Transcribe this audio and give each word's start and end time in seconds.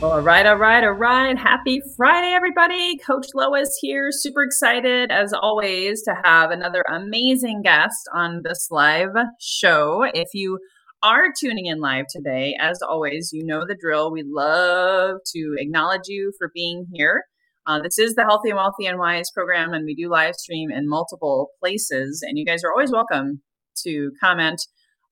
All 0.00 0.20
right, 0.20 0.46
all 0.46 0.54
right, 0.54 0.84
all 0.84 0.92
right. 0.92 1.36
Happy 1.36 1.82
Friday, 1.96 2.32
everybody. 2.32 2.96
Coach 2.98 3.26
Lois 3.34 3.76
here. 3.80 4.10
Super 4.12 4.44
excited, 4.44 5.10
as 5.10 5.32
always, 5.32 6.04
to 6.04 6.14
have 6.22 6.52
another 6.52 6.84
amazing 6.88 7.62
guest 7.62 8.08
on 8.14 8.42
this 8.44 8.68
live 8.70 9.10
show. 9.40 10.04
If 10.14 10.28
you 10.34 10.60
are 11.02 11.32
tuning 11.36 11.66
in 11.66 11.80
live 11.80 12.04
today, 12.08 12.54
as 12.60 12.78
always, 12.80 13.30
you 13.32 13.44
know 13.44 13.66
the 13.66 13.74
drill. 13.74 14.12
We 14.12 14.22
love 14.24 15.16
to 15.34 15.56
acknowledge 15.58 16.06
you 16.06 16.32
for 16.38 16.52
being 16.54 16.86
here. 16.92 17.24
Uh, 17.66 17.80
this 17.82 17.98
is 17.98 18.14
the 18.14 18.22
Healthy 18.22 18.50
and 18.50 18.56
Wealthy 18.56 18.86
and 18.86 19.00
Wise 19.00 19.32
program, 19.34 19.72
and 19.72 19.84
we 19.84 19.96
do 19.96 20.08
live 20.08 20.36
stream 20.36 20.70
in 20.70 20.88
multiple 20.88 21.48
places. 21.58 22.22
And 22.22 22.38
you 22.38 22.44
guys 22.44 22.62
are 22.62 22.70
always 22.70 22.92
welcome 22.92 23.42
to 23.82 24.12
comment. 24.22 24.60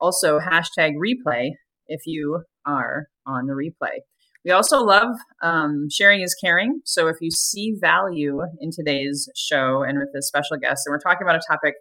Also, 0.00 0.38
hashtag 0.38 0.92
replay 0.94 1.50
if 1.88 2.02
you 2.06 2.44
are 2.64 3.06
on 3.26 3.46
the 3.46 3.54
replay. 3.54 3.98
We 4.46 4.52
also 4.52 4.78
love 4.78 5.08
um, 5.42 5.88
sharing 5.90 6.20
is 6.20 6.36
caring. 6.40 6.80
So 6.84 7.08
if 7.08 7.16
you 7.20 7.32
see 7.32 7.74
value 7.80 8.42
in 8.60 8.70
today's 8.70 9.28
show 9.34 9.82
and 9.82 9.98
with 9.98 10.10
this 10.14 10.28
special 10.28 10.56
guest, 10.56 10.84
and 10.86 10.92
we're 10.92 11.00
talking 11.00 11.26
about 11.26 11.34
a 11.34 11.42
topic 11.50 11.74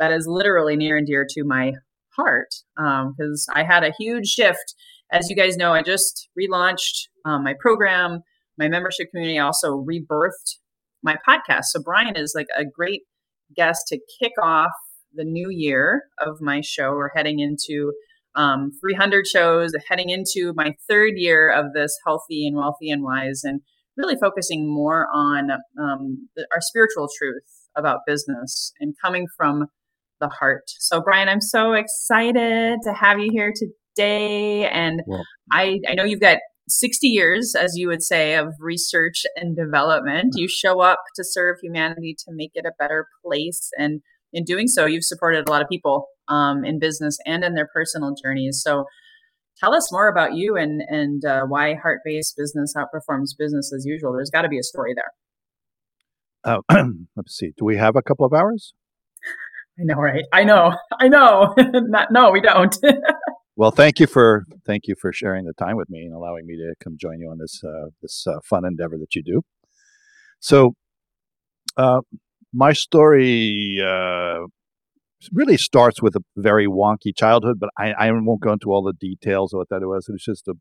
that 0.00 0.10
is 0.10 0.26
literally 0.26 0.74
near 0.74 0.96
and 0.96 1.06
dear 1.06 1.24
to 1.30 1.44
my 1.44 1.74
heart, 2.16 2.48
because 2.74 3.46
um, 3.48 3.54
I 3.54 3.62
had 3.62 3.84
a 3.84 3.92
huge 3.96 4.26
shift. 4.26 4.74
As 5.12 5.30
you 5.30 5.36
guys 5.36 5.56
know, 5.56 5.72
I 5.72 5.82
just 5.82 6.28
relaunched 6.36 7.06
um, 7.24 7.44
my 7.44 7.54
program, 7.60 8.22
my 8.58 8.66
membership 8.66 9.10
community. 9.12 9.38
Also 9.38 9.86
rebirthed 9.88 10.56
my 11.04 11.18
podcast. 11.26 11.66
So 11.66 11.80
Brian 11.80 12.16
is 12.16 12.32
like 12.34 12.48
a 12.56 12.64
great 12.64 13.02
guest 13.54 13.82
to 13.90 14.00
kick 14.20 14.32
off 14.42 14.72
the 15.14 15.24
new 15.24 15.50
year 15.50 16.02
of 16.18 16.40
my 16.40 16.62
show. 16.62 16.90
We're 16.90 17.14
heading 17.14 17.38
into 17.38 17.92
um, 18.38 18.70
300 18.80 19.26
shows, 19.26 19.72
heading 19.88 20.10
into 20.10 20.52
my 20.54 20.74
third 20.88 21.14
year 21.16 21.50
of 21.50 21.72
this 21.74 21.98
healthy 22.06 22.46
and 22.46 22.56
wealthy 22.56 22.90
and 22.90 23.02
wise, 23.02 23.42
and 23.42 23.60
really 23.96 24.16
focusing 24.16 24.72
more 24.72 25.08
on 25.12 25.50
um, 25.78 26.28
the, 26.36 26.46
our 26.54 26.60
spiritual 26.60 27.08
truth 27.18 27.42
about 27.76 28.00
business 28.06 28.72
and 28.80 28.94
coming 29.02 29.26
from 29.36 29.66
the 30.20 30.28
heart. 30.28 30.64
So, 30.78 31.00
Brian, 31.00 31.28
I'm 31.28 31.40
so 31.40 31.72
excited 31.72 32.78
to 32.84 32.92
have 32.92 33.18
you 33.18 33.30
here 33.32 33.52
today. 33.52 34.68
And 34.68 35.02
I, 35.52 35.80
I 35.88 35.94
know 35.94 36.04
you've 36.04 36.20
got 36.20 36.38
60 36.68 37.08
years, 37.08 37.54
as 37.58 37.72
you 37.76 37.88
would 37.88 38.02
say, 38.02 38.36
of 38.36 38.54
research 38.60 39.24
and 39.36 39.56
development. 39.56 40.34
You 40.36 40.48
show 40.48 40.80
up 40.80 41.00
to 41.16 41.24
serve 41.24 41.56
humanity 41.62 42.14
to 42.20 42.32
make 42.32 42.52
it 42.54 42.66
a 42.66 42.72
better 42.78 43.06
place. 43.24 43.70
And 43.78 44.00
in 44.32 44.44
doing 44.44 44.68
so, 44.68 44.86
you've 44.86 45.04
supported 45.04 45.48
a 45.48 45.50
lot 45.50 45.62
of 45.62 45.68
people 45.68 46.06
um, 46.28 46.64
in 46.64 46.78
business 46.78 47.18
and 47.26 47.44
in 47.44 47.54
their 47.54 47.68
personal 47.72 48.14
journeys. 48.22 48.60
So 48.62 48.84
tell 49.58 49.74
us 49.74 49.90
more 49.92 50.08
about 50.08 50.34
you 50.34 50.56
and 50.56 50.82
and 50.88 51.24
uh, 51.24 51.42
why 51.46 51.74
heart 51.74 52.00
based 52.04 52.36
business 52.36 52.74
outperforms 52.76 53.30
business 53.38 53.72
as 53.74 53.84
usual. 53.84 54.12
There's 54.12 54.30
got 54.30 54.42
to 54.42 54.48
be 54.48 54.58
a 54.58 54.62
story 54.62 54.94
there. 54.94 56.62
Uh, 56.70 56.84
let's 57.16 57.36
see. 57.36 57.52
Do 57.56 57.64
we 57.64 57.76
have 57.76 57.96
a 57.96 58.02
couple 58.02 58.24
of 58.24 58.32
hours? 58.32 58.72
I 59.78 59.84
know, 59.84 59.96
right? 59.96 60.24
I 60.32 60.44
know, 60.44 60.74
I 60.98 61.08
know. 61.08 61.54
Not, 61.58 62.08
no, 62.10 62.30
we 62.32 62.40
don't. 62.40 62.76
well, 63.56 63.70
thank 63.70 64.00
you 64.00 64.06
for 64.06 64.44
thank 64.66 64.86
you 64.86 64.94
for 65.00 65.12
sharing 65.12 65.44
the 65.44 65.52
time 65.52 65.76
with 65.76 65.88
me 65.88 66.02
and 66.02 66.12
allowing 66.12 66.46
me 66.46 66.56
to 66.56 66.74
come 66.82 66.96
join 67.00 67.20
you 67.20 67.30
on 67.30 67.38
this 67.38 67.62
uh, 67.64 67.90
this 68.02 68.26
uh, 68.26 68.40
fun 68.44 68.64
endeavor 68.64 68.98
that 68.98 69.14
you 69.14 69.22
do. 69.22 69.42
So, 70.40 70.74
uh, 71.76 72.00
my 72.52 72.72
story 72.72 73.80
uh, 73.84 74.46
really 75.32 75.56
starts 75.56 76.00
with 76.00 76.14
a 76.16 76.20
very 76.36 76.66
wonky 76.66 77.16
childhood, 77.16 77.58
but 77.58 77.70
I, 77.76 77.92
I 77.92 78.10
won't 78.12 78.40
go 78.40 78.52
into 78.52 78.70
all 78.70 78.82
the 78.82 78.92
details 78.92 79.52
of 79.52 79.58
what 79.58 79.68
that 79.70 79.86
was. 79.86 80.08
It 80.08 80.12
was 80.12 80.24
just 80.24 80.48
a, 80.48 80.54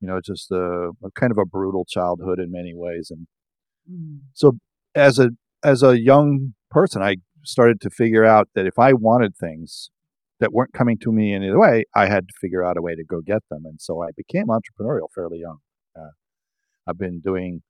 you 0.00 0.08
know, 0.08 0.20
just 0.24 0.50
a, 0.50 0.90
a 1.04 1.10
kind 1.14 1.30
of 1.30 1.38
a 1.38 1.46
brutal 1.46 1.84
childhood 1.88 2.38
in 2.38 2.50
many 2.50 2.72
ways. 2.74 3.10
And 3.10 3.26
mm. 3.90 4.20
so 4.32 4.58
as 4.94 5.18
a, 5.18 5.30
as 5.62 5.82
a 5.82 6.00
young 6.00 6.54
person, 6.70 7.02
I 7.02 7.16
started 7.44 7.80
to 7.82 7.90
figure 7.90 8.24
out 8.24 8.48
that 8.54 8.66
if 8.66 8.78
I 8.78 8.92
wanted 8.92 9.36
things 9.36 9.90
that 10.40 10.52
weren't 10.52 10.72
coming 10.72 10.98
to 10.98 11.12
me 11.12 11.32
in 11.32 11.42
any 11.42 11.54
way, 11.54 11.84
I 11.94 12.06
had 12.06 12.28
to 12.28 12.34
figure 12.40 12.64
out 12.64 12.76
a 12.76 12.82
way 12.82 12.94
to 12.94 13.04
go 13.04 13.20
get 13.20 13.42
them. 13.50 13.62
And 13.64 13.80
so 13.80 14.02
I 14.02 14.08
became 14.16 14.46
entrepreneurial 14.46 15.08
fairly 15.14 15.38
young. 15.38 15.58
Uh, 15.96 16.10
I've 16.86 16.98
been 16.98 17.20
doing 17.20 17.62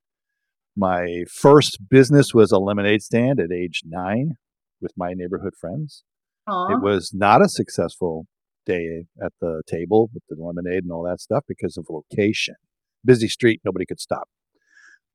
my 0.76 1.24
first 1.30 1.78
business 1.88 2.34
was 2.34 2.52
a 2.52 2.58
lemonade 2.58 3.02
stand 3.02 3.40
at 3.40 3.52
age 3.52 3.82
nine 3.84 4.36
with 4.80 4.92
my 4.96 5.12
neighborhood 5.14 5.54
friends. 5.58 6.04
Aww. 6.48 6.72
It 6.72 6.82
was 6.82 7.12
not 7.12 7.42
a 7.42 7.48
successful 7.48 8.26
day 8.64 9.04
at 9.22 9.32
the 9.40 9.62
table 9.66 10.10
with 10.12 10.22
the 10.28 10.36
lemonade 10.38 10.84
and 10.84 10.92
all 10.92 11.04
that 11.04 11.20
stuff 11.20 11.44
because 11.48 11.76
of 11.76 11.86
location. 11.88 12.56
Busy 13.04 13.28
street, 13.28 13.60
nobody 13.64 13.86
could 13.86 14.00
stop. 14.00 14.28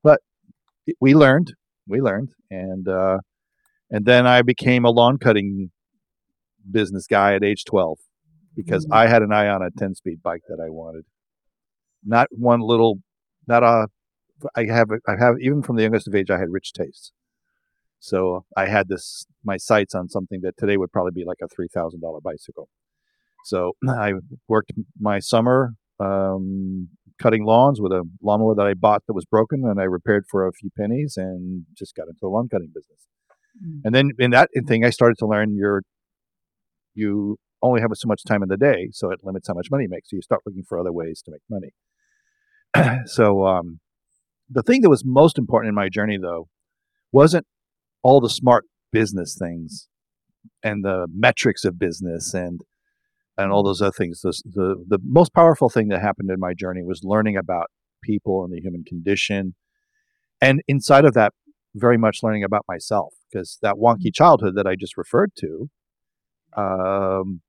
But 0.02 0.20
we 1.00 1.14
learned, 1.14 1.54
we 1.86 2.00
learned, 2.00 2.30
and 2.50 2.88
uh, 2.88 3.18
and 3.90 4.04
then 4.06 4.26
I 4.26 4.42
became 4.42 4.84
a 4.84 4.90
lawn 4.90 5.18
cutting 5.18 5.70
business 6.70 7.06
guy 7.06 7.34
at 7.34 7.44
age 7.44 7.64
twelve 7.64 7.98
because 8.56 8.84
mm-hmm. 8.84 8.94
I 8.94 9.06
had 9.06 9.22
an 9.22 9.32
eye 9.32 9.48
on 9.48 9.62
a 9.62 9.70
ten 9.70 9.94
speed 9.94 10.22
bike 10.22 10.42
that 10.48 10.62
I 10.64 10.70
wanted. 10.70 11.04
Not 12.04 12.28
one 12.30 12.60
little, 12.60 12.98
not 13.46 13.62
a. 13.62 13.88
I 14.56 14.66
have, 14.66 14.88
I 15.06 15.12
have 15.20 15.36
even 15.40 15.62
from 15.62 15.76
the 15.76 15.82
youngest 15.82 16.08
of 16.08 16.14
age, 16.16 16.30
I 16.30 16.38
had 16.38 16.48
rich 16.50 16.72
tastes. 16.72 17.12
So 18.02 18.44
I 18.56 18.66
had 18.66 18.88
this 18.88 19.26
my 19.44 19.56
sights 19.56 19.94
on 19.94 20.08
something 20.08 20.40
that 20.42 20.56
today 20.58 20.76
would 20.76 20.90
probably 20.90 21.12
be 21.12 21.24
like 21.24 21.38
a 21.40 21.46
three 21.46 21.68
thousand 21.72 22.00
dollar 22.00 22.20
bicycle. 22.20 22.68
So 23.44 23.74
I 23.88 24.14
worked 24.48 24.72
my 25.00 25.20
summer 25.20 25.74
um, 26.00 26.88
cutting 27.22 27.44
lawns 27.44 27.80
with 27.80 27.92
a 27.92 28.02
lawnmower 28.20 28.56
that 28.56 28.66
I 28.66 28.74
bought 28.74 29.06
that 29.06 29.12
was 29.12 29.24
broken, 29.24 29.62
and 29.64 29.80
I 29.80 29.84
repaired 29.84 30.24
for 30.28 30.48
a 30.48 30.52
few 30.52 30.70
pennies, 30.76 31.14
and 31.16 31.64
just 31.78 31.94
got 31.94 32.08
into 32.08 32.18
the 32.20 32.28
lawn 32.28 32.48
cutting 32.48 32.72
business. 32.74 33.06
Mm. 33.64 33.80
And 33.84 33.94
then 33.94 34.10
in 34.18 34.32
that 34.32 34.50
thing, 34.66 34.84
I 34.84 34.90
started 34.90 35.16
to 35.18 35.26
learn 35.26 35.54
you're 35.54 35.82
you 36.94 37.38
only 37.62 37.82
have 37.82 37.90
so 37.94 38.08
much 38.08 38.24
time 38.24 38.42
in 38.42 38.48
the 38.48 38.56
day, 38.56 38.88
so 38.90 39.12
it 39.12 39.20
limits 39.22 39.46
how 39.46 39.54
much 39.54 39.68
money 39.70 39.84
you 39.84 39.88
make. 39.88 40.06
So 40.06 40.16
you 40.16 40.22
start 40.22 40.42
looking 40.44 40.64
for 40.68 40.76
other 40.76 40.92
ways 40.92 41.22
to 41.22 41.30
make 41.30 41.42
money. 41.48 42.98
so 43.06 43.46
um, 43.46 43.78
the 44.50 44.64
thing 44.64 44.80
that 44.80 44.90
was 44.90 45.04
most 45.04 45.38
important 45.38 45.68
in 45.68 45.76
my 45.76 45.88
journey, 45.88 46.18
though, 46.20 46.48
wasn't 47.12 47.46
all 48.02 48.20
the 48.20 48.30
smart 48.30 48.64
business 48.90 49.36
things 49.38 49.88
and 50.62 50.84
the 50.84 51.06
metrics 51.14 51.64
of 51.64 51.78
business 51.78 52.34
and 52.34 52.60
and 53.38 53.50
all 53.50 53.62
those 53.62 53.80
other 53.80 53.92
things. 53.92 54.20
The, 54.20 54.40
the 54.44 54.84
the 54.86 54.98
most 55.04 55.32
powerful 55.32 55.68
thing 55.68 55.88
that 55.88 56.00
happened 56.00 56.30
in 56.30 56.38
my 56.38 56.54
journey 56.54 56.82
was 56.82 57.02
learning 57.02 57.36
about 57.36 57.70
people 58.02 58.44
and 58.44 58.52
the 58.52 58.60
human 58.60 58.84
condition, 58.84 59.54
and 60.40 60.62
inside 60.68 61.04
of 61.04 61.14
that, 61.14 61.32
very 61.74 61.96
much 61.96 62.18
learning 62.22 62.44
about 62.44 62.64
myself 62.68 63.14
because 63.30 63.58
that 63.62 63.76
wonky 63.76 64.12
childhood 64.12 64.54
that 64.56 64.66
I 64.66 64.76
just 64.76 64.96
referred 64.96 65.32
to 65.36 65.70
um, 66.56 67.40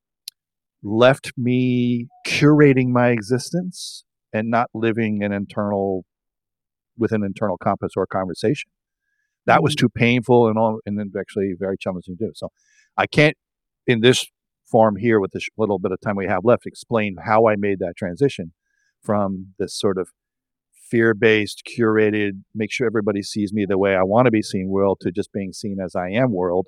left 0.81 1.33
me 1.37 2.07
curating 2.25 2.89
my 2.89 3.09
existence 3.09 4.05
and 4.31 4.49
not 4.49 4.69
living 4.73 5.23
an 5.23 5.31
internal 5.31 6.05
with 6.97 7.11
an 7.11 7.23
internal 7.23 7.57
compass 7.57 7.93
or 7.97 8.05
conversation 8.05 8.69
that 9.45 9.61
was 9.63 9.75
mm-hmm. 9.75 9.85
too 9.85 9.89
painful 9.89 10.47
and 10.47 10.57
all, 10.57 10.79
and 10.85 10.97
then 10.97 11.11
actually 11.19 11.53
very 11.57 11.77
challenging 11.77 12.17
to 12.17 12.25
do. 12.25 12.31
So 12.35 12.49
I 12.97 13.07
can't, 13.07 13.35
in 13.87 14.01
this 14.01 14.25
form 14.71 14.95
here 14.95 15.19
with 15.19 15.31
this 15.31 15.47
little 15.57 15.79
bit 15.79 15.91
of 15.91 15.99
time 16.01 16.15
we 16.15 16.27
have 16.27 16.45
left, 16.45 16.65
explain 16.65 17.15
how 17.25 17.47
I 17.47 17.55
made 17.57 17.79
that 17.79 17.95
transition 17.97 18.53
from 19.01 19.53
this 19.59 19.77
sort 19.77 19.97
of 19.97 20.09
fear-based, 20.89 21.63
curated, 21.65 22.43
make 22.53 22.71
sure 22.71 22.85
everybody 22.87 23.21
sees 23.21 23.51
me 23.51 23.65
the 23.67 23.77
way 23.77 23.95
I 23.95 24.03
want 24.03 24.25
to 24.25 24.31
be 24.31 24.41
seen 24.41 24.69
world 24.69 24.99
to 25.01 25.11
just 25.11 25.31
being 25.33 25.51
seen 25.51 25.77
as 25.83 25.95
I 25.95 26.09
am 26.09 26.31
world 26.31 26.67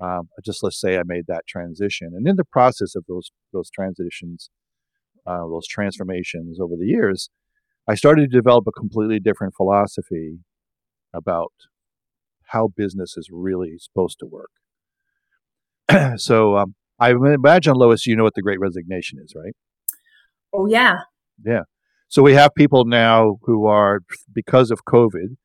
Um, 0.00 0.28
just 0.44 0.62
let's 0.62 0.80
say 0.80 0.98
I 0.98 1.02
made 1.06 1.26
that 1.28 1.46
transition, 1.46 2.12
and 2.16 2.26
in 2.26 2.36
the 2.36 2.44
process 2.44 2.96
of 2.96 3.04
those 3.06 3.30
those 3.52 3.70
transitions, 3.70 4.50
uh, 5.24 5.46
those 5.46 5.68
transformations 5.68 6.58
over 6.60 6.74
the 6.76 6.86
years, 6.86 7.30
I 7.88 7.94
started 7.94 8.30
to 8.30 8.36
develop 8.36 8.66
a 8.66 8.72
completely 8.72 9.20
different 9.20 9.54
philosophy 9.56 10.40
about 11.12 11.52
how 12.48 12.68
business 12.76 13.16
is 13.16 13.28
really 13.32 13.76
supposed 13.78 14.18
to 14.20 14.26
work. 14.26 14.50
so 16.18 16.56
um, 16.56 16.74
I 16.98 17.10
imagine, 17.10 17.74
Lois, 17.74 18.06
you 18.06 18.16
know 18.16 18.24
what 18.24 18.34
the 18.34 18.42
Great 18.42 18.60
Resignation 18.60 19.18
is, 19.22 19.34
right? 19.34 19.54
Oh 20.52 20.66
yeah. 20.66 21.00
Yeah. 21.44 21.62
So 22.08 22.22
we 22.22 22.34
have 22.34 22.54
people 22.54 22.84
now 22.84 23.38
who 23.42 23.66
are 23.66 24.00
because 24.32 24.70
of 24.70 24.84
COVID, 24.84 25.36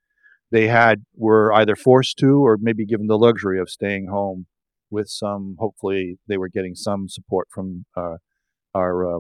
they 0.52 0.68
had 0.68 1.04
were 1.16 1.54
either 1.54 1.76
forced 1.76 2.18
to 2.20 2.46
or 2.46 2.58
maybe 2.60 2.86
given 2.86 3.08
the 3.08 3.18
luxury 3.18 3.60
of 3.60 3.70
staying 3.70 4.08
home 4.08 4.46
with 4.90 5.08
some. 5.10 5.56
Hopefully, 5.60 6.20
they 6.28 6.38
were 6.38 6.50
getting 6.50 6.76
some 6.76 7.08
support 7.10 7.48
from 7.52 7.86
uh, 7.96 8.18
our 8.74 9.18
uh, 9.18 9.20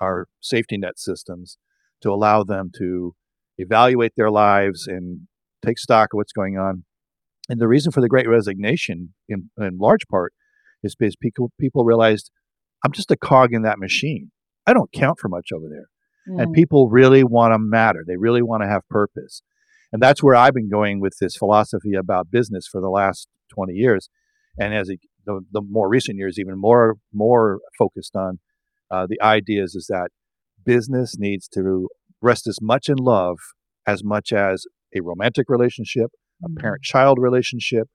our 0.00 0.26
safety 0.40 0.76
net 0.76 0.98
systems 0.98 1.58
to 2.00 2.10
allow 2.10 2.44
them 2.44 2.70
to 2.78 3.14
evaluate 3.58 4.12
their 4.16 4.30
lives 4.30 4.86
and 4.86 5.28
take 5.64 5.78
stock 5.78 6.10
of 6.12 6.16
what's 6.16 6.32
going 6.32 6.56
on. 6.58 6.84
And 7.48 7.60
the 7.60 7.68
reason 7.68 7.92
for 7.92 8.00
the 8.00 8.08
Great 8.08 8.28
Resignation, 8.28 9.14
in, 9.28 9.50
in 9.58 9.78
large 9.78 10.06
part, 10.10 10.32
is 10.82 10.94
because 10.94 11.16
people 11.16 11.50
people 11.58 11.84
realized 11.84 12.30
I'm 12.84 12.92
just 12.92 13.10
a 13.10 13.16
cog 13.16 13.52
in 13.52 13.62
that 13.62 13.78
machine. 13.78 14.30
I 14.66 14.72
don't 14.72 14.92
count 14.92 15.18
for 15.18 15.28
much 15.28 15.48
over 15.52 15.66
there. 15.68 15.88
Mm. 16.28 16.42
And 16.42 16.52
people 16.52 16.88
really 16.88 17.24
want 17.24 17.52
to 17.52 17.58
matter. 17.58 18.04
They 18.06 18.16
really 18.16 18.42
want 18.42 18.62
to 18.62 18.68
have 18.68 18.82
purpose. 18.88 19.42
And 19.92 20.02
that's 20.02 20.22
where 20.22 20.34
I've 20.34 20.54
been 20.54 20.70
going 20.70 21.00
with 21.00 21.14
this 21.20 21.36
philosophy 21.36 21.94
about 21.94 22.30
business 22.30 22.66
for 22.70 22.80
the 22.80 22.88
last 22.88 23.28
20 23.54 23.74
years. 23.74 24.08
And 24.58 24.74
as 24.74 24.88
it, 24.88 25.00
the, 25.26 25.40
the 25.52 25.62
more 25.62 25.88
recent 25.88 26.18
years, 26.18 26.38
even 26.38 26.58
more 26.58 26.96
more 27.12 27.60
focused 27.78 28.16
on 28.16 28.38
uh, 28.90 29.06
the 29.08 29.20
ideas 29.20 29.74
is 29.74 29.86
that 29.88 30.08
business 30.64 31.16
needs 31.18 31.48
to 31.48 31.88
rest 32.20 32.46
as 32.46 32.58
much 32.60 32.88
in 32.88 32.96
love 32.96 33.38
as 33.86 34.02
much 34.02 34.32
as 34.32 34.64
a 34.96 35.02
romantic 35.02 35.46
relationship, 35.48 36.10
a 36.44 36.48
mm. 36.48 36.56
parent-child 36.56 37.18
relationship, 37.20 37.88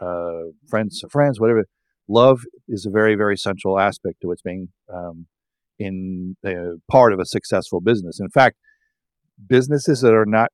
uh, 0.00 0.50
friends 0.68 1.00
to 1.00 1.08
friends, 1.08 1.40
whatever. 1.40 1.64
Love 2.08 2.42
is 2.68 2.86
a 2.86 2.90
very, 2.90 3.14
very 3.14 3.36
central 3.36 3.78
aspect 3.78 4.20
to 4.20 4.28
what's 4.28 4.42
being 4.42 4.68
um, 4.92 5.26
in 5.78 6.36
part 6.90 7.12
of 7.12 7.20
a 7.20 7.26
successful 7.26 7.80
business. 7.80 8.18
In 8.18 8.30
fact, 8.30 8.56
businesses 9.46 10.00
that 10.00 10.14
are 10.14 10.26
not 10.26 10.50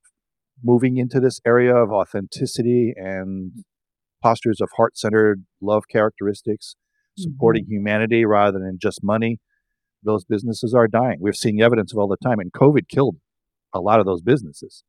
moving 0.63 0.97
into 0.97 1.21
this 1.21 1.41
area 1.47 1.75
of 1.75 1.91
authenticity 1.91 2.93
and 2.97 3.65
postures 4.23 4.61
of 4.61 4.71
heart-centered 4.77 5.45
love 5.61 5.85
characteristics, 5.91 6.77
supporting 7.17 7.65
mm-hmm. 7.65 7.75
humanity 7.75 8.25
rather 8.25 8.59
than 8.59 8.79
just 8.81 9.01
money, 9.03 9.39
those 10.03 10.25
businesses 10.25 10.75
are 10.75 10.89
dying. 10.89 11.19
We're 11.21 11.33
seeing 11.33 11.63
evidence 11.63 11.93
of 11.93 11.99
all 11.99 12.09
the 12.09 12.17
time, 12.23 12.39
and 12.39 12.53
COVID 12.53 12.89
killed 12.89 13.17
a 13.73 13.81
lot 13.81 14.01
of 14.01 14.07
those 14.07 14.23
businesses. 14.23 14.85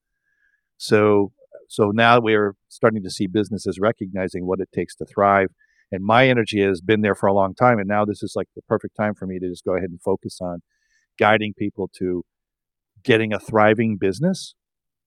So, 0.78 1.32
so 1.70 1.92
now 1.92 2.20
we're 2.20 2.56
starting 2.70 3.04
to 3.04 3.10
see 3.10 3.28
businesses 3.28 3.80
recognizing 3.80 4.46
what 4.46 4.60
it 4.60 4.70
takes 4.74 4.96
to 4.96 5.06
thrive 5.06 5.50
and 5.92 6.04
my 6.04 6.28
energy 6.28 6.62
has 6.62 6.82
been 6.82 7.02
there 7.02 7.16
for 7.16 7.28
a 7.28 7.34
long 7.34 7.54
time. 7.54 7.80
And 7.80 7.88
now 7.88 8.06
this 8.06 8.24
is 8.24 8.34
like 8.36 8.48
the 8.56 8.62
perfect 8.64 8.96
time 8.98 9.14
for 9.14 9.26
me 9.26 9.40
to 9.40 9.48
just 9.48 9.64
go 9.64 9.76
ahead 9.76 9.90
and 9.90 10.02
focus 10.02 10.40
on 10.42 10.62
guiding 11.18 11.54
people 11.58 11.90
to 12.00 12.24
getting 13.04 13.32
a 13.34 13.40
thriving 13.40 13.98
business 13.98 14.56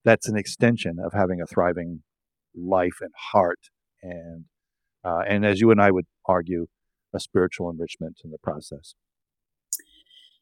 that's 0.05 0.29
an 0.29 0.37
extension 0.37 0.99
of 1.05 1.13
having 1.13 1.41
a 1.41 1.47
thriving 1.47 2.03
life 2.57 2.99
and 3.01 3.11
heart 3.33 3.59
and 4.03 4.45
uh, 5.05 5.23
and 5.29 5.45
as 5.45 5.61
you 5.61 5.71
and 5.71 5.81
I 5.81 5.91
would 5.91 6.07
argue, 6.27 6.67
a 7.15 7.21
spiritual 7.21 7.71
enrichment 7.71 8.21
in 8.25 8.31
the 8.31 8.39
process. 8.43 8.95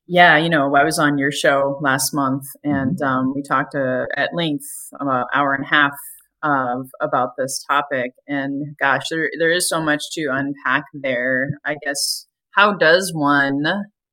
Yeah, 0.09 0.37
you 0.39 0.49
know, 0.49 0.75
I 0.77 0.85
was 0.85 0.99
on 0.99 1.19
your 1.19 1.33
show 1.33 1.79
last 1.83 2.15
month, 2.15 2.45
and 2.63 2.97
mm-hmm. 2.97 3.05
um, 3.05 3.35
we 3.35 3.43
talked 3.43 3.75
uh, 3.75 4.07
at 4.17 4.35
length, 4.35 4.67
about 5.01 5.23
an 5.23 5.27
hour 5.35 5.53
and 5.53 5.65
a 5.65 5.69
half 5.69 5.93
of 6.43 6.91
about 7.01 7.31
this 7.37 7.65
topic. 7.69 8.13
And 8.29 8.77
gosh, 8.79 9.09
there 9.11 9.31
there 9.39 9.51
is 9.51 9.69
so 9.69 9.81
much 9.81 10.03
to 10.13 10.29
unpack 10.31 10.85
there. 10.95 11.51
I 11.65 11.77
guess 11.85 12.27
how 12.53 12.75
does 12.75 13.13
one 13.13 13.65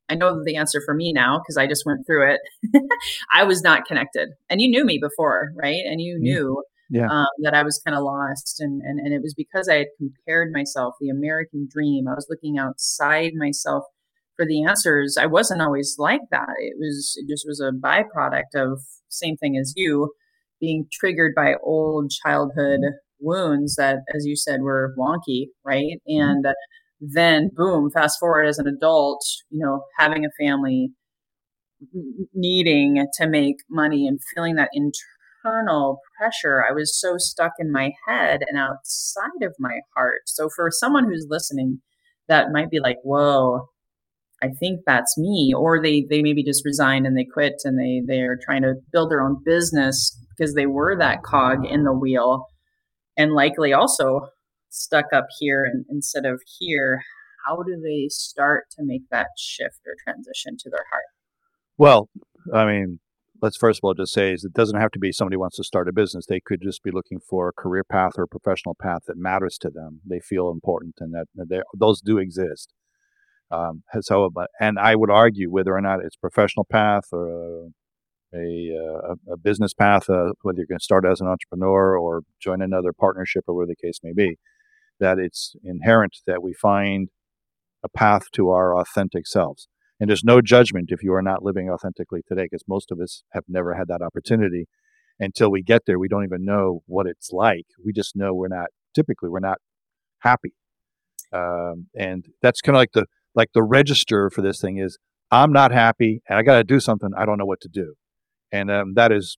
I 0.10 0.16
know 0.16 0.44
the 0.44 0.56
answer 0.56 0.82
for 0.86 0.94
me 0.94 1.14
now 1.14 1.40
because 1.40 1.58
I 1.58 1.68
just 1.68 1.86
went 1.86 2.06
through 2.06 2.34
it. 2.34 2.42
I 3.34 3.44
was 3.44 3.62
not 3.62 3.86
connected. 3.86 4.30
And 4.50 4.62
you 4.62 4.70
knew 4.70 4.86
me 4.86 5.00
before, 5.02 5.54
right? 5.56 5.82
And 5.86 6.02
you 6.02 6.20
knew 6.20 6.64
yeah. 6.90 7.08
um, 7.10 7.26
that 7.42 7.54
I 7.54 7.64
was 7.64 7.82
kind 7.86 7.98
of 7.98 8.04
lost. 8.04 8.60
And, 8.60 8.82
and, 8.82 9.00
and 9.00 9.14
it 9.14 9.22
was 9.22 9.34
because 9.34 9.70
I 9.70 9.78
had 9.78 9.88
compared 9.98 10.52
myself, 10.52 10.96
the 11.00 11.10
American 11.10 11.68
dream. 11.72 12.08
I 12.08 12.14
was 12.14 12.28
looking 12.30 12.58
outside 12.58 13.32
myself 13.36 13.86
for 14.36 14.46
the 14.46 14.64
answers. 14.64 15.18
I 15.20 15.26
wasn't 15.26 15.62
always 15.62 15.96
like 15.98 16.22
that. 16.32 16.50
It 16.60 16.76
was, 16.78 17.14
it 17.18 17.30
just 17.30 17.46
was 17.48 17.60
a 17.60 17.72
byproduct 17.72 18.56
of 18.56 18.82
same 19.10 19.38
thing 19.38 19.58
as 19.58 19.74
you 19.76 20.12
being 20.60 20.86
triggered 20.92 21.34
by 21.36 21.56
old 21.64 22.10
childhood 22.10 22.80
wounds 23.20 23.76
that, 23.76 23.98
as 24.14 24.26
you 24.26 24.36
said, 24.36 24.62
were 24.62 24.94
wonky, 24.98 25.48
right? 25.64 26.02
Mm-hmm. 26.10 26.22
And 26.22 26.46
then, 27.00 27.50
boom, 27.54 27.90
fast 27.92 28.20
forward 28.20 28.46
as 28.46 28.60
an 28.60 28.68
adult, 28.68 29.26
you 29.50 29.64
know, 29.64 29.84
having 29.98 30.26
a 30.26 30.30
family, 30.40 30.92
needing 32.34 33.06
to 33.18 33.28
make 33.28 33.58
money 33.70 34.08
and 34.08 34.20
feeling 34.34 34.56
that 34.56 34.70
internal 34.74 36.00
pressure. 36.18 36.64
I 36.68 36.72
was 36.72 37.00
so 37.00 37.16
stuck 37.18 37.54
in 37.60 37.72
my 37.72 37.92
head 38.08 38.42
and 38.48 38.58
outside 38.58 39.44
of 39.44 39.56
my 39.60 39.80
heart. 39.96 40.22
So, 40.26 40.50
for 40.56 40.70
someone 40.72 41.06
who's 41.06 41.28
listening, 41.30 41.82
that 42.30 42.52
might 42.52 42.70
be 42.70 42.80
like, 42.80 42.98
whoa, 43.04 43.68
I 44.44 44.50
think 44.60 44.82
that's 44.86 45.18
me. 45.18 45.54
Or 45.56 45.82
they, 45.82 46.06
they 46.10 46.22
maybe 46.22 46.44
just 46.44 46.66
resigned 46.66 47.08
and 47.08 47.18
they 47.18 47.24
quit 47.24 47.62
and 47.64 47.80
they, 47.80 48.02
they're 48.06 48.38
trying 48.44 48.64
to 48.64 48.76
build 48.92 49.10
their 49.10 49.22
own 49.22 49.42
business 49.44 50.20
because 50.36 50.54
they 50.54 50.66
were 50.66 50.98
that 50.98 51.24
cog 51.24 51.66
in 51.66 51.86
the 51.86 51.94
wheel 51.94 52.48
and 53.16 53.32
likely 53.32 53.72
also 53.72 54.28
stuck 54.70 55.06
up 55.14 55.28
here 55.40 55.64
and, 55.64 55.86
instead 55.90 56.26
of 56.26 56.42
here. 56.60 57.02
How 57.48 57.64
do 57.64 57.82
they 57.82 58.08
start 58.10 58.66
to 58.78 58.84
make 58.84 59.04
that 59.12 59.28
shift 59.38 59.80
or 59.86 59.96
transition 60.04 60.58
to 60.60 60.70
their 60.70 60.86
heart? 60.92 61.04
Well 61.78 62.10
i 62.54 62.66
mean 62.66 63.00
let's 63.42 63.56
first 63.56 63.80
of 63.80 63.86
all 63.86 63.94
just 63.94 64.14
say 64.14 64.34
is 64.34 64.44
it 64.44 64.52
doesn't 64.52 64.80
have 64.80 64.92
to 64.92 65.00
be 65.00 65.14
somebody 65.14 65.38
wants 65.38 65.56
to 65.56 65.64
start 65.64 65.88
a 65.88 65.94
business. 65.94 66.26
They 66.26 66.42
could 66.42 66.62
just 66.62 66.84
be 66.84 66.92
looking 66.92 67.20
for 67.20 67.48
a 67.48 67.54
career 67.54 67.84
path 67.84 68.14
or 68.18 68.24
a 68.24 68.28
professional 68.28 68.76
path 68.76 69.04
that 69.08 69.18
matters 69.18 69.58
to 69.60 69.70
them. 69.70 70.02
They 70.06 70.20
feel 70.20 70.50
important 70.50 70.96
and 71.00 71.14
that 71.14 71.64
those 71.74 72.02
do 72.02 72.18
exist 72.18 72.74
um, 73.52 73.84
so 74.02 74.30
and 74.60 74.80
i 74.80 74.96
would 74.96 75.12
argue 75.12 75.50
whether 75.50 75.76
or 75.76 75.82
not 75.82 76.00
it's 76.04 76.16
professional 76.16 76.66
path 76.66 77.06
or 77.12 77.66
a 77.66 77.70
a, 78.34 78.72
uh, 78.76 79.34
a 79.34 79.38
business 79.38 79.74
path, 79.74 80.10
uh, 80.10 80.34
whether 80.42 80.58
you're 80.58 80.66
going 80.66 80.80
to 80.80 80.84
start 80.84 81.06
as 81.06 81.22
an 81.22 81.28
entrepreneur 81.28 81.98
or 81.98 82.24
join 82.40 82.62
another 82.62 82.92
partnership 82.92 83.44
or 83.48 83.56
whatever 83.56 83.74
the 83.80 83.88
case 83.88 84.00
may 84.04 84.14
be, 84.14 84.38
that 85.00 85.20
it's 85.20 85.56
inherent 85.64 86.18
that 86.26 86.42
we 86.42 86.54
find 86.54 87.10
a 87.84 87.90
path 87.90 88.32
to 88.32 88.50
our 88.50 88.78
authentic 88.78 89.28
selves. 89.28 89.68
And 90.00 90.10
there's 90.10 90.24
no 90.24 90.42
judgment 90.42 90.90
if 90.92 91.04
you 91.04 91.14
are 91.14 91.22
not 91.22 91.44
living 91.44 91.70
authentically 91.70 92.22
today, 92.28 92.44
because 92.44 92.64
most 92.68 92.92
of 92.92 93.00
us 93.00 93.24
have 93.32 93.44
never 93.48 93.76
had 93.76 93.88
that 93.88 94.02
opportunity. 94.02 94.68
Until 95.20 95.52
we 95.52 95.62
get 95.62 95.84
there, 95.86 96.00
we 96.00 96.08
don't 96.08 96.24
even 96.24 96.44
know 96.44 96.82
what 96.88 97.06
it's 97.06 97.32
like. 97.32 97.68
We 97.86 97.94
just 97.94 98.16
know 98.16 98.34
we're 98.34 98.48
not, 98.48 98.70
typically, 98.96 99.30
we're 99.30 99.40
not 99.40 99.60
happy. 100.20 100.54
Um, 101.32 101.88
and 101.96 102.26
that's 102.42 102.62
kind 102.62 102.76
of 102.76 102.80
like 102.80 102.94
the 102.94 103.06
like 103.36 103.50
the 103.54 103.64
register 103.64 104.30
for 104.30 104.42
this 104.42 104.60
thing 104.62 104.78
is 104.78 104.98
I'm 105.32 105.52
not 105.52 105.72
happy 105.72 106.22
and 106.28 106.38
I 106.38 106.44
got 106.44 106.58
to 106.58 106.64
do 106.64 106.80
something. 106.80 107.10
I 107.18 107.26
don't 107.26 107.38
know 107.38 107.46
what 107.46 107.62
to 107.62 107.70
do 107.70 107.96
and 108.54 108.70
um, 108.70 108.94
that 108.94 109.12
is 109.12 109.38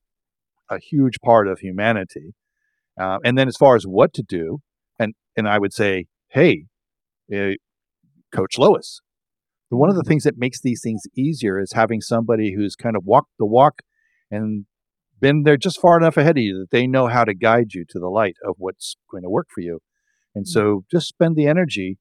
a 0.69 0.77
huge 0.77 1.19
part 1.23 1.47
of 1.47 1.59
humanity. 1.59 2.35
Uh, 2.99 3.17
and 3.23 3.37
then 3.37 3.47
as 3.47 3.55
far 3.55 3.75
as 3.75 3.85
what 3.85 4.13
to 4.13 4.21
do, 4.21 4.59
and 4.99 5.13
and 5.35 5.47
I 5.47 5.57
would 5.57 5.73
say, 5.73 6.05
hey, 6.29 6.65
uh, 7.33 7.55
Coach 8.31 8.57
Lois, 8.57 9.01
one 9.69 9.89
of 9.89 9.95
the 9.95 10.03
things 10.03 10.23
that 10.23 10.37
makes 10.37 10.61
these 10.61 10.81
things 10.83 11.03
easier 11.17 11.59
is 11.59 11.71
having 11.73 12.01
somebody 12.01 12.53
who's 12.55 12.75
kind 12.75 12.95
of 12.95 13.03
walked 13.05 13.31
the 13.39 13.45
walk 13.45 13.81
and 14.29 14.65
been 15.21 15.43
there 15.43 15.57
just 15.57 15.79
far 15.79 15.97
enough 15.97 16.17
ahead 16.17 16.37
of 16.37 16.43
you 16.43 16.59
that 16.59 16.71
they 16.71 16.87
know 16.87 17.07
how 17.07 17.23
to 17.23 17.33
guide 17.33 17.73
you 17.73 17.85
to 17.89 17.99
the 17.99 18.09
light 18.09 18.35
of 18.45 18.55
what's 18.57 18.97
going 19.09 19.23
to 19.23 19.29
work 19.29 19.47
for 19.53 19.61
you. 19.61 19.79
And 20.33 20.45
so 20.47 20.61
mm-hmm. 20.61 20.79
just 20.91 21.07
spend 21.07 21.37
the 21.37 21.47
energy 21.47 21.97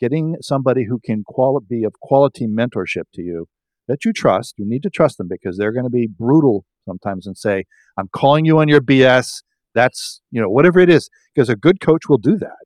getting 0.00 0.36
somebody 0.40 0.84
who 0.84 1.00
can 1.04 1.22
quali- 1.24 1.64
be 1.68 1.84
of 1.84 1.94
quality 2.00 2.46
mentorship 2.46 3.04
to 3.14 3.22
you 3.22 3.46
that 3.88 4.04
you 4.04 4.12
trust. 4.12 4.54
You 4.58 4.66
need 4.68 4.82
to 4.84 4.90
trust 4.90 5.18
them 5.18 5.28
because 5.28 5.56
they're 5.56 5.72
going 5.72 5.84
to 5.84 5.90
be 5.90 6.06
brutal 6.06 6.64
sometimes 6.86 7.26
and 7.26 7.36
say, 7.36 7.64
I'm 7.96 8.08
calling 8.14 8.44
you 8.44 8.58
on 8.58 8.68
your 8.68 8.80
BS. 8.80 9.42
That's, 9.74 10.20
you 10.30 10.40
know, 10.40 10.48
whatever 10.48 10.78
it 10.78 10.90
is. 10.90 11.08
Because 11.34 11.48
a 11.48 11.56
good 11.56 11.80
coach 11.80 12.08
will 12.08 12.18
do 12.18 12.36
that. 12.38 12.56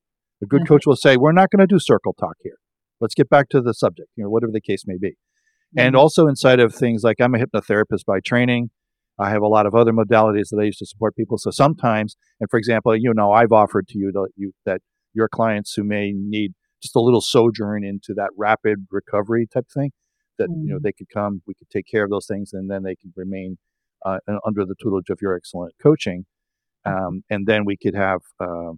A 0.42 0.46
good 0.46 0.62
mm-hmm. 0.62 0.74
coach 0.74 0.86
will 0.86 0.96
say, 0.96 1.16
We're 1.16 1.32
not 1.32 1.50
going 1.50 1.60
to 1.60 1.66
do 1.66 1.78
circle 1.78 2.14
talk 2.18 2.36
here. 2.40 2.58
Let's 3.00 3.14
get 3.14 3.28
back 3.28 3.48
to 3.50 3.60
the 3.60 3.74
subject, 3.74 4.08
you 4.16 4.24
know, 4.24 4.30
whatever 4.30 4.52
the 4.52 4.60
case 4.60 4.84
may 4.86 4.98
be. 5.00 5.10
Mm-hmm. 5.10 5.78
And 5.78 5.96
also 5.96 6.26
inside 6.26 6.60
of 6.60 6.74
things 6.74 7.02
like 7.02 7.20
I'm 7.20 7.34
a 7.34 7.38
hypnotherapist 7.38 8.04
by 8.06 8.20
training. 8.20 8.70
I 9.18 9.30
have 9.30 9.42
a 9.42 9.48
lot 9.48 9.66
of 9.66 9.74
other 9.74 9.92
modalities 9.92 10.48
that 10.50 10.58
I 10.60 10.64
use 10.64 10.78
to 10.78 10.86
support 10.86 11.14
people. 11.14 11.38
So 11.38 11.50
sometimes, 11.50 12.16
and 12.40 12.48
for 12.50 12.58
example, 12.58 12.96
you 12.96 13.12
know, 13.14 13.30
I've 13.30 13.52
offered 13.52 13.86
to 13.88 13.98
you, 13.98 14.10
to, 14.12 14.28
you 14.36 14.52
that 14.64 14.80
your 15.12 15.28
clients 15.28 15.74
who 15.74 15.84
may 15.84 16.12
need 16.12 16.52
just 16.82 16.96
a 16.96 17.00
little 17.00 17.20
sojourn 17.20 17.84
into 17.84 18.12
that 18.14 18.30
rapid 18.36 18.86
recovery 18.90 19.46
type 19.46 19.68
thing 19.72 19.92
that 20.38 20.48
mm. 20.48 20.64
you 20.64 20.70
know 20.70 20.78
mm. 20.78 20.82
they 20.82 20.92
could 20.92 21.08
come 21.08 21.42
we 21.46 21.54
could 21.54 21.70
take 21.70 21.86
care 21.86 22.04
of 22.04 22.10
those 22.10 22.26
things 22.26 22.52
and 22.52 22.70
then 22.70 22.82
they 22.82 22.96
can 22.96 23.12
remain 23.16 23.58
uh, 24.04 24.18
under 24.44 24.64
the 24.64 24.74
tutelage 24.82 25.10
of 25.10 25.20
your 25.22 25.34
excellent 25.34 25.74
coaching 25.80 26.26
mm. 26.86 26.92
um, 26.92 27.22
and 27.30 27.46
then 27.46 27.64
we 27.64 27.76
could 27.76 27.94
have 27.94 28.20
uh, 28.40 28.72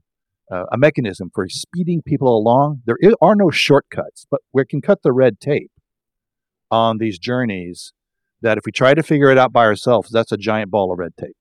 uh, 0.50 0.64
a 0.72 0.76
mechanism 0.76 1.30
for 1.34 1.48
speeding 1.48 2.02
people 2.02 2.36
along 2.36 2.82
there 2.86 2.98
are 3.20 3.34
no 3.34 3.50
shortcuts 3.50 4.26
but 4.30 4.40
we 4.52 4.64
can 4.64 4.80
cut 4.80 5.02
the 5.02 5.12
red 5.12 5.40
tape 5.40 5.70
on 6.70 6.98
these 6.98 7.18
journeys 7.18 7.92
that 8.42 8.58
if 8.58 8.64
we 8.66 8.72
try 8.72 8.92
to 8.92 9.02
figure 9.02 9.30
it 9.30 9.38
out 9.38 9.52
by 9.52 9.64
ourselves 9.64 10.10
that's 10.10 10.32
a 10.32 10.36
giant 10.36 10.70
ball 10.70 10.92
of 10.92 10.98
red 10.98 11.16
tape 11.18 11.36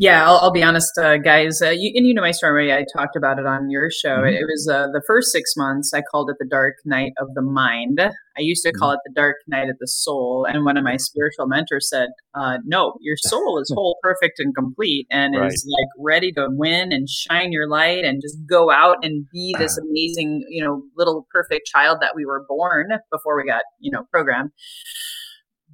yeah, 0.00 0.24
I'll, 0.24 0.38
I'll 0.40 0.52
be 0.52 0.62
honest, 0.62 0.96
uh, 0.96 1.16
guys. 1.16 1.60
Uh, 1.60 1.70
you, 1.70 1.90
and 1.96 2.06
you 2.06 2.14
know 2.14 2.22
my 2.22 2.30
story. 2.30 2.72
I 2.72 2.84
talked 2.96 3.16
about 3.16 3.40
it 3.40 3.46
on 3.46 3.68
your 3.68 3.90
show. 3.90 4.18
Mm-hmm. 4.18 4.28
It, 4.28 4.34
it, 4.34 4.44
was 4.44 4.70
uh, 4.72 4.86
the 4.92 5.02
first 5.04 5.32
six 5.32 5.54
months. 5.56 5.92
I 5.92 6.02
called 6.02 6.30
it 6.30 6.36
the 6.38 6.46
dark 6.48 6.74
night 6.84 7.14
of 7.18 7.34
the 7.34 7.42
mind. 7.42 8.00
I 8.00 8.10
used 8.38 8.64
to 8.64 8.70
call 8.70 8.90
mm-hmm. 8.90 8.94
it 8.94 9.00
the 9.06 9.20
dark 9.20 9.38
night 9.48 9.68
of 9.68 9.76
the 9.80 9.88
soul. 9.88 10.46
And 10.48 10.64
one 10.64 10.76
of 10.76 10.84
my 10.84 10.98
spiritual 10.98 11.48
mentors 11.48 11.88
said, 11.90 12.10
uh, 12.32 12.58
"No, 12.64 12.94
your 13.00 13.16
soul 13.18 13.58
is 13.60 13.72
whole, 13.74 13.98
perfect, 14.00 14.38
and 14.38 14.54
complete, 14.54 15.08
and 15.10 15.34
right. 15.36 15.50
is 15.50 15.66
like 15.68 15.88
ready 15.98 16.30
to 16.32 16.46
win 16.48 16.92
and 16.92 17.08
shine 17.08 17.50
your 17.50 17.68
light 17.68 18.04
and 18.04 18.22
just 18.22 18.38
go 18.48 18.70
out 18.70 18.98
and 19.02 19.26
be 19.32 19.52
this 19.58 19.76
amazing, 19.78 20.44
you 20.48 20.64
know, 20.64 20.82
little 20.96 21.26
perfect 21.32 21.66
child 21.66 21.98
that 22.02 22.12
we 22.14 22.24
were 22.24 22.46
born 22.48 22.90
before 23.10 23.36
we 23.36 23.44
got, 23.44 23.62
you 23.80 23.90
know, 23.90 24.04
programmed." 24.12 24.52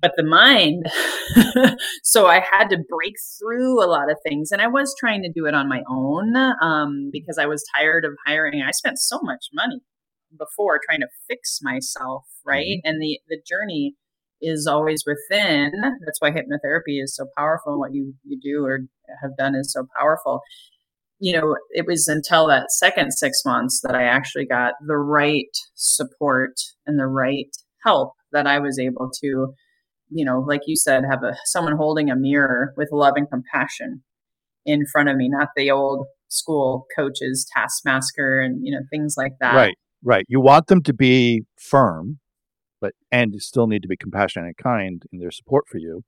But 0.01 0.13
the 0.17 0.25
mind 0.25 0.85
so 2.03 2.27
i 2.27 2.43
had 2.53 2.69
to 2.69 2.79
break 2.89 3.15
through 3.39 3.83
a 3.83 3.89
lot 3.89 4.11
of 4.11 4.19
things 4.27 4.51
and 4.51 4.61
i 4.61 4.67
was 4.67 4.95
trying 4.99 5.23
to 5.23 5.33
do 5.33 5.47
it 5.47 5.55
on 5.55 5.69
my 5.69 5.83
own 5.89 6.35
um, 6.63 7.11
because 7.13 7.39
i 7.39 7.47
was 7.47 7.65
tired 7.75 8.05
of 8.05 8.13
hiring. 8.27 8.63
I 8.63 8.71
spent 8.71 8.99
so 8.99 9.21
much 9.23 9.47
money 9.53 9.81
before 10.37 10.81
trying 10.85 11.01
to 11.01 11.09
fix 11.29 11.61
myself 11.63 12.25
right? 12.45 12.79
Mm-hmm. 12.79 12.89
and 12.89 13.03
the 13.03 13.19
the 13.29 13.41
journey 13.49 13.95
is 14.41 14.67
always 14.67 15.05
within. 15.07 15.73
That's 16.05 16.21
why 16.21 16.31
hypnotherapy 16.31 17.03
is 17.03 17.17
so 17.17 17.27
powerful 17.37 17.73
and 17.73 17.81
what 17.81 17.95
you 17.95 18.15
you 18.25 18.39
do 18.41 18.65
or 18.65 18.81
have 19.23 19.37
done 19.37 19.55
is 19.55 19.73
so 19.73 19.87
powerful. 19.99 20.41
You 21.19 21.41
know 21.41 21.57
it 21.71 21.87
was 21.87 22.09
until 22.09 22.47
that 22.49 22.71
second 22.71 23.13
six 23.13 23.43
months 23.47 23.81
that 23.83 23.95
i 23.95 24.03
actually 24.03 24.47
got 24.47 24.75
the 24.87 24.97
right 24.97 25.57
support 25.75 26.55
and 26.87 26.99
the 26.99 27.07
right 27.07 27.49
help 27.85 28.15
that 28.33 28.47
i 28.47 28.59
was 28.59 28.79
able 28.79 29.11
to 29.23 29.55
you 30.15 30.25
know, 30.25 30.41
like 30.41 30.63
you 30.67 30.77
said, 30.77 31.03
have 31.11 31.25
a 31.25 31.37
someone 31.45 31.77
holding 31.77 32.09
a 32.09 32.17
mirror 32.17 32.73
with 32.77 32.89
love 32.93 33.15
and 33.17 33.29
compassion 33.29 34.03
in 34.65 34.87
front 34.87 35.09
of 35.09 35.17
me, 35.17 35.29
not 35.29 35.49
the 35.57 35.71
old 35.71 36.07
school 36.29 36.87
coaches, 36.97 37.47
taskmaster, 37.53 38.41
and 38.41 38.61
you 38.65 38.73
know 38.73 38.83
things 38.91 39.17
like 39.19 39.33
that. 39.41 39.55
Right, 39.55 39.77
right. 40.05 40.25
You 40.29 40.41
want 40.41 40.69
them 40.69 40.83
to 40.85 40.95
be 40.95 41.43
firm, 41.61 42.21
but 42.81 42.93
and 43.11 43.35
still 43.43 43.67
need 43.67 43.83
to 43.83 43.89
be 43.89 43.97
compassionate 43.97 44.47
and 44.47 44.57
kind 44.57 45.03
in 45.13 45.19
their 45.19 45.33
support 45.33 45.65
for 45.69 45.79
you, 45.79 46.05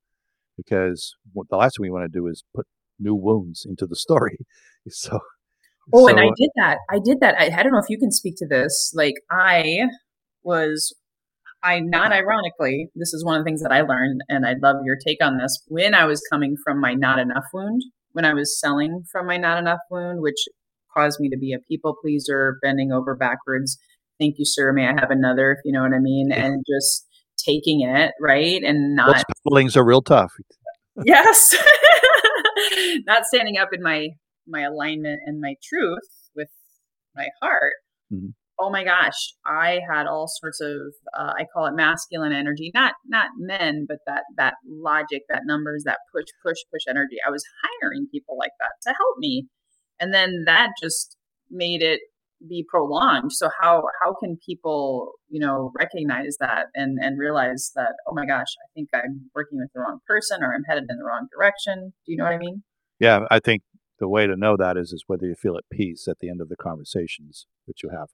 because 0.56 1.16
what 1.32 1.48
the 1.50 1.56
last 1.56 1.76
thing 1.76 1.82
we 1.82 1.90
want 1.90 2.10
to 2.10 2.18
do 2.18 2.28
is 2.28 2.44
put 2.54 2.66
new 2.98 3.14
wounds 3.14 3.66
into 3.68 3.86
the 3.86 3.96
story. 3.96 4.38
So. 4.88 5.18
Oh, 5.92 6.06
so, 6.06 6.10
and 6.10 6.20
I 6.20 6.30
did 6.36 6.50
that. 6.54 6.78
I 6.88 7.00
did 7.04 7.18
that. 7.18 7.34
I, 7.36 7.46
I 7.46 7.64
don't 7.64 7.72
know 7.72 7.80
if 7.80 7.90
you 7.90 7.98
can 7.98 8.12
speak 8.12 8.34
to 8.36 8.46
this. 8.46 8.92
Like 8.94 9.14
I 9.32 9.86
was 10.44 10.94
I 11.62 11.80
not 11.80 12.12
ironically, 12.12 12.88
this 12.94 13.12
is 13.12 13.24
one 13.24 13.36
of 13.36 13.44
the 13.44 13.48
things 13.48 13.62
that 13.62 13.72
I 13.72 13.80
learned, 13.80 14.20
and 14.28 14.46
I'd 14.46 14.62
love 14.62 14.76
your 14.84 14.96
take 15.04 15.22
on 15.22 15.38
this. 15.38 15.62
When 15.68 15.94
I 15.94 16.04
was 16.04 16.22
coming 16.30 16.56
from 16.64 16.80
my 16.80 16.94
not 16.94 17.18
enough 17.18 17.44
wound, 17.52 17.82
when 18.12 18.24
I 18.24 18.34
was 18.34 18.58
selling 18.58 19.02
from 19.10 19.26
my 19.26 19.36
not 19.36 19.58
enough 19.58 19.80
wound, 19.90 20.22
which 20.22 20.46
caused 20.96 21.18
me 21.20 21.28
to 21.28 21.36
be 21.36 21.52
a 21.52 21.58
people 21.68 21.96
pleaser, 22.02 22.58
bending 22.62 22.92
over 22.92 23.14
backwards. 23.14 23.78
Thank 24.18 24.36
you, 24.38 24.44
sir. 24.46 24.72
May 24.72 24.86
I 24.86 24.92
have 24.98 25.10
another? 25.10 25.52
If 25.52 25.58
you 25.64 25.72
know 25.72 25.82
what 25.82 25.92
I 25.92 25.98
mean, 25.98 26.28
yeah. 26.30 26.46
and 26.46 26.64
just 26.66 27.06
taking 27.44 27.82
it 27.82 28.12
right 28.20 28.62
and 28.62 28.94
not. 28.94 29.24
Those 29.50 29.76
are 29.76 29.84
real 29.84 30.02
tough. 30.02 30.32
yes, 31.04 31.54
not 33.06 33.26
standing 33.26 33.58
up 33.58 33.68
in 33.72 33.82
my 33.82 34.08
my 34.46 34.62
alignment 34.62 35.20
and 35.26 35.40
my 35.40 35.54
truth 35.62 36.08
with 36.34 36.48
my 37.14 37.26
heart. 37.42 37.74
Mm-hmm 38.12 38.28
oh 38.58 38.70
my 38.70 38.84
gosh, 38.84 39.34
I 39.44 39.80
had 39.90 40.06
all 40.06 40.26
sorts 40.28 40.60
of 40.60 40.94
uh, 41.16 41.32
I 41.38 41.44
call 41.52 41.66
it 41.66 41.74
masculine 41.74 42.32
energy, 42.32 42.70
not 42.74 42.94
not 43.06 43.28
men, 43.38 43.86
but 43.88 43.98
that 44.06 44.24
that 44.36 44.54
logic, 44.66 45.22
that 45.28 45.42
numbers, 45.46 45.82
that 45.84 45.98
push 46.14 46.26
push 46.44 46.58
push 46.72 46.82
energy. 46.88 47.16
I 47.26 47.30
was 47.30 47.44
hiring 47.62 48.08
people 48.10 48.36
like 48.38 48.52
that 48.60 48.72
to 48.82 48.94
help 48.96 49.18
me, 49.18 49.46
and 50.00 50.12
then 50.12 50.44
that 50.46 50.70
just 50.80 51.16
made 51.50 51.82
it 51.82 52.00
be 52.48 52.64
prolonged. 52.68 53.32
So 53.32 53.50
how 53.60 53.84
how 54.02 54.14
can 54.14 54.38
people 54.44 55.12
you 55.28 55.40
know 55.40 55.72
recognize 55.78 56.36
that 56.40 56.66
and 56.74 56.98
and 57.00 57.18
realize 57.18 57.72
that 57.74 57.92
oh 58.06 58.14
my 58.14 58.26
gosh, 58.26 58.52
I 58.64 58.66
think 58.74 58.88
I'm 58.94 59.30
working 59.34 59.58
with 59.58 59.70
the 59.74 59.80
wrong 59.80 60.00
person 60.06 60.42
or 60.42 60.54
I'm 60.54 60.64
headed 60.64 60.84
in 60.88 60.96
the 60.96 61.04
wrong 61.04 61.28
direction. 61.36 61.92
Do 62.04 62.12
you 62.12 62.16
know 62.16 62.24
what 62.24 62.34
I 62.34 62.38
mean? 62.38 62.62
Yeah, 62.98 63.20
I 63.30 63.40
think 63.40 63.62
the 63.98 64.08
way 64.08 64.26
to 64.26 64.36
know 64.36 64.56
that 64.56 64.76
is 64.76 64.92
is 64.92 65.04
whether 65.06 65.26
you 65.26 65.34
feel 65.34 65.56
at 65.56 65.64
peace 65.70 66.06
at 66.08 66.18
the 66.20 66.28
end 66.28 66.40
of 66.40 66.48
the 66.48 66.56
conversations 66.56 67.46
that 67.66 67.82
you 67.82 67.90
have. 67.90 68.08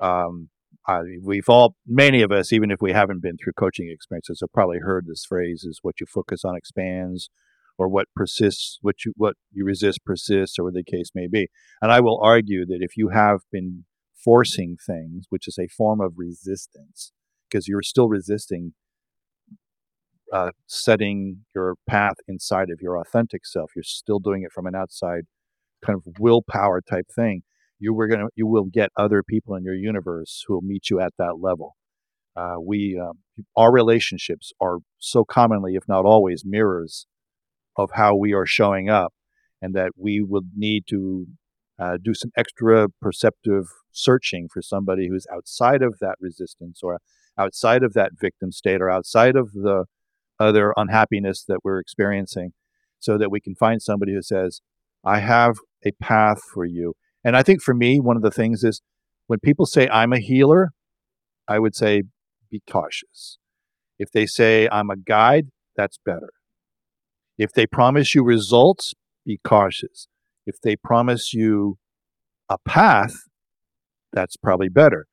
Um, 0.00 0.50
I, 0.88 1.00
we've 1.22 1.48
all, 1.48 1.74
many 1.86 2.22
of 2.22 2.30
us, 2.30 2.52
even 2.52 2.70
if 2.70 2.80
we 2.80 2.92
haven't 2.92 3.22
been 3.22 3.36
through 3.42 3.54
coaching 3.54 3.90
experiences, 3.90 4.38
have 4.40 4.52
probably 4.52 4.78
heard 4.78 5.06
this 5.06 5.24
phrase: 5.24 5.64
"Is 5.64 5.80
what 5.82 6.00
you 6.00 6.06
focus 6.06 6.44
on 6.44 6.56
expands." 6.56 7.30
or 7.78 7.88
what 7.88 8.06
persists, 8.14 8.78
what 8.80 9.04
you 9.04 9.12
what 9.16 9.34
you 9.52 9.64
resist 9.64 10.04
persists, 10.04 10.58
or 10.58 10.64
what 10.64 10.74
the 10.74 10.82
case 10.82 11.10
may 11.14 11.26
be. 11.26 11.48
And 11.82 11.92
I 11.92 12.00
will 12.00 12.18
argue 12.22 12.64
that 12.66 12.78
if 12.80 12.96
you 12.96 13.10
have 13.10 13.40
been 13.52 13.84
forcing 14.24 14.76
things, 14.84 15.26
which 15.28 15.46
is 15.46 15.58
a 15.58 15.68
form 15.68 16.00
of 16.00 16.14
resistance, 16.16 17.12
because 17.48 17.68
you're 17.68 17.82
still 17.82 18.08
resisting 18.08 18.72
uh, 20.32 20.50
setting 20.66 21.44
your 21.54 21.76
path 21.88 22.16
inside 22.26 22.70
of 22.70 22.80
your 22.80 22.98
authentic 22.98 23.46
self, 23.46 23.70
you're 23.76 23.82
still 23.82 24.18
doing 24.18 24.42
it 24.42 24.52
from 24.52 24.66
an 24.66 24.74
outside 24.74 25.22
kind 25.84 25.96
of 25.96 26.14
willpower 26.18 26.80
type 26.80 27.06
thing 27.14 27.42
you 27.78 27.94
were 27.94 28.06
gonna 28.08 28.26
you 28.34 28.46
will 28.46 28.64
get 28.64 28.90
other 28.96 29.22
people 29.22 29.54
in 29.54 29.64
your 29.64 29.74
universe 29.74 30.44
who 30.46 30.54
will 30.54 30.62
meet 30.62 30.90
you 30.90 31.00
at 31.00 31.12
that 31.18 31.36
level. 31.40 31.76
Uh, 32.36 32.56
we 32.64 32.98
um, 33.00 33.18
our 33.56 33.72
relationships 33.72 34.52
are 34.60 34.78
so 34.98 35.24
commonly, 35.24 35.74
if 35.74 35.84
not 35.88 36.04
always, 36.04 36.44
mirrors 36.44 37.06
of 37.76 37.90
how 37.94 38.14
we 38.14 38.32
are 38.32 38.46
showing 38.46 38.88
up, 38.88 39.12
and 39.62 39.74
that 39.74 39.92
we 39.96 40.22
would 40.22 40.50
need 40.56 40.84
to 40.88 41.26
uh, 41.78 41.96
do 42.02 42.14
some 42.14 42.30
extra 42.36 42.88
perceptive 43.00 43.64
searching 43.92 44.48
for 44.52 44.62
somebody 44.62 45.08
who's 45.08 45.26
outside 45.32 45.82
of 45.82 45.96
that 46.00 46.16
resistance 46.20 46.80
or 46.82 46.98
outside 47.38 47.82
of 47.82 47.92
that 47.94 48.12
victim 48.18 48.52
state 48.52 48.80
or 48.80 48.90
outside 48.90 49.36
of 49.36 49.52
the 49.52 49.84
other 50.40 50.72
unhappiness 50.76 51.44
that 51.46 51.58
we're 51.64 51.78
experiencing, 51.78 52.52
so 52.98 53.18
that 53.18 53.30
we 53.30 53.40
can 53.40 53.54
find 53.54 53.80
somebody 53.82 54.12
who 54.12 54.22
says, 54.22 54.60
"I 55.04 55.20
have 55.20 55.56
a 55.84 55.92
path 55.92 56.40
for 56.52 56.64
you." 56.64 56.94
And 57.26 57.36
I 57.36 57.42
think 57.42 57.60
for 57.60 57.74
me, 57.74 57.98
one 57.98 58.16
of 58.16 58.22
the 58.22 58.30
things 58.30 58.62
is 58.62 58.82
when 59.26 59.40
people 59.40 59.66
say 59.66 59.88
I'm 59.88 60.12
a 60.12 60.20
healer, 60.20 60.70
I 61.48 61.58
would 61.58 61.74
say 61.74 62.04
be 62.52 62.62
cautious. 62.70 63.38
If 63.98 64.12
they 64.12 64.26
say 64.26 64.68
I'm 64.70 64.90
a 64.90 64.96
guide, 64.96 65.48
that's 65.76 65.98
better. 66.06 66.30
If 67.36 67.50
they 67.50 67.66
promise 67.66 68.14
you 68.14 68.22
results, 68.22 68.94
be 69.24 69.40
cautious. 69.42 70.06
If 70.46 70.60
they 70.60 70.76
promise 70.76 71.34
you 71.34 71.78
a 72.48 72.58
path, 72.58 73.16
that's 74.12 74.36
probably 74.36 74.68
better. 74.68 75.06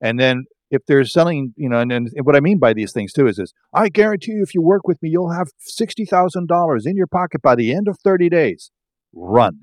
And 0.00 0.18
then 0.18 0.46
if 0.72 0.82
they're 0.88 1.04
selling, 1.04 1.54
you 1.56 1.68
know, 1.68 1.78
and, 1.78 1.92
and 1.92 2.08
what 2.24 2.34
I 2.34 2.40
mean 2.40 2.58
by 2.58 2.72
these 2.72 2.92
things 2.92 3.12
too 3.12 3.28
is 3.28 3.36
this 3.36 3.52
I 3.72 3.90
guarantee 3.90 4.32
you, 4.32 4.42
if 4.42 4.56
you 4.56 4.60
work 4.60 4.88
with 4.88 5.00
me, 5.00 5.10
you'll 5.10 5.30
have 5.30 5.50
$60,000 5.80 6.80
in 6.84 6.96
your 6.96 7.06
pocket 7.06 7.40
by 7.40 7.54
the 7.54 7.72
end 7.72 7.86
of 7.86 7.96
30 8.02 8.28
days. 8.28 8.72
Run. 9.12 9.60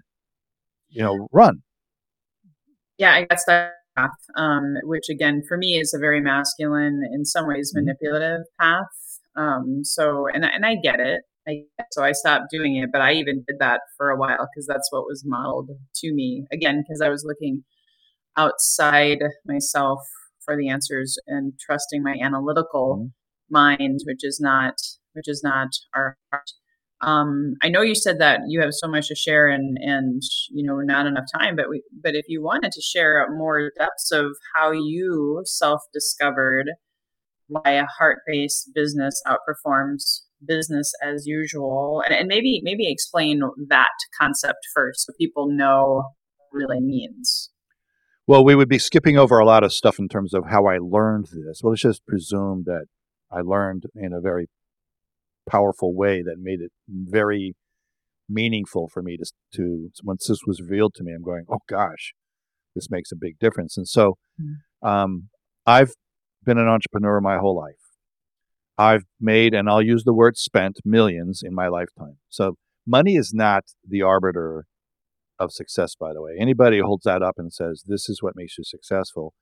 You 0.88 1.04
know, 1.04 1.28
run 1.34 1.64
yeah, 2.98 3.14
I 3.14 3.26
guess 3.26 3.44
that 3.48 3.74
path, 3.96 4.12
um, 4.36 4.76
which 4.84 5.10
again 5.10 5.44
for 5.48 5.58
me 5.58 5.80
is 5.80 5.94
a 5.94 6.00
very 6.00 6.22
masculine, 6.22 7.02
in 7.14 7.26
some 7.26 7.48
ways 7.48 7.74
mm-hmm. 7.76 7.86
manipulative 7.86 8.42
path. 8.60 8.86
Um, 9.36 9.82
so, 9.84 10.28
and 10.34 10.46
and 10.46 10.66
I 10.66 10.76
get 10.82 11.00
it. 11.00 11.22
I, 11.48 11.62
so 11.92 12.04
I 12.04 12.12
stopped 12.12 12.48
doing 12.52 12.76
it, 12.76 12.90
but 12.92 13.02
I 13.02 13.14
even 13.14 13.44
did 13.48 13.58
that 13.60 13.80
for 13.96 14.10
a 14.10 14.18
while 14.18 14.50
because 14.54 14.68
that's 14.68 14.92
what 14.92 15.06
was 15.06 15.24
modeled 15.26 15.70
to 15.96 16.14
me. 16.14 16.46
Again, 16.52 16.84
because 16.86 17.02
I 17.02 17.10
was 17.10 17.24
looking 17.26 17.64
outside 18.36 19.20
myself 19.46 20.00
for 20.44 20.58
the 20.58 20.70
answers 20.70 21.18
and 21.28 21.54
trusting 21.60 22.04
my 22.04 22.16
analytical 22.22 22.98
mm-hmm. 22.98 23.08
mind, 23.50 24.02
which 24.06 24.24
is 24.24 24.40
not 24.42 24.76
which 25.14 25.28
is 25.28 25.42
not 25.44 25.70
our 25.96 26.18
heart. 26.32 26.52
Um, 27.02 27.54
I 27.62 27.70
know 27.70 27.82
you 27.82 27.94
said 27.94 28.20
that 28.20 28.42
you 28.48 28.60
have 28.62 28.74
so 28.74 28.88
much 28.88 29.10
to 29.10 29.16
share 29.16 29.48
and 29.48 29.78
and 29.80 30.22
you 30.50 30.66
know 30.66 30.78
not 30.78 31.06
enough 31.06 31.26
time, 31.34 31.56
but 31.56 31.70
we 31.70 31.84
but 31.92 32.16
if 32.16 32.26
you 32.28 32.42
wanted 32.42 32.72
to 32.72 32.82
share 32.82 33.26
more 33.36 33.72
depths 33.78 34.12
of 34.12 34.36
how 34.56 34.72
you 34.72 35.42
self 35.46 35.82
discovered 35.94 36.72
why 37.48 37.72
a 37.74 37.86
heart 37.86 38.20
based 38.26 38.72
business 38.74 39.22
outperforms 39.28 40.22
business 40.46 40.94
as 41.04 41.26
usual, 41.26 42.04
and, 42.06 42.16
and 42.16 42.28
maybe 42.28 42.62
maybe 42.64 42.92
explain 42.92 43.42
that 43.70 43.90
concept 44.20 44.60
first 44.74 45.06
so 45.06 45.14
people 45.20 45.48
know 45.48 46.04
what 46.50 46.62
it 46.62 46.66
really 46.66 46.82
means. 46.82 47.52
Well, 48.26 48.44
we 48.44 48.56
would 48.56 48.70
be 48.70 48.80
skipping 48.80 49.18
over 49.18 49.40
a 49.40 49.46
lot 49.46 49.64
of 49.64 49.72
stuff 49.72 50.00
in 50.00 50.10
terms 50.10 50.34
of 50.34 50.46
how 50.50 50.66
I 50.66 50.80
learned 50.80 51.28
this. 51.28 51.62
Well, 51.64 51.72
let's 51.72 51.82
just 51.82 52.06
presume 52.06 52.64
that 52.66 52.88
I 53.32 53.40
learned 53.40 53.86
in 53.96 54.12
a 54.14 54.20
very 54.20 54.50
powerful 55.48 55.96
way 55.96 56.22
that 56.22 56.36
made 56.40 56.62
it 56.62 56.72
very 56.88 57.56
meaningful 58.30 58.90
for 58.90 59.02
me 59.02 59.18
to, 59.18 59.26
to 59.54 59.90
once 60.04 60.28
this 60.28 60.40
was 60.46 60.62
revealed 60.62 60.94
to 60.96 61.04
me, 61.04 61.14
I'm 61.14 61.24
going, 61.24 61.46
oh 61.50 61.60
gosh, 61.68 62.14
this 62.76 62.90
makes 62.90 63.12
a 63.12 63.16
big 63.16 63.40
difference. 63.40 63.78
And 63.78 63.88
so 63.88 64.18
mm. 64.42 64.88
um, 64.88 65.30
I've 65.66 65.94
been 66.44 66.58
an 66.58 66.68
entrepreneur 66.68 67.22
my 67.22 67.38
whole 67.38 67.56
life. 67.56 67.76
I've 68.78 69.06
made, 69.20 69.54
and 69.54 69.70
I'll 69.70 69.82
use 69.82 70.04
the 70.04 70.14
word 70.14 70.38
spent, 70.38 70.80
millions 70.86 71.42
in 71.44 71.56
my 71.56 71.68
lifetime. 71.68 72.18
So 72.30 72.56
money 72.86 73.16
is 73.16 73.34
not 73.34 73.64
the 73.88 74.04
arbiter 74.04 74.66
of 75.40 75.52
success, 75.52 75.96
by 75.96 76.14
the 76.14 76.22
way. 76.22 76.36
Anybody 76.40 76.80
holds 76.80 77.04
that 77.06 77.24
up 77.24 77.36
and 77.38 77.52
says, 77.52 77.84
this 77.88 78.08
is 78.08 78.22
what 78.22 78.36
makes 78.36 78.58
you 78.58 78.64
successful, 78.64 79.34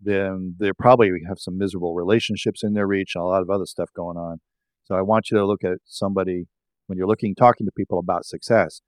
then 0.00 0.54
they 0.60 0.72
probably 0.72 1.10
have 1.26 1.38
some 1.38 1.58
miserable 1.58 1.94
relationships 1.94 2.62
in 2.62 2.74
their 2.74 2.86
reach 2.86 3.12
and 3.14 3.22
a 3.22 3.26
lot 3.26 3.42
of 3.42 3.50
other 3.50 3.66
stuff 3.66 3.90
going 3.94 4.16
on. 4.16 4.38
So 4.88 4.94
I 4.94 5.02
want 5.02 5.30
you 5.30 5.36
to 5.36 5.46
look 5.46 5.62
at 5.64 5.78
somebody 5.84 6.46
when 6.86 6.96
you're 6.96 7.06
looking, 7.06 7.34
talking 7.34 7.66
to 7.66 7.72
people 7.76 7.98
about 7.98 8.24
success. 8.24 8.80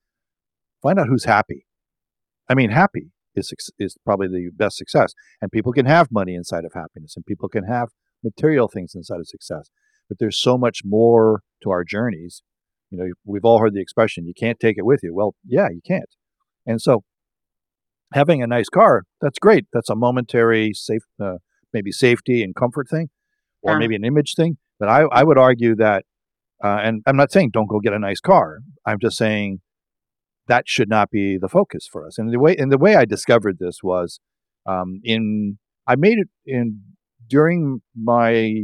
Find 0.82 0.98
out 0.98 1.08
who's 1.08 1.24
happy. 1.24 1.66
I 2.48 2.54
mean, 2.54 2.70
happy 2.70 3.12
is 3.36 3.52
is 3.78 3.96
probably 4.04 4.28
the 4.28 4.50
best 4.56 4.76
success, 4.76 5.12
and 5.40 5.52
people 5.52 5.72
can 5.72 5.86
have 5.86 6.08
money 6.10 6.34
inside 6.34 6.64
of 6.64 6.72
happiness, 6.74 7.14
and 7.14 7.24
people 7.24 7.48
can 7.48 7.64
have 7.64 7.90
material 8.24 8.66
things 8.66 8.94
inside 8.94 9.20
of 9.20 9.28
success. 9.28 9.70
But 10.08 10.18
there's 10.18 10.38
so 10.38 10.58
much 10.58 10.80
more 10.84 11.42
to 11.62 11.70
our 11.70 11.84
journeys. 11.84 12.42
You 12.90 12.98
know, 12.98 13.12
we've 13.24 13.44
all 13.44 13.60
heard 13.60 13.74
the 13.74 13.80
expression, 13.80 14.26
"You 14.26 14.34
can't 14.34 14.58
take 14.58 14.78
it 14.78 14.86
with 14.86 15.00
you." 15.02 15.14
Well, 15.14 15.34
yeah, 15.46 15.68
you 15.68 15.82
can't. 15.86 16.16
And 16.66 16.80
so, 16.80 17.04
having 18.14 18.42
a 18.42 18.46
nice 18.46 18.68
car, 18.68 19.04
that's 19.20 19.38
great. 19.38 19.66
That's 19.72 19.90
a 19.90 19.94
momentary 19.94 20.72
safe, 20.72 21.02
uh, 21.22 21.36
maybe 21.72 21.92
safety 21.92 22.42
and 22.42 22.54
comfort 22.54 22.88
thing, 22.88 23.10
or 23.62 23.74
yeah. 23.74 23.78
maybe 23.78 23.94
an 23.94 24.04
image 24.04 24.34
thing. 24.34 24.56
But 24.80 24.88
I, 24.88 25.02
I 25.12 25.22
would 25.22 25.38
argue 25.38 25.76
that, 25.76 26.04
uh, 26.64 26.78
and 26.82 27.02
I'm 27.06 27.16
not 27.16 27.30
saying 27.30 27.50
don't 27.52 27.68
go 27.68 27.78
get 27.78 27.92
a 27.92 27.98
nice 27.98 28.20
car. 28.20 28.60
I'm 28.86 28.98
just 28.98 29.16
saying 29.16 29.60
that 30.48 30.64
should 30.66 30.88
not 30.88 31.10
be 31.10 31.38
the 31.38 31.48
focus 31.48 31.86
for 31.90 32.06
us. 32.06 32.18
And 32.18 32.32
the 32.32 32.40
way 32.40 32.56
and 32.56 32.72
the 32.72 32.78
way 32.78 32.96
I 32.96 33.04
discovered 33.04 33.58
this 33.60 33.78
was 33.82 34.18
um, 34.66 35.00
in 35.04 35.58
I 35.86 35.96
made 35.96 36.18
it 36.18 36.28
in 36.44 36.80
during 37.28 37.82
my 37.94 38.62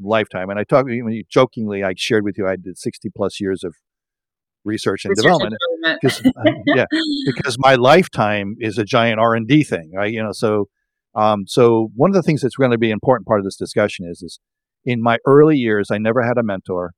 lifetime, 0.00 0.50
and 0.50 0.58
I 0.58 0.64
talked 0.64 0.90
jokingly. 1.30 1.82
I 1.82 1.94
shared 1.96 2.24
with 2.24 2.38
you 2.38 2.46
I 2.46 2.56
did 2.56 2.78
60 2.78 3.10
plus 3.16 3.40
years 3.40 3.64
of 3.64 3.74
research 4.64 5.04
and 5.04 5.10
research 5.10 5.24
development, 5.24 5.54
because, 6.00 6.20
uh, 6.24 6.50
yeah, 6.66 6.86
because 7.26 7.56
my 7.58 7.74
lifetime 7.74 8.56
is 8.60 8.78
a 8.78 8.84
giant 8.84 9.20
R 9.20 9.34
and 9.34 9.48
D 9.48 9.64
thing, 9.64 9.92
right? 9.94 10.12
You 10.12 10.22
know, 10.22 10.32
so 10.32 10.68
um, 11.14 11.44
so 11.46 11.90
one 11.94 12.10
of 12.10 12.14
the 12.14 12.22
things 12.22 12.42
that's 12.42 12.56
going 12.56 12.70
to 12.70 12.78
be 12.78 12.90
an 12.90 12.94
important 12.94 13.26
part 13.26 13.40
of 13.40 13.44
this 13.44 13.56
discussion 13.56 14.06
is 14.08 14.22
is 14.22 14.40
in 14.84 15.02
my 15.02 15.18
early 15.26 15.56
years, 15.56 15.90
I 15.90 15.98
never 15.98 16.22
had 16.22 16.38
a 16.38 16.42
mentor. 16.42 16.92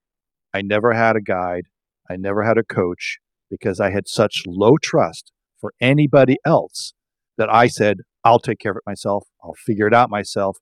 I 0.54 0.62
never 0.62 0.92
had 0.92 1.16
a 1.16 1.20
guide. 1.20 1.66
I 2.10 2.16
never 2.16 2.42
had 2.44 2.58
a 2.58 2.64
coach 2.64 3.18
because 3.50 3.80
I 3.80 3.90
had 3.90 4.08
such 4.08 4.42
low 4.46 4.76
trust 4.82 5.32
for 5.60 5.72
anybody 5.80 6.36
else 6.44 6.94
that 7.38 7.52
I 7.52 7.66
said, 7.66 7.98
I'll 8.24 8.38
take 8.38 8.58
care 8.58 8.72
of 8.72 8.76
it 8.76 8.82
myself. 8.86 9.26
I'll 9.42 9.54
figure 9.54 9.86
it 9.86 9.94
out 9.94 10.10
myself. 10.10 10.58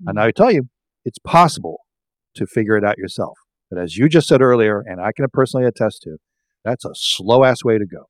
Mm-hmm. 0.00 0.10
And 0.10 0.20
I 0.20 0.30
tell 0.30 0.52
you, 0.52 0.64
it's 1.04 1.18
possible 1.18 1.80
to 2.34 2.46
figure 2.46 2.76
it 2.76 2.84
out 2.84 2.98
yourself. 2.98 3.36
But 3.70 3.80
as 3.80 3.96
you 3.96 4.08
just 4.08 4.28
said 4.28 4.42
earlier, 4.42 4.82
and 4.84 5.00
I 5.00 5.12
can 5.12 5.26
personally 5.32 5.66
attest 5.66 6.02
to, 6.02 6.16
that's 6.64 6.84
a 6.84 6.90
slow 6.94 7.44
ass 7.44 7.64
way 7.64 7.78
to 7.78 7.86
go. 7.86 8.04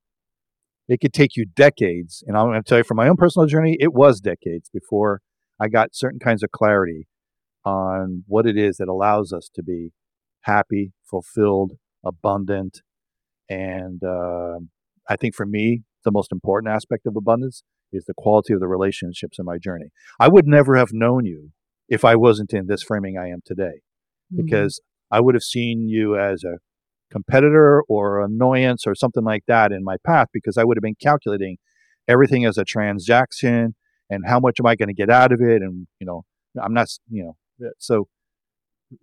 It 0.87 0.99
could 0.99 1.13
take 1.13 1.35
you 1.35 1.45
decades. 1.45 2.23
And 2.27 2.35
I'm 2.35 2.47
going 2.47 2.61
to 2.61 2.67
tell 2.67 2.79
you 2.79 2.83
from 2.83 2.97
my 2.97 3.07
own 3.07 3.15
personal 3.15 3.47
journey, 3.47 3.77
it 3.79 3.93
was 3.93 4.19
decades 4.19 4.69
before 4.73 5.21
I 5.59 5.67
got 5.67 5.95
certain 5.95 6.19
kinds 6.19 6.43
of 6.43 6.51
clarity 6.51 7.07
on 7.65 8.23
what 8.27 8.45
it 8.45 8.57
is 8.57 8.77
that 8.77 8.87
allows 8.87 9.31
us 9.31 9.49
to 9.55 9.63
be 9.63 9.91
happy, 10.41 10.93
fulfilled, 11.09 11.73
abundant. 12.03 12.81
And 13.49 14.03
uh, 14.03 14.59
I 15.07 15.15
think 15.15 15.35
for 15.35 15.45
me, 15.45 15.83
the 16.03 16.11
most 16.11 16.31
important 16.31 16.73
aspect 16.73 17.05
of 17.05 17.15
abundance 17.15 17.63
is 17.91 18.05
the 18.05 18.13
quality 18.17 18.53
of 18.53 18.59
the 18.59 18.67
relationships 18.67 19.37
in 19.37 19.45
my 19.45 19.57
journey. 19.57 19.89
I 20.19 20.29
would 20.29 20.47
never 20.47 20.75
have 20.75 20.93
known 20.93 21.25
you 21.25 21.51
if 21.89 22.05
I 22.05 22.15
wasn't 22.15 22.53
in 22.53 22.67
this 22.67 22.81
framing 22.81 23.17
I 23.17 23.27
am 23.27 23.41
today, 23.45 23.81
mm-hmm. 24.33 24.43
because 24.43 24.81
I 25.11 25.19
would 25.19 25.35
have 25.35 25.43
seen 25.43 25.87
you 25.89 26.17
as 26.17 26.43
a 26.43 26.57
competitor 27.11 27.83
or 27.89 28.23
annoyance 28.23 28.87
or 28.87 28.95
something 28.95 29.23
like 29.23 29.43
that 29.47 29.71
in 29.71 29.83
my 29.83 29.97
path 30.05 30.27
because 30.33 30.57
I 30.57 30.63
would 30.63 30.77
have 30.77 30.81
been 30.81 30.95
calculating 30.99 31.57
everything 32.07 32.45
as 32.45 32.57
a 32.57 32.63
transaction 32.63 33.75
and 34.09 34.23
how 34.25 34.39
much 34.39 34.59
am 34.59 34.65
I 34.65 34.75
going 34.75 34.87
to 34.87 34.93
get 34.93 35.09
out 35.09 35.33
of 35.33 35.41
it 35.41 35.61
and 35.61 35.87
you 35.99 36.07
know 36.07 36.23
I'm 36.61 36.73
not 36.73 36.87
you 37.09 37.23
know 37.23 37.35
so, 37.77 38.07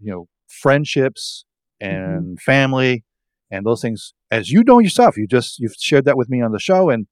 you 0.01 0.11
know, 0.11 0.29
friendships 0.49 1.45
mm-hmm. 1.83 1.95
and 1.95 2.23
mm-hmm. 2.23 2.35
family 2.37 3.05
and 3.51 3.65
those 3.65 3.81
things, 3.81 4.13
as 4.31 4.51
you 4.51 4.63
know 4.65 4.79
yourself, 4.79 5.17
you 5.17 5.27
just, 5.27 5.59
you've 5.59 5.75
shared 5.79 6.05
that 6.05 6.17
with 6.17 6.29
me 6.29 6.43
on 6.43 6.53
the 6.53 6.59
show. 6.59 6.91
And 6.91 7.07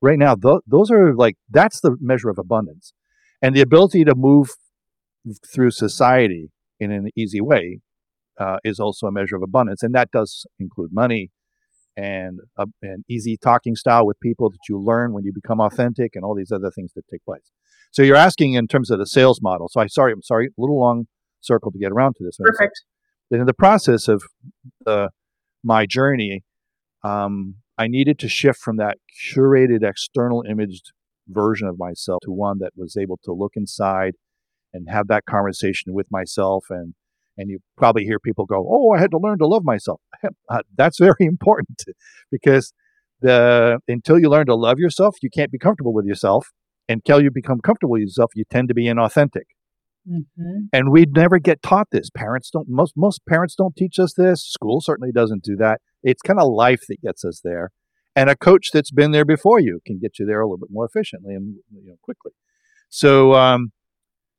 right 0.00 0.18
now, 0.18 0.34
th- 0.34 0.62
those 0.66 0.90
are 0.90 1.14
like, 1.14 1.36
that's 1.50 1.80
the 1.80 1.96
measure 2.00 2.28
of 2.28 2.38
abundance. 2.38 2.92
And 3.42 3.54
the 3.54 3.60
ability 3.60 4.04
to 4.04 4.14
move 4.14 4.50
through 5.52 5.72
society 5.72 6.50
in 6.78 6.90
an 6.92 7.08
easy 7.16 7.40
way 7.40 7.80
uh, 8.38 8.58
is 8.64 8.78
also 8.78 9.06
a 9.06 9.12
measure 9.12 9.36
of 9.36 9.42
abundance. 9.42 9.82
And 9.82 9.94
that 9.94 10.10
does 10.10 10.46
include 10.58 10.90
money 10.92 11.30
and 11.96 12.40
uh, 12.56 12.66
an 12.82 13.04
easy 13.08 13.36
talking 13.36 13.76
style 13.76 14.06
with 14.06 14.18
people 14.20 14.50
that 14.50 14.58
you 14.68 14.80
learn 14.80 15.12
when 15.12 15.24
you 15.24 15.32
become 15.32 15.60
authentic 15.60 16.12
and 16.14 16.24
all 16.24 16.34
these 16.34 16.52
other 16.52 16.70
things 16.70 16.92
that 16.94 17.04
take 17.10 17.24
place. 17.24 17.50
So 17.94 18.02
you're 18.02 18.16
asking 18.16 18.54
in 18.54 18.66
terms 18.66 18.90
of 18.90 18.98
the 18.98 19.06
sales 19.06 19.40
model. 19.40 19.68
So 19.70 19.80
I 19.80 19.86
sorry, 19.86 20.12
I'm 20.12 20.22
sorry, 20.22 20.48
a 20.48 20.60
little 20.60 20.80
long 20.80 21.06
circle 21.40 21.70
to 21.70 21.78
get 21.78 21.92
around 21.92 22.16
to 22.16 22.24
this. 22.24 22.36
Perfect. 22.36 22.82
But 23.30 23.38
in 23.38 23.46
the 23.46 23.54
process 23.54 24.08
of 24.08 24.24
uh, 24.84 25.08
my 25.62 25.86
journey, 25.86 26.42
um, 27.04 27.54
I 27.78 27.86
needed 27.86 28.18
to 28.18 28.28
shift 28.28 28.58
from 28.58 28.78
that 28.78 28.98
curated 29.32 29.88
external 29.88 30.42
imaged 30.42 30.92
version 31.28 31.68
of 31.68 31.78
myself 31.78 32.18
to 32.24 32.32
one 32.32 32.58
that 32.58 32.72
was 32.76 32.96
able 32.96 33.20
to 33.24 33.32
look 33.32 33.52
inside 33.54 34.14
and 34.72 34.88
have 34.90 35.06
that 35.06 35.24
conversation 35.24 35.94
with 35.94 36.08
myself 36.10 36.66
and 36.70 36.94
and 37.36 37.48
you 37.48 37.58
probably 37.76 38.04
hear 38.04 38.18
people 38.18 38.44
go, 38.44 38.66
"Oh, 38.68 38.92
I 38.92 39.00
had 39.00 39.12
to 39.12 39.18
learn 39.18 39.38
to 39.38 39.46
love 39.46 39.64
myself." 39.64 40.00
Uh, 40.50 40.60
that's 40.76 40.98
very 40.98 41.14
important 41.20 41.84
because 42.30 42.72
the 43.20 43.78
until 43.86 44.18
you 44.18 44.28
learn 44.28 44.46
to 44.46 44.54
love 44.54 44.78
yourself, 44.78 45.16
you 45.22 45.30
can't 45.30 45.50
be 45.50 45.58
comfortable 45.58 45.92
with 45.94 46.04
yourself, 46.04 46.48
until 46.88 47.22
you 47.22 47.30
become 47.30 47.60
comfortable 47.60 47.92
with 47.92 48.02
yourself, 48.02 48.32
you 48.34 48.44
tend 48.50 48.68
to 48.68 48.74
be 48.74 48.84
inauthentic. 48.84 49.44
Mm-hmm. 50.08 50.66
And 50.72 50.90
we'd 50.90 51.14
never 51.14 51.38
get 51.38 51.62
taught 51.62 51.88
this. 51.90 52.10
Parents 52.10 52.50
don't 52.50 52.68
most 52.68 52.92
most 52.96 53.24
parents 53.26 53.54
don't 53.54 53.74
teach 53.74 53.98
us 53.98 54.12
this. 54.14 54.42
School 54.44 54.80
certainly 54.80 55.12
doesn't 55.12 55.42
do 55.42 55.56
that. 55.56 55.80
It's 56.02 56.20
kind 56.20 56.38
of 56.38 56.48
life 56.48 56.82
that 56.88 57.00
gets 57.00 57.24
us 57.24 57.40
there. 57.42 57.70
And 58.14 58.28
a 58.28 58.36
coach 58.36 58.68
that's 58.72 58.90
been 58.90 59.12
there 59.12 59.24
before 59.24 59.60
you 59.60 59.80
can 59.86 59.98
get 59.98 60.18
you 60.18 60.26
there 60.26 60.40
a 60.40 60.46
little 60.46 60.58
bit 60.58 60.68
more 60.70 60.84
efficiently 60.84 61.34
and 61.34 61.56
you 61.72 61.88
know, 61.88 61.96
quickly. 62.02 62.32
So 62.90 63.34
um, 63.34 63.72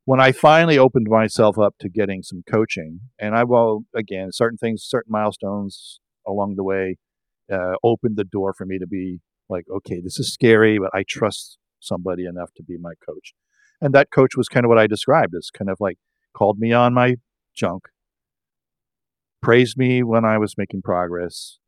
when 0.05 0.21
I 0.21 0.31
finally 0.31 0.77
opened 0.77 1.07
myself 1.09 1.57
up 1.57 1.75
to 1.79 1.89
getting 1.89 2.21
some 2.21 2.43
coaching, 2.49 2.99
and 3.19 3.35
I 3.35 3.43
will 3.43 3.85
again 3.95 4.29
certain 4.31 4.57
things, 4.57 4.83
certain 4.87 5.11
milestones 5.11 5.99
along 6.27 6.55
the 6.57 6.63
way, 6.63 6.97
uh, 7.51 7.73
opened 7.83 8.17
the 8.17 8.23
door 8.23 8.53
for 8.53 8.65
me 8.65 8.77
to 8.77 8.87
be 8.87 9.19
like, 9.49 9.65
okay, 9.77 9.99
this 9.99 10.19
is 10.19 10.31
scary, 10.31 10.77
but 10.77 10.91
I 10.93 11.03
trust 11.07 11.57
somebody 11.85 12.25
enough 12.25 12.49
to 12.57 12.63
be 12.63 12.77
my 12.77 12.93
coach. 13.05 13.33
And 13.81 13.93
that 13.93 14.11
coach 14.11 14.35
was 14.35 14.47
kind 14.47 14.65
of 14.65 14.69
what 14.69 14.77
I 14.77 14.87
described 14.87 15.33
as 15.35 15.49
kind 15.49 15.69
of 15.69 15.77
like 15.79 15.97
called 16.33 16.59
me 16.59 16.73
on 16.73 16.93
my 16.93 17.15
junk, 17.55 17.83
praised 19.41 19.77
me 19.77 20.03
when 20.03 20.25
I 20.25 20.37
was 20.37 20.57
making 20.57 20.81
progress, 20.81 21.59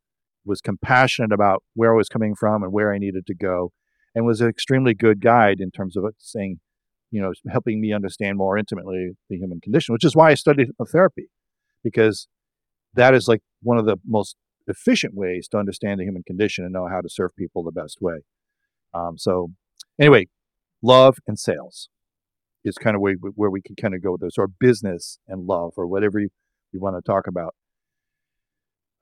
was 0.44 0.60
compassionate 0.60 1.32
about 1.32 1.62
where 1.74 1.92
I 1.92 1.96
was 1.96 2.08
coming 2.08 2.34
from 2.34 2.62
and 2.62 2.72
where 2.72 2.92
I 2.92 2.98
needed 2.98 3.26
to 3.26 3.34
go, 3.34 3.72
and 4.14 4.26
was 4.26 4.40
an 4.40 4.48
extremely 4.48 4.94
good 4.94 5.20
guide 5.20 5.60
in 5.60 5.70
terms 5.70 5.96
of 5.96 6.04
saying, 6.18 6.60
you 7.10 7.20
know, 7.20 7.32
helping 7.50 7.80
me 7.80 7.92
understand 7.92 8.36
more 8.36 8.58
intimately 8.58 9.12
the 9.28 9.36
human 9.36 9.60
condition, 9.60 9.92
which 9.92 10.04
is 10.04 10.16
why 10.16 10.30
I 10.30 10.34
studied 10.34 10.68
therapy, 10.90 11.30
because 11.84 12.28
that 12.94 13.14
is 13.14 13.28
like 13.28 13.42
one 13.62 13.78
of 13.78 13.86
the 13.86 13.96
most 14.06 14.36
efficient 14.66 15.14
ways 15.14 15.48
to 15.48 15.58
understand 15.58 16.00
the 16.00 16.04
human 16.04 16.22
condition 16.22 16.64
and 16.64 16.72
know 16.72 16.88
how 16.88 17.00
to 17.00 17.08
serve 17.08 17.34
people 17.36 17.62
the 17.62 17.72
best 17.72 17.98
way. 18.00 18.18
Um, 18.92 19.16
so 19.16 19.52
Anyway, 20.00 20.26
love 20.82 21.18
and 21.26 21.38
sales 21.38 21.88
is 22.64 22.76
kind 22.76 22.94
of 22.94 23.02
where, 23.02 23.14
where 23.14 23.50
we 23.50 23.62
can 23.62 23.76
kind 23.76 23.94
of 23.94 24.02
go 24.02 24.12
with 24.12 24.20
this, 24.20 24.38
or 24.38 24.46
business 24.46 25.18
and 25.26 25.46
love, 25.46 25.72
or 25.76 25.86
whatever 25.86 26.18
you, 26.18 26.28
you 26.72 26.80
want 26.80 26.96
to 26.96 27.02
talk 27.02 27.26
about. 27.26 27.54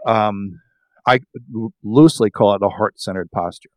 Um, 0.07 0.61
I 1.07 1.21
loosely 1.83 2.31
call 2.31 2.55
it 2.55 2.63
a 2.63 2.69
heart-centered 2.69 3.31
posture. 3.31 3.71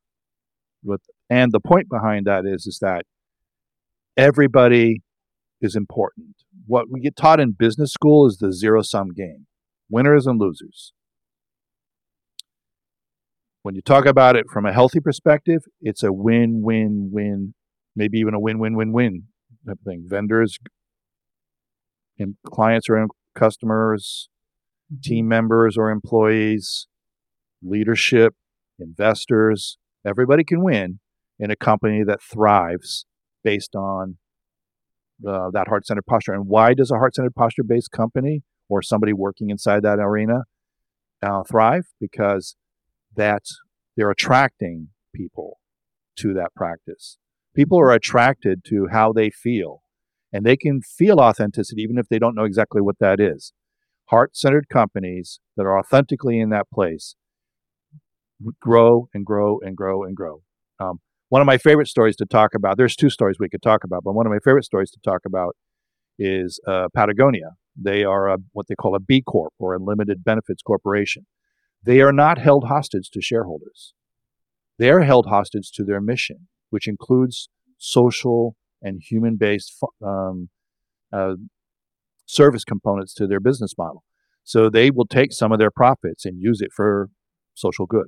With, 0.84 1.02
and 1.30 1.52
the 1.52 1.60
point 1.60 1.90
behind 1.90 2.26
that 2.26 2.46
is, 2.46 2.66
is 2.66 2.80
that 2.82 3.06
everybody 4.16 5.02
is 5.62 5.76
important. 5.76 6.36
What 6.68 6.90
we 6.90 7.02
get 7.02 7.16
taught 7.16 7.40
in 7.40 7.52
business 7.52 7.92
school 7.92 8.28
is 8.28 8.38
the 8.38 8.54
zero-sum 8.54 9.14
game, 9.14 9.48
winners 9.90 10.26
and 10.26 10.40
losers. 10.40 10.94
When 13.62 13.76
you 13.76 13.82
talk 13.82 14.06
about 14.06 14.36
it 14.36 14.46
from 14.52 14.66
a 14.66 14.74
healthy 14.74 15.00
perspective, 15.00 15.62
it's 15.82 16.04
a 16.04 16.14
win 16.14 16.62
win 16.64 17.10
win 17.12 17.54
maybe 17.96 18.18
even 18.20 18.34
a 18.34 18.40
win-win-win-win 18.40 19.24
type 19.68 19.78
of 19.78 19.86
thing. 19.86 20.06
Vendors, 20.08 20.58
and 22.18 22.36
clients 22.46 22.90
or 22.90 23.08
customers, 23.36 24.30
mm-hmm. 24.92 25.02
team 25.02 25.28
members 25.28 25.78
or 25.78 25.90
employees, 25.90 26.88
leadership, 27.62 28.36
investors, 28.80 29.78
everybody 30.06 30.44
can 30.44 30.64
win 30.64 31.00
in 31.38 31.52
a 31.52 31.56
company 31.56 32.04
that 32.06 32.20
thrives 32.22 33.06
based 33.44 33.76
on 33.76 34.18
uh, 35.28 35.50
that 35.52 35.68
heart 35.68 35.86
centered 35.86 36.06
posture. 36.06 36.34
And 36.34 36.48
why 36.48 36.74
does 36.74 36.92
a 36.92 36.98
heart 36.98 37.16
centered 37.16 37.36
posture 37.36 37.64
based 37.64 37.92
company 37.92 38.44
or 38.68 38.82
somebody 38.82 39.14
working 39.14 39.50
inside 39.50 39.84
that 39.84 40.00
arena 40.00 40.44
uh, 41.22 41.44
thrive? 41.44 41.88
Because 42.00 42.56
that 43.20 43.44
they're 43.98 44.10
attracting 44.10 44.88
people 45.14 45.60
to 46.18 46.34
that 46.34 46.54
practice. 46.56 47.18
People 47.54 47.78
are 47.78 47.92
attracted 47.92 48.64
to 48.66 48.88
how 48.92 49.12
they 49.12 49.30
feel, 49.30 49.82
and 50.32 50.46
they 50.46 50.56
can 50.56 50.82
feel 50.82 51.20
authenticity 51.20 51.82
even 51.82 51.98
if 51.98 52.08
they 52.08 52.18
don't 52.18 52.36
know 52.36 52.46
exactly 52.46 52.82
what 52.82 53.00
that 53.00 53.20
is. 53.20 53.52
Heart 54.06 54.38
centered 54.38 54.70
companies 54.70 55.42
that 55.58 55.64
are 55.64 55.78
authentically 55.78 56.40
in 56.40 56.50
that 56.50 56.68
place 56.74 57.16
grow 58.62 59.10
and 59.14 59.26
grow 59.26 59.60
and 59.62 59.76
grow 59.76 60.04
and 60.04 60.16
grow. 60.16 60.42
Um, 60.80 61.02
one 61.28 61.42
of 61.42 61.46
my 61.46 61.58
favorite 61.58 61.90
stories 61.90 62.16
to 62.18 62.26
talk 62.26 62.56
about, 62.56 62.78
there's 62.78 62.96
two 62.96 63.10
stories 63.10 63.36
we 63.38 63.50
could 63.50 63.62
talk 63.62 63.84
about, 63.84 64.04
but 64.06 64.14
one 64.14 64.26
of 64.26 64.32
my 64.32 64.40
favorite 64.40 64.64
stories 64.64 64.92
to 64.92 65.00
talk 65.04 65.22
about 65.26 65.58
is 66.18 66.60
uh, 66.66 66.88
Patagonia. 66.96 67.52
They 67.76 68.06
are 68.06 68.30
a, 68.30 68.38
what 68.54 68.68
they 68.68 68.76
call 68.76 68.96
a 68.96 69.00
B 69.00 69.22
Corp 69.22 69.54
or 69.60 69.76
a 69.76 69.80
limited 69.80 70.24
benefits 70.24 70.62
corporation. 70.62 71.26
They 71.84 72.02
are 72.02 72.12
not 72.12 72.38
held 72.38 72.66
hostage 72.66 73.10
to 73.12 73.22
shareholders. 73.22 73.94
They 74.78 74.90
are 74.90 75.02
held 75.02 75.28
hostage 75.28 75.72
to 75.74 75.84
their 75.84 76.02
mission, 76.02 76.48
which 76.70 76.88
includes 76.88 77.50
social 77.78 78.56
and 78.82 79.02
human 79.02 79.36
based 79.36 79.78
um, 80.06 80.50
uh, 81.12 81.36
service 82.26 82.64
components 82.64 83.14
to 83.16 83.28
their 83.28 83.40
business 83.40 83.74
model. 83.78 84.04
So 84.44 84.70
they 84.70 84.90
will 84.90 85.06
take 85.06 85.34
some 85.34 85.52
of 85.52 85.60
their 85.60 85.72
profits 85.72 86.26
and 86.26 86.42
use 86.42 86.62
it 86.62 86.72
for 86.74 87.10
social 87.56 87.86
good. 87.86 88.08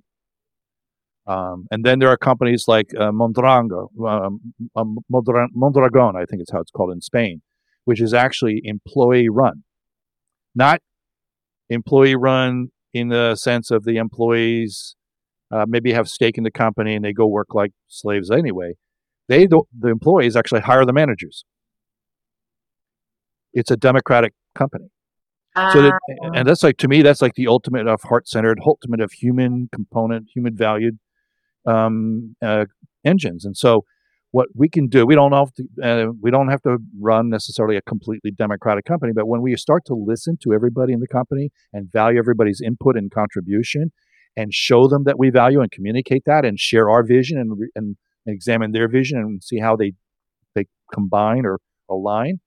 Um, 1.28 1.68
and 1.70 1.86
then 1.86 2.00
there 2.00 2.10
are 2.10 2.18
companies 2.18 2.66
like 2.68 2.90
uh, 3.00 3.12
Mondragon, 3.12 3.70
um, 4.08 4.54
um, 4.76 4.98
Mondragon, 5.10 6.16
I 6.16 6.26
think 6.26 6.42
it's 6.42 6.52
how 6.52 6.60
it's 6.60 6.72
called 6.72 6.92
in 6.92 7.02
Spain, 7.02 7.42
which 7.86 8.02
is 8.02 8.14
actually 8.14 8.62
employee 8.64 9.30
run. 9.30 9.64
Not 10.56 10.82
employee 11.70 12.16
run 12.16 12.70
in 12.94 13.10
the 13.10 13.36
sense 13.36 13.72
of 13.72 13.84
the 13.84 13.98
employees 13.98 14.96
uh, 15.52 15.66
maybe 15.68 15.92
have 15.92 16.10
stake 16.10 16.38
in 16.38 16.44
the 16.44 16.52
company 16.52 16.96
and 16.96 17.04
they 17.04 17.14
go 17.14 17.28
work 17.28 17.54
like 17.54 17.72
slaves 17.88 18.32
anyway. 18.32 18.74
They 19.28 19.48
the 19.48 19.64
employees 19.84 20.36
actually 20.36 20.62
hire 20.62 20.86
the 20.86 20.94
managers. 20.94 21.46
It's 23.54 23.72
a 23.72 23.78
democratic 23.78 24.34
company. 24.56 24.90
So 25.74 25.82
that, 25.82 25.94
ah. 26.24 26.32
and 26.34 26.48
that's 26.48 26.64
like 26.64 26.78
to 26.78 26.88
me, 26.88 27.02
that's 27.02 27.22
like 27.22 27.36
the 27.36 27.48
ultimate 27.48 27.86
of 27.86 28.02
heart 28.04 28.28
centered, 28.28 28.60
ultimate 28.66 29.02
of 29.02 29.12
human 29.12 29.68
component, 29.74 30.30
human 30.34 30.56
valued 30.56 30.98
um, 31.66 32.36
uh, 32.42 32.66
engines. 33.04 33.44
And 33.44 33.58
so, 33.58 33.84
what 34.32 34.48
we 34.56 34.70
can 34.70 34.88
do, 34.88 35.06
we 35.06 35.16
don't 35.16 35.34
have 35.34 35.54
to, 35.54 35.64
uh, 35.84 36.12
we 36.22 36.32
don't 36.32 36.48
have 36.48 36.62
to 36.62 36.78
run 37.00 37.30
necessarily 37.30 37.76
a 37.76 37.82
completely 37.82 38.32
democratic 38.32 38.86
company, 38.86 39.12
but 39.14 39.28
when 39.28 39.42
we 39.42 39.56
start 39.58 39.84
to 39.86 39.94
listen 39.94 40.38
to 40.42 40.54
everybody 40.54 40.94
in 40.94 41.00
the 41.02 41.08
company 41.08 41.52
and 41.74 41.92
value 41.92 42.18
everybody's 42.18 42.62
input 42.62 42.98
and 42.98 43.12
contribution, 43.12 43.92
and 44.38 44.54
show 44.54 44.88
them 44.88 45.04
that 45.04 45.20
we 45.20 45.30
value 45.30 45.60
and 45.60 45.72
communicate 45.72 46.24
that, 46.26 46.46
and 46.46 46.60
share 46.60 46.90
our 46.90 47.04
vision 47.04 47.38
and 47.38 47.52
and 47.76 47.98
examine 48.26 48.72
their 48.72 48.88
vision 48.88 49.18
and 49.18 49.44
see 49.44 49.60
how 49.60 49.76
they 49.76 49.94
they 50.56 50.66
combine 50.94 51.46
or 51.46 51.60
align, 51.90 52.40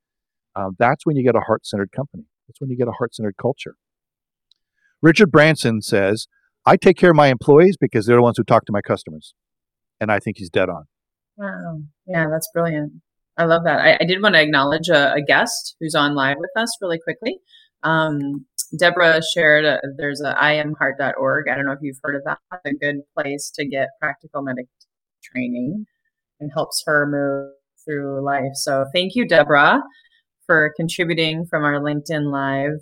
uh, 0.56 0.70
that's 0.78 1.04
when 1.04 1.16
you 1.16 1.22
get 1.22 1.36
a 1.36 1.40
heart 1.40 1.66
centered 1.66 1.92
company. 1.92 2.24
That's 2.48 2.60
when 2.60 2.70
you 2.70 2.76
get 2.76 2.88
a 2.88 2.92
heart 2.92 3.14
centered 3.14 3.36
culture. 3.40 3.76
Richard 5.02 5.30
Branson 5.30 5.82
says, 5.82 6.26
I 6.64 6.76
take 6.76 6.96
care 6.96 7.10
of 7.10 7.16
my 7.16 7.26
employees 7.28 7.76
because 7.78 8.06
they're 8.06 8.16
the 8.16 8.22
ones 8.22 8.38
who 8.38 8.44
talk 8.44 8.64
to 8.66 8.72
my 8.72 8.80
customers. 8.80 9.34
And 10.00 10.10
I 10.10 10.18
think 10.18 10.38
he's 10.38 10.50
dead 10.50 10.68
on. 10.70 10.84
Wow. 11.36 11.80
Yeah, 12.06 12.28
that's 12.30 12.48
brilliant. 12.52 12.92
I 13.36 13.44
love 13.44 13.64
that. 13.64 13.80
I, 13.80 13.98
I 14.00 14.04
did 14.04 14.22
want 14.22 14.34
to 14.36 14.42
acknowledge 14.42 14.88
a, 14.88 15.14
a, 15.14 15.20
guest 15.20 15.76
who's 15.80 15.94
on 15.94 16.14
live 16.14 16.36
with 16.38 16.50
us 16.56 16.76
really 16.80 17.00
quickly. 17.00 17.38
Um, 17.82 18.46
Deborah 18.78 19.20
shared 19.34 19.64
a, 19.64 19.80
there's 19.96 20.20
a 20.20 20.34
imheart.org. 20.34 21.48
I 21.48 21.54
don't 21.56 21.66
know 21.66 21.72
if 21.72 21.80
you've 21.82 21.98
heard 22.02 22.14
of 22.14 22.22
that. 22.24 22.38
It's 22.64 22.76
a 22.76 22.78
good 22.78 23.00
place 23.16 23.50
to 23.56 23.66
get 23.66 23.88
practical 24.00 24.42
medic 24.42 24.66
training 25.22 25.86
and 26.38 26.50
helps 26.52 26.82
her 26.86 27.06
move 27.06 27.52
through 27.84 28.24
life. 28.24 28.54
So 28.54 28.86
thank 28.94 29.14
you, 29.14 29.26
Deborah, 29.26 29.82
for 30.46 30.72
contributing 30.76 31.46
from 31.46 31.64
our 31.64 31.80
LinkedIn 31.80 32.30
Live 32.30 32.78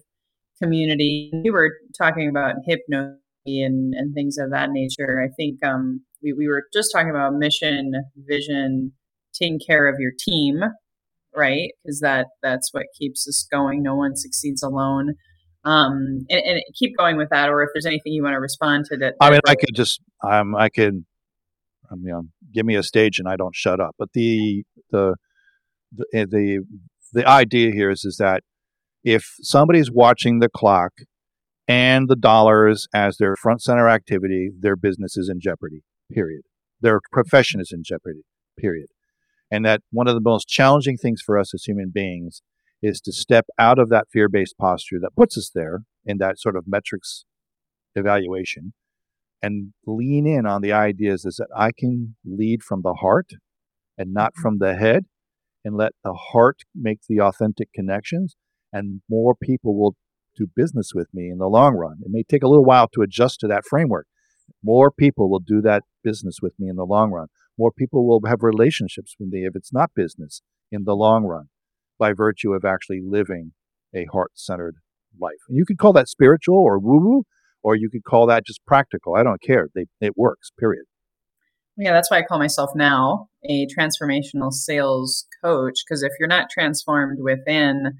community. 0.62 1.30
We 1.32 1.50
were 1.50 1.72
talking 1.96 2.28
about 2.28 2.56
hypnosis 2.66 3.18
and, 3.46 3.94
and 3.94 4.14
things 4.14 4.38
of 4.38 4.50
that 4.50 4.70
nature. 4.70 5.20
I 5.22 5.32
think 5.34 5.64
um, 5.64 6.02
we, 6.22 6.32
we 6.32 6.48
were 6.48 6.64
just 6.72 6.90
talking 6.92 7.10
about 7.10 7.34
mission, 7.34 7.92
vision, 8.16 8.92
taking 9.34 9.58
care 9.64 9.88
of 9.88 9.96
your 9.98 10.12
team, 10.18 10.60
right? 11.34 11.70
Because 11.82 12.00
that 12.00 12.28
that's 12.42 12.70
what 12.72 12.86
keeps 12.98 13.26
us 13.28 13.46
going. 13.50 13.82
No 13.82 13.96
one 13.96 14.16
succeeds 14.16 14.62
alone. 14.62 15.14
Um, 15.64 16.26
and, 16.28 16.40
and, 16.40 16.62
keep 16.76 16.96
going 16.98 17.16
with 17.16 17.28
that, 17.30 17.48
or 17.48 17.62
if 17.62 17.68
there's 17.72 17.86
anything 17.86 18.12
you 18.12 18.24
want 18.24 18.34
to 18.34 18.40
respond 18.40 18.86
to 18.86 18.96
that. 18.96 19.14
I 19.20 19.30
mean, 19.30 19.38
I 19.46 19.54
could 19.54 19.76
just, 19.76 20.00
um, 20.24 20.56
I 20.56 20.68
could, 20.68 21.04
I 21.88 21.94
mean, 21.94 22.32
give 22.52 22.66
me 22.66 22.74
a 22.74 22.82
stage 22.82 23.20
and 23.20 23.28
I 23.28 23.36
don't 23.36 23.54
shut 23.54 23.78
up. 23.78 23.94
But 23.96 24.08
the 24.12 24.64
the 24.90 25.14
the 25.92 26.04
eh, 26.14 26.24
the, 26.28 26.64
the 27.12 27.28
idea 27.28 27.70
here 27.70 27.90
is 27.90 28.04
is 28.04 28.16
that 28.16 28.42
if 29.04 29.34
somebody's 29.40 29.90
watching 29.90 30.38
the 30.38 30.48
clock 30.48 30.92
and 31.68 32.08
the 32.08 32.16
dollars 32.16 32.88
as 32.94 33.16
their 33.18 33.36
front 33.36 33.62
center 33.62 33.88
activity, 33.88 34.50
their 34.58 34.76
business 34.76 35.16
is 35.16 35.28
in 35.28 35.40
jeopardy, 35.40 35.82
period. 36.12 36.42
Their 36.80 37.00
profession 37.10 37.60
is 37.60 37.70
in 37.72 37.82
jeopardy, 37.84 38.22
period. 38.58 38.88
And 39.50 39.64
that 39.64 39.82
one 39.90 40.08
of 40.08 40.14
the 40.14 40.20
most 40.20 40.48
challenging 40.48 40.96
things 40.96 41.20
for 41.20 41.38
us 41.38 41.54
as 41.54 41.64
human 41.64 41.90
beings 41.90 42.42
is 42.82 43.00
to 43.02 43.12
step 43.12 43.46
out 43.58 43.78
of 43.78 43.90
that 43.90 44.06
fear 44.12 44.28
based 44.28 44.56
posture 44.58 44.98
that 45.00 45.16
puts 45.16 45.36
us 45.38 45.50
there 45.54 45.80
in 46.04 46.18
that 46.18 46.38
sort 46.38 46.56
of 46.56 46.64
metrics 46.66 47.24
evaluation 47.94 48.72
and 49.42 49.72
lean 49.86 50.26
in 50.26 50.46
on 50.46 50.62
the 50.62 50.72
ideas 50.72 51.24
is 51.24 51.36
that 51.36 51.48
I 51.54 51.72
can 51.76 52.16
lead 52.24 52.62
from 52.62 52.82
the 52.82 52.94
heart 52.94 53.30
and 53.98 54.14
not 54.14 54.32
mm-hmm. 54.32 54.42
from 54.42 54.58
the 54.58 54.76
head 54.76 55.04
and 55.64 55.76
let 55.76 55.92
the 56.04 56.14
heart 56.14 56.60
make 56.74 57.00
the 57.08 57.20
authentic 57.20 57.72
connections 57.72 58.36
and 58.72 59.02
more 59.10 59.34
people 59.34 59.78
will 59.78 59.96
do 60.36 60.48
business 60.56 60.92
with 60.94 61.08
me 61.12 61.28
in 61.28 61.38
the 61.38 61.46
long 61.46 61.74
run. 61.74 61.98
It 62.00 62.10
may 62.10 62.22
take 62.22 62.42
a 62.42 62.48
little 62.48 62.64
while 62.64 62.88
to 62.94 63.02
adjust 63.02 63.40
to 63.40 63.48
that 63.48 63.66
framework. 63.68 64.06
More 64.62 64.90
people 64.90 65.30
will 65.30 65.40
do 65.40 65.60
that 65.62 65.82
business 66.02 66.36
with 66.40 66.54
me 66.58 66.68
in 66.68 66.76
the 66.76 66.84
long 66.84 67.10
run. 67.10 67.28
More 67.58 67.72
people 67.72 68.06
will 68.06 68.20
have 68.26 68.42
relationships 68.42 69.14
with 69.18 69.28
me 69.28 69.44
if 69.44 69.54
it's 69.54 69.72
not 69.72 69.90
business 69.94 70.42
in 70.70 70.84
the 70.84 70.94
long 70.94 71.24
run 71.24 71.46
by 71.98 72.12
virtue 72.12 72.52
of 72.52 72.64
actually 72.64 73.00
living 73.04 73.52
a 73.94 74.06
heart 74.12 74.32
centered 74.34 74.76
life. 75.20 75.38
And 75.48 75.58
you 75.58 75.64
could 75.66 75.78
call 75.78 75.92
that 75.92 76.08
spiritual 76.08 76.56
or 76.56 76.78
woo 76.78 77.00
woo, 77.00 77.22
or 77.62 77.76
you 77.76 77.90
could 77.90 78.04
call 78.04 78.26
that 78.26 78.46
just 78.46 78.64
practical. 78.66 79.14
I 79.14 79.22
don't 79.22 79.42
care. 79.42 79.68
They, 79.74 79.86
it 80.00 80.14
works, 80.16 80.50
period. 80.58 80.84
Yeah, 81.76 81.92
that's 81.92 82.10
why 82.10 82.18
I 82.18 82.22
call 82.22 82.38
myself 82.38 82.70
now 82.74 83.28
a 83.48 83.66
transformational 83.66 84.52
sales 84.52 85.26
coach. 85.42 85.76
Because 85.86 86.02
if 86.02 86.12
you're 86.18 86.28
not 86.28 86.50
transformed 86.50 87.18
within, 87.20 87.92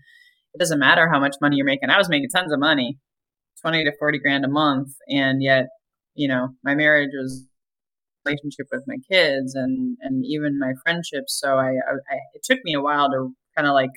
it 0.54 0.58
doesn't 0.58 0.78
matter 0.78 1.08
how 1.10 1.20
much 1.20 1.36
money 1.40 1.56
you're 1.56 1.66
making. 1.66 1.90
I 1.90 1.98
was 1.98 2.08
making 2.08 2.28
tons 2.30 2.52
of 2.52 2.58
money, 2.58 2.98
20 3.62 3.84
to 3.84 3.92
40 3.98 4.18
grand 4.18 4.44
a 4.44 4.48
month. 4.48 4.88
And 5.08 5.42
yet, 5.42 5.66
you 6.14 6.28
know, 6.28 6.50
my 6.64 6.74
marriage 6.74 7.10
was 7.14 7.46
relationship 8.24 8.66
with 8.70 8.84
my 8.86 8.96
kids 9.10 9.54
and, 9.54 9.96
and 10.00 10.24
even 10.24 10.58
my 10.58 10.72
friendships. 10.84 11.38
So 11.40 11.56
I, 11.56 11.70
I, 11.70 11.94
I 12.10 12.18
it 12.34 12.42
took 12.44 12.58
me 12.64 12.74
a 12.74 12.80
while 12.80 13.10
to 13.10 13.34
kind 13.56 13.66
of 13.66 13.74
like 13.74 13.90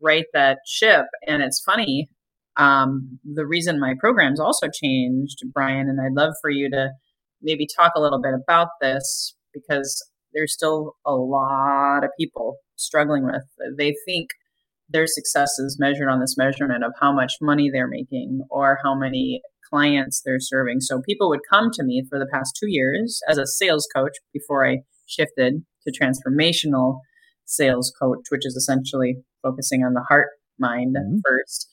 right 0.00 0.26
that 0.32 0.58
ship. 0.66 1.06
And 1.26 1.42
it's 1.42 1.62
funny. 1.64 2.08
Um, 2.56 3.18
the 3.24 3.46
reason 3.46 3.78
my 3.78 3.94
programs 3.98 4.40
also 4.40 4.68
changed, 4.72 5.38
Brian, 5.52 5.88
and 5.88 6.00
I'd 6.00 6.20
love 6.20 6.34
for 6.40 6.50
you 6.50 6.68
to 6.70 6.90
maybe 7.40 7.66
talk 7.66 7.92
a 7.94 8.00
little 8.00 8.20
bit 8.20 8.34
about 8.34 8.68
this 8.80 9.34
because 9.54 10.04
there's 10.34 10.52
still 10.52 10.96
a 11.06 11.14
lot 11.14 12.04
of 12.04 12.10
people 12.18 12.56
struggling 12.76 13.24
with. 13.24 13.44
They 13.76 13.94
think 14.04 14.30
their 14.88 15.06
success 15.06 15.58
is 15.58 15.76
measured 15.78 16.08
on 16.08 16.20
this 16.20 16.36
measurement 16.36 16.84
of 16.84 16.92
how 17.00 17.12
much 17.12 17.34
money 17.40 17.70
they're 17.70 17.88
making 17.88 18.40
or 18.50 18.78
how 18.82 18.94
many 18.94 19.40
clients 19.68 20.22
they're 20.24 20.40
serving. 20.40 20.80
So 20.80 21.00
people 21.00 21.28
would 21.28 21.40
come 21.50 21.70
to 21.74 21.84
me 21.84 22.04
for 22.08 22.18
the 22.18 22.28
past 22.32 22.56
two 22.58 22.68
years 22.68 23.20
as 23.28 23.38
a 23.38 23.46
sales 23.46 23.86
coach 23.94 24.12
before 24.32 24.66
I 24.66 24.78
shifted 25.06 25.64
to 25.86 25.92
transformational 25.92 27.00
sales 27.44 27.92
coach, 28.00 28.26
which 28.30 28.44
is 28.44 28.54
essentially 28.56 29.16
focusing 29.42 29.82
on 29.82 29.94
the 29.94 30.04
heart 30.08 30.28
mind 30.58 30.96
mm-hmm. 30.96 31.18
first. 31.26 31.68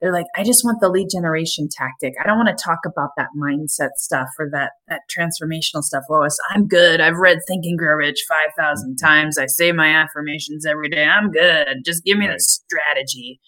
they're 0.00 0.12
like, 0.12 0.26
I 0.36 0.44
just 0.44 0.64
want 0.64 0.80
the 0.80 0.88
lead 0.88 1.08
generation 1.10 1.68
tactic. 1.70 2.14
I 2.20 2.26
don't 2.26 2.36
want 2.36 2.56
to 2.56 2.62
talk 2.62 2.80
about 2.84 3.10
that 3.16 3.28
mindset 3.38 3.90
stuff 3.96 4.28
or 4.38 4.48
that 4.52 4.72
that 4.88 5.02
transformational 5.08 5.82
stuff. 5.82 6.04
Lois, 6.10 6.36
I'm 6.50 6.66
good. 6.66 7.00
I've 7.00 7.16
read 7.16 7.38
Think 7.46 7.64
and 7.64 7.78
Grow 7.78 7.94
Rich 7.94 8.24
five 8.28 8.52
thousand 8.58 8.96
mm-hmm. 8.96 9.06
times. 9.06 9.38
I 9.38 9.46
say 9.46 9.72
my 9.72 9.88
affirmations 9.88 10.66
every 10.66 10.88
day. 10.88 11.04
I'm 11.04 11.30
good. 11.30 11.84
Just 11.84 12.04
give 12.04 12.18
me 12.18 12.26
right. 12.26 12.36
the 12.36 12.40
strategy. 12.40 13.40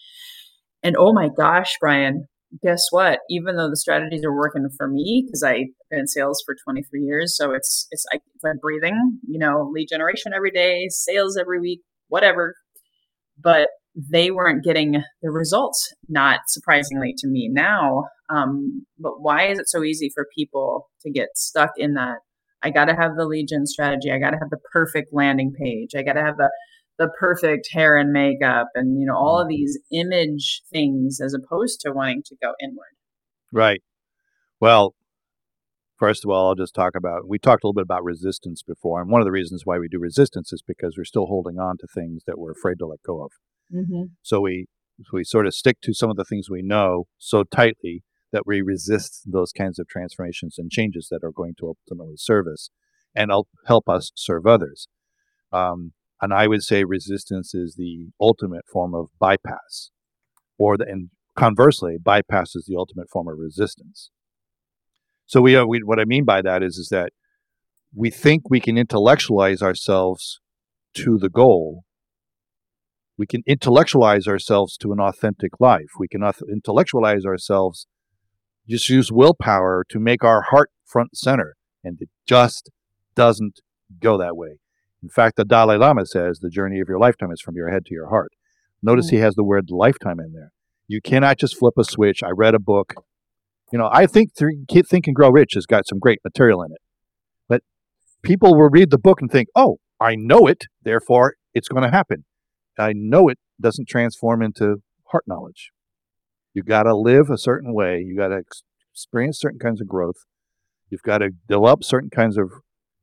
And 0.83 0.97
oh 0.97 1.13
my 1.13 1.29
gosh, 1.37 1.77
Brian, 1.81 2.27
guess 2.63 2.85
what? 2.91 3.21
Even 3.29 3.57
though 3.57 3.71
the 3.71 3.77
strategies 3.77 4.25
are 4.25 4.35
working 4.35 4.69
for 4.77 4.89
me, 4.89 5.25
because 5.27 5.43
I've 5.43 5.67
been 5.91 6.01
in 6.01 6.07
sales 6.07 6.43
for 6.45 6.57
23 6.65 7.03
years, 7.03 7.37
so 7.37 7.53
it's 7.53 7.87
it's 7.91 8.05
I, 8.13 8.17
it's 8.35 8.45
like 8.45 8.61
breathing. 8.61 9.19
You 9.29 9.39
know, 9.39 9.71
lead 9.73 9.89
generation 9.89 10.33
every 10.35 10.51
day, 10.51 10.87
sales 10.91 11.37
every 11.37 11.61
week, 11.61 11.81
whatever. 12.09 12.55
But 13.39 13.69
they 13.95 14.31
weren't 14.31 14.65
getting 14.65 15.03
the 15.23 15.31
results, 15.31 15.93
not 16.09 16.41
surprisingly 16.49 17.15
to 17.19 17.29
me 17.29 17.49
now. 17.51 18.05
Um, 18.29 18.87
but 18.99 19.21
why 19.21 19.49
is 19.49 19.59
it 19.59 19.69
so 19.69 19.83
easy 19.83 20.11
for 20.15 20.27
people 20.37 20.89
to 21.03 21.11
get 21.11 21.29
stuck 21.35 21.71
in 21.77 21.95
that? 21.95 22.19
I 22.63 22.71
got 22.71 22.87
to 22.87 22.95
have 22.95 23.13
the 23.17 23.47
gen 23.49 23.67
strategy. 23.67 24.11
I 24.11 24.19
got 24.19 24.31
to 24.31 24.39
have 24.39 24.51
the 24.51 24.61
perfect 24.73 25.13
landing 25.13 25.53
page. 25.53 25.91
I 25.97 26.03
got 26.03 26.15
to 26.15 26.23
have 26.23 26.37
the 26.37 26.51
the 26.99 27.09
perfect 27.19 27.69
hair 27.73 27.97
and 27.97 28.11
makeup 28.11 28.69
and 28.75 28.99
you 28.99 29.07
know 29.07 29.17
all 29.17 29.41
of 29.41 29.49
these 29.49 29.79
image 29.93 30.63
things 30.73 31.21
as 31.21 31.35
opposed 31.35 31.81
to 31.81 31.93
wanting 31.93 32.23
to 32.27 32.37
go 32.43 32.53
inward. 32.63 32.95
Right. 33.53 33.83
Well, 34.61 34.95
first 35.99 36.25
of 36.25 36.31
all, 36.31 36.49
I'll 36.49 36.55
just 36.55 36.75
talk 36.75 36.95
about 36.97 37.29
we 37.29 37.39
talked 37.39 37.65
a 37.65 37.67
little 37.67 37.75
bit 37.75 37.83
about 37.83 38.05
resistance 38.05 38.63
before, 38.63 39.01
and 39.01 39.11
one 39.11 39.21
of 39.21 39.27
the 39.27 39.33
reasons 39.33 39.63
why 39.65 39.79
we 39.79 39.89
do 39.89 39.99
resistance 39.99 40.53
is 40.53 40.63
because 40.67 40.95
we're 40.97 41.05
still 41.05 41.27
holding 41.27 41.59
on 41.59 41.77
to 41.79 41.87
things 41.87 42.23
that 42.27 42.39
we're 42.39 42.53
afraid 42.53 42.79
to 42.79 42.87
let 42.87 43.03
go 43.03 43.25
of. 43.25 43.31
Mm-hmm. 43.75 44.05
So 44.23 44.41
we 44.41 44.67
so 45.03 45.11
we 45.13 45.25
sort 45.25 45.47
of 45.47 45.55
stick 45.55 45.79
to 45.83 45.93
some 45.93 46.11
of 46.11 46.17
the 46.17 46.25
things 46.25 46.49
we 46.49 46.63
know 46.63 47.05
so 47.19 47.45
tightly 47.45 48.03
that 48.33 48.47
we 48.47 48.61
resist 48.61 49.23
those 49.27 49.53
kinds 49.53 49.79
of 49.79 49.87
transformations 49.89 50.57
and 50.59 50.71
changes 50.71 51.09
that 51.11 51.23
are 51.23 51.33
going 51.33 51.55
to 51.59 51.67
ultimately 51.69 52.17
serve 52.17 52.47
us 52.47 52.71
and 53.15 53.31
help 53.67 53.89
us 53.89 54.13
serve 54.15 54.47
others. 54.47 54.89
Um, 55.53 55.93
and 56.21 56.33
I 56.33 56.47
would 56.47 56.63
say 56.63 56.85
resistance 56.85 57.55
is 57.55 57.75
the 57.77 58.09
ultimate 58.21 58.65
form 58.73 58.95
of 58.95 59.09
bypass, 59.19 59.91
or 60.59 60.77
the, 60.77 60.87
and 60.87 61.11
conversely, 61.37 61.97
bypass 62.03 62.57
is 62.57 62.67
the 62.67 62.77
ultimate 62.77 63.11
form 63.11 63.29
of 63.29 63.39
resistance. 63.39 64.11
So 65.27 65.41
we, 65.41 65.57
uh, 65.57 65.67
we 65.67 65.81
what 65.81 65.99
I 65.99 66.05
mean 66.05 66.25
by 66.25 66.43
that 66.43 66.63
is 66.63 66.77
is 66.77 66.89
that 66.91 67.11
we 67.95 68.11
think 68.11 68.49
we 68.49 68.61
can 68.61 68.79
intellectualize 68.79 69.63
ourselves 69.63 70.41
to 70.95 71.19
the 71.19 71.29
goal 71.29 71.85
we 73.19 73.27
can 73.27 73.43
intellectualize 73.47 74.27
ourselves 74.27 74.77
to 74.79 74.93
an 74.93 75.01
authentic 75.01 75.59
life. 75.59 75.89
We 75.99 76.09
can 76.09 76.23
intellectualize 76.51 77.25
ourselves, 77.25 77.87
just 78.69 78.89
use 78.89 79.11
willpower 79.11 79.85
to 79.89 79.99
make 79.99 80.23
our 80.23 80.43
heart 80.43 80.71
front 80.85 81.17
center. 81.17 81.57
And 81.83 81.99
it 82.01 82.11
just 82.27 82.71
doesn't 83.15 83.61
go 84.01 84.19
that 84.19 84.37
way. 84.37 84.59
In 85.07 85.11
fact, 85.11 85.37
the 85.37 85.45
Dalai 85.45 85.77
Lama 85.77 86.05
says 86.05 86.41
the 86.41 86.51
journey 86.51 86.81
of 86.81 86.89
your 86.89 86.99
lifetime 86.99 87.31
is 87.31 87.41
from 87.41 87.55
your 87.55 87.71
head 87.71 87.87
to 87.87 87.95
your 87.95 88.09
heart. 88.09 88.33
Notice 88.83 89.07
mm-hmm. 89.07 89.19
he 89.19 89.23
has 89.23 89.37
the 89.37 89.45
word 89.45 89.71
lifetime 89.71 90.19
in 90.19 90.33
there. 90.33 90.51
You 90.89 91.01
cannot 91.01 91.39
just 91.39 91.57
flip 91.57 91.75
a 91.79 91.85
switch. 91.85 92.25
I 92.25 92.31
read 92.31 92.57
a 92.57 92.59
book. 92.59 92.93
You 93.71 93.79
know, 93.79 93.89
I 93.93 94.07
think 94.07 94.33
Think 94.35 95.07
and 95.07 95.15
Grow 95.15 95.31
Rich 95.31 95.53
has 95.55 95.65
got 95.65 95.87
some 95.87 96.01
great 96.01 96.19
material 96.25 96.61
in 96.65 96.73
it. 96.73 96.81
But 97.49 97.63
people 98.25 98.57
will 98.57 98.69
read 98.69 98.91
the 98.91 98.99
book 98.99 99.21
and 99.21 99.31
think, 99.31 99.47
oh, 99.55 99.77
I 100.01 100.17
know 100.17 100.49
it, 100.49 100.65
therefore 100.83 101.37
it's 101.55 101.69
going 101.69 101.85
to 101.85 101.97
happen. 101.97 102.25
I 102.77 102.93
know 102.93 103.29
it 103.29 103.39
doesn't 103.61 103.89
transform 103.89 104.43
into 104.43 104.83
heart 105.13 105.23
knowledge. 105.29 105.71
You 106.53 106.65
got 106.65 106.83
to 106.83 106.97
live 106.97 107.31
a 107.31 107.39
certain 107.39 107.73
way. 107.73 108.01
You 108.05 108.17
got 108.17 108.29
to 108.29 108.43
experience 108.93 109.39
certain 109.39 109.61
kinds 109.61 109.81
of 109.81 109.87
growth. 109.87 110.25
You've 110.91 111.03
got 111.03 111.19
to 111.19 111.31
develop 111.49 111.85
certain 111.85 112.11
kinds 112.11 112.37
of 112.37 112.51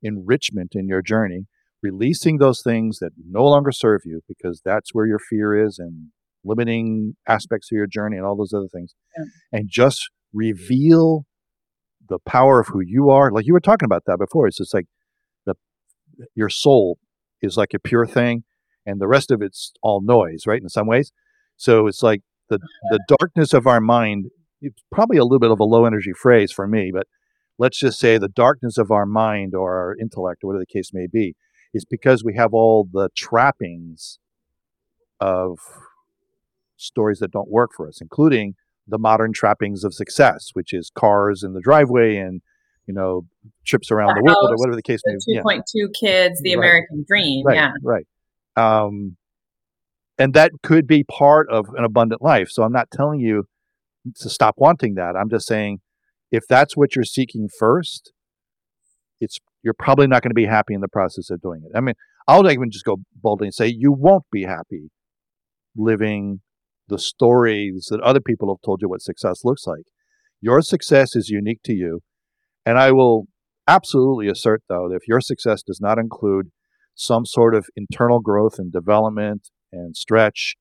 enrichment 0.01 0.73
in 0.75 0.89
your 0.89 1.01
journey, 1.01 1.45
releasing 1.83 2.37
those 2.37 2.63
things 2.63 2.99
that 2.99 3.11
no 3.29 3.43
longer 3.43 3.71
serve 3.71 4.01
you 4.05 4.21
because 4.27 4.61
that's 4.63 4.93
where 4.93 5.05
your 5.05 5.19
fear 5.19 5.65
is 5.65 5.77
and 5.77 6.07
limiting 6.43 7.15
aspects 7.27 7.71
of 7.71 7.75
your 7.75 7.87
journey 7.87 8.17
and 8.17 8.25
all 8.25 8.35
those 8.35 8.53
other 8.53 8.69
things. 8.73 8.95
Yeah. 9.17 9.25
And 9.51 9.69
just 9.69 10.09
reveal 10.33 11.25
the 12.07 12.19
power 12.25 12.61
of 12.61 12.67
who 12.67 12.81
you 12.81 13.09
are. 13.09 13.31
Like 13.31 13.45
you 13.45 13.53
were 13.53 13.59
talking 13.59 13.85
about 13.85 14.03
that 14.07 14.17
before. 14.17 14.47
It's 14.47 14.57
just 14.57 14.73
like 14.73 14.85
the 15.45 15.55
your 16.33 16.49
soul 16.49 16.97
is 17.41 17.57
like 17.57 17.73
a 17.73 17.79
pure 17.79 18.07
thing 18.07 18.43
and 18.85 18.99
the 18.99 19.07
rest 19.07 19.29
of 19.29 19.41
it's 19.41 19.73
all 19.83 20.01
noise, 20.01 20.47
right? 20.47 20.61
In 20.61 20.69
some 20.69 20.87
ways. 20.87 21.11
So 21.57 21.87
it's 21.87 22.01
like 22.01 22.21
the 22.49 22.59
the 22.89 22.99
darkness 23.19 23.53
of 23.53 23.67
our 23.67 23.81
mind. 23.81 24.27
It's 24.61 24.81
probably 24.91 25.17
a 25.17 25.23
little 25.23 25.39
bit 25.39 25.51
of 25.51 25.59
a 25.59 25.65
low 25.65 25.85
energy 25.85 26.13
phrase 26.13 26.51
for 26.51 26.67
me, 26.67 26.91
but 26.93 27.05
let's 27.59 27.77
just 27.77 27.99
say 27.99 28.17
the 28.17 28.29
darkness 28.29 28.77
of 28.77 28.91
our 28.91 29.05
mind 29.05 29.53
or 29.53 29.77
our 29.77 29.95
intellect 29.99 30.43
or 30.43 30.47
whatever 30.47 30.63
the 30.67 30.79
case 30.79 30.91
may 30.93 31.07
be 31.11 31.35
is 31.73 31.85
because 31.85 32.23
we 32.23 32.35
have 32.35 32.53
all 32.53 32.87
the 32.91 33.09
trappings 33.15 34.19
of 35.19 35.57
stories 36.77 37.19
that 37.19 37.31
don't 37.31 37.49
work 37.49 37.71
for 37.75 37.87
us, 37.87 38.01
including 38.01 38.55
the 38.87 38.97
modern 38.97 39.33
trappings 39.33 39.83
of 39.83 39.93
success, 39.93 40.49
which 40.53 40.73
is 40.73 40.91
cars 40.93 41.43
in 41.43 41.53
the 41.53 41.61
driveway 41.61 42.17
and 42.17 42.41
you 42.85 42.93
know 42.93 43.25
trips 43.65 43.91
around 43.91 44.09
the, 44.09 44.15
the 44.15 44.23
world 44.23 44.51
or 44.51 44.57
whatever 44.57 44.75
the 44.75 44.81
case 44.81 45.01
may 45.05 45.15
be. 45.25 45.37
Two 45.37 45.41
point 45.41 45.63
two 45.71 45.89
kids, 45.99 46.41
the 46.41 46.55
right. 46.55 46.59
American 46.65 47.05
dream. 47.07 47.45
Right, 47.45 47.55
yeah, 47.55 47.71
right. 47.81 48.05
Um, 48.55 49.17
and 50.17 50.33
that 50.33 50.51
could 50.61 50.85
be 50.85 51.03
part 51.03 51.49
of 51.49 51.69
an 51.75 51.83
abundant 51.83 52.21
life. 52.21 52.49
So 52.49 52.63
I'm 52.63 52.71
not 52.71 52.91
telling 52.91 53.19
you 53.19 53.45
to 54.17 54.29
stop 54.29 54.55
wanting 54.57 54.95
that. 54.95 55.15
I'm 55.15 55.29
just 55.29 55.47
saying 55.47 55.79
if 56.31 56.43
that's 56.47 56.75
what 56.75 56.95
you're 56.95 57.05
seeking 57.05 57.47
first, 57.47 58.11
it's 59.19 59.39
you're 59.63 59.73
probably 59.73 60.07
not 60.07 60.21
going 60.21 60.29
to 60.29 60.35
be 60.35 60.45
happy 60.45 60.73
in 60.73 60.81
the 60.81 60.87
process 60.87 61.29
of 61.29 61.41
doing 61.41 61.61
it. 61.65 61.75
I 61.75 61.81
mean, 61.81 61.95
I'll 62.27 62.49
even 62.49 62.69
just 62.69 62.85
go 62.85 62.97
boldly 63.15 63.47
and 63.47 63.53
say 63.53 63.67
you 63.67 63.91
won't 63.91 64.25
be 64.31 64.43
happy 64.43 64.89
living 65.75 66.41
the 66.89 66.99
stories 66.99 67.87
that 67.89 68.01
other 68.01 68.19
people 68.19 68.53
have 68.53 68.61
told 68.63 68.81
you 68.81 68.89
what 68.89 69.01
success 69.01 69.41
looks 69.43 69.65
like. 69.65 69.85
Your 70.41 70.61
success 70.61 71.15
is 71.15 71.29
unique 71.29 71.61
to 71.63 71.73
you. 71.73 72.01
And 72.65 72.77
I 72.77 72.91
will 72.91 73.27
absolutely 73.67 74.27
assert, 74.27 74.63
though, 74.67 74.89
that 74.89 74.97
if 74.97 75.07
your 75.07 75.21
success 75.21 75.63
does 75.63 75.79
not 75.81 75.97
include 75.97 76.51
some 76.95 77.25
sort 77.25 77.55
of 77.55 77.67
internal 77.75 78.19
growth 78.19 78.59
and 78.59 78.71
development 78.71 79.49
and 79.71 79.95
stretch 79.95 80.55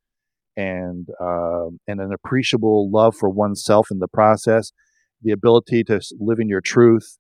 and 0.57 1.09
uh, 1.21 1.67
and 1.87 2.01
an 2.01 2.12
appreciable 2.12 2.91
love 2.91 3.17
for 3.17 3.29
oneself 3.29 3.88
in 3.91 3.99
the 3.99 4.09
process, 4.09 4.73
the 5.21 5.33
ability 5.33 5.85
to 5.85 6.01
live 6.19 6.38
in 6.38 6.49
your 6.49 6.61
truth 6.61 7.19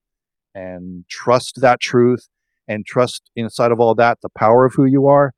and 0.54 1.04
trust 1.08 1.60
that 1.60 1.80
truth 1.80 2.28
and 2.68 2.86
trust 2.86 3.30
inside 3.34 3.72
of 3.72 3.80
all 3.80 3.94
that 3.94 4.18
the 4.22 4.28
power 4.36 4.64
of 4.64 4.74
who 4.74 4.84
you 4.84 5.06
are, 5.06 5.32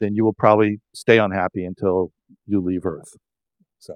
then 0.00 0.14
you 0.14 0.24
will 0.24 0.34
probably 0.34 0.80
stay 0.94 1.18
unhappy 1.18 1.64
until 1.64 2.12
you 2.46 2.60
leave 2.60 2.86
Earth. 2.86 3.14
So. 3.78 3.94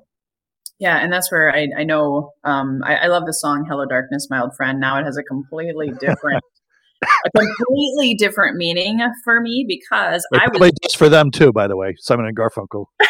Yeah, 0.78 0.98
and 0.98 1.12
that's 1.12 1.30
where 1.30 1.54
I, 1.54 1.68
I 1.78 1.84
know 1.84 2.32
um, 2.44 2.80
I, 2.84 2.96
I 2.96 3.06
love 3.06 3.24
the 3.26 3.32
song 3.32 3.66
"Hello 3.68 3.84
Darkness, 3.86 4.28
My 4.30 4.40
Old 4.40 4.56
Friend." 4.56 4.80
Now 4.80 4.98
it 4.98 5.04
has 5.04 5.16
a 5.16 5.22
completely 5.22 5.90
different 6.00 6.42
a 7.02 7.30
completely 7.30 8.14
different 8.14 8.56
meaning 8.56 9.00
for 9.24 9.40
me 9.40 9.64
because 9.66 10.24
it 10.32 10.40
I 10.40 10.46
was 10.56 10.72
just 10.82 10.96
for 10.96 11.08
them 11.08 11.30
too, 11.30 11.52
by 11.52 11.66
the 11.66 11.76
way, 11.76 11.94
Simon 11.98 12.26
and 12.26 12.36
Garfunkel. 12.36 12.86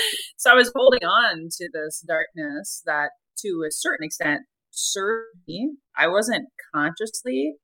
so 0.36 0.50
I 0.50 0.54
was 0.54 0.72
holding 0.74 1.04
on 1.04 1.48
to 1.50 1.68
this 1.72 2.04
darkness 2.06 2.82
that, 2.86 3.10
to 3.38 3.64
a 3.66 3.70
certain 3.70 4.04
extent, 4.04 4.42
served 4.72 5.38
me. 5.46 5.76
I 5.96 6.08
wasn't 6.08 6.48
consciously 6.74 7.54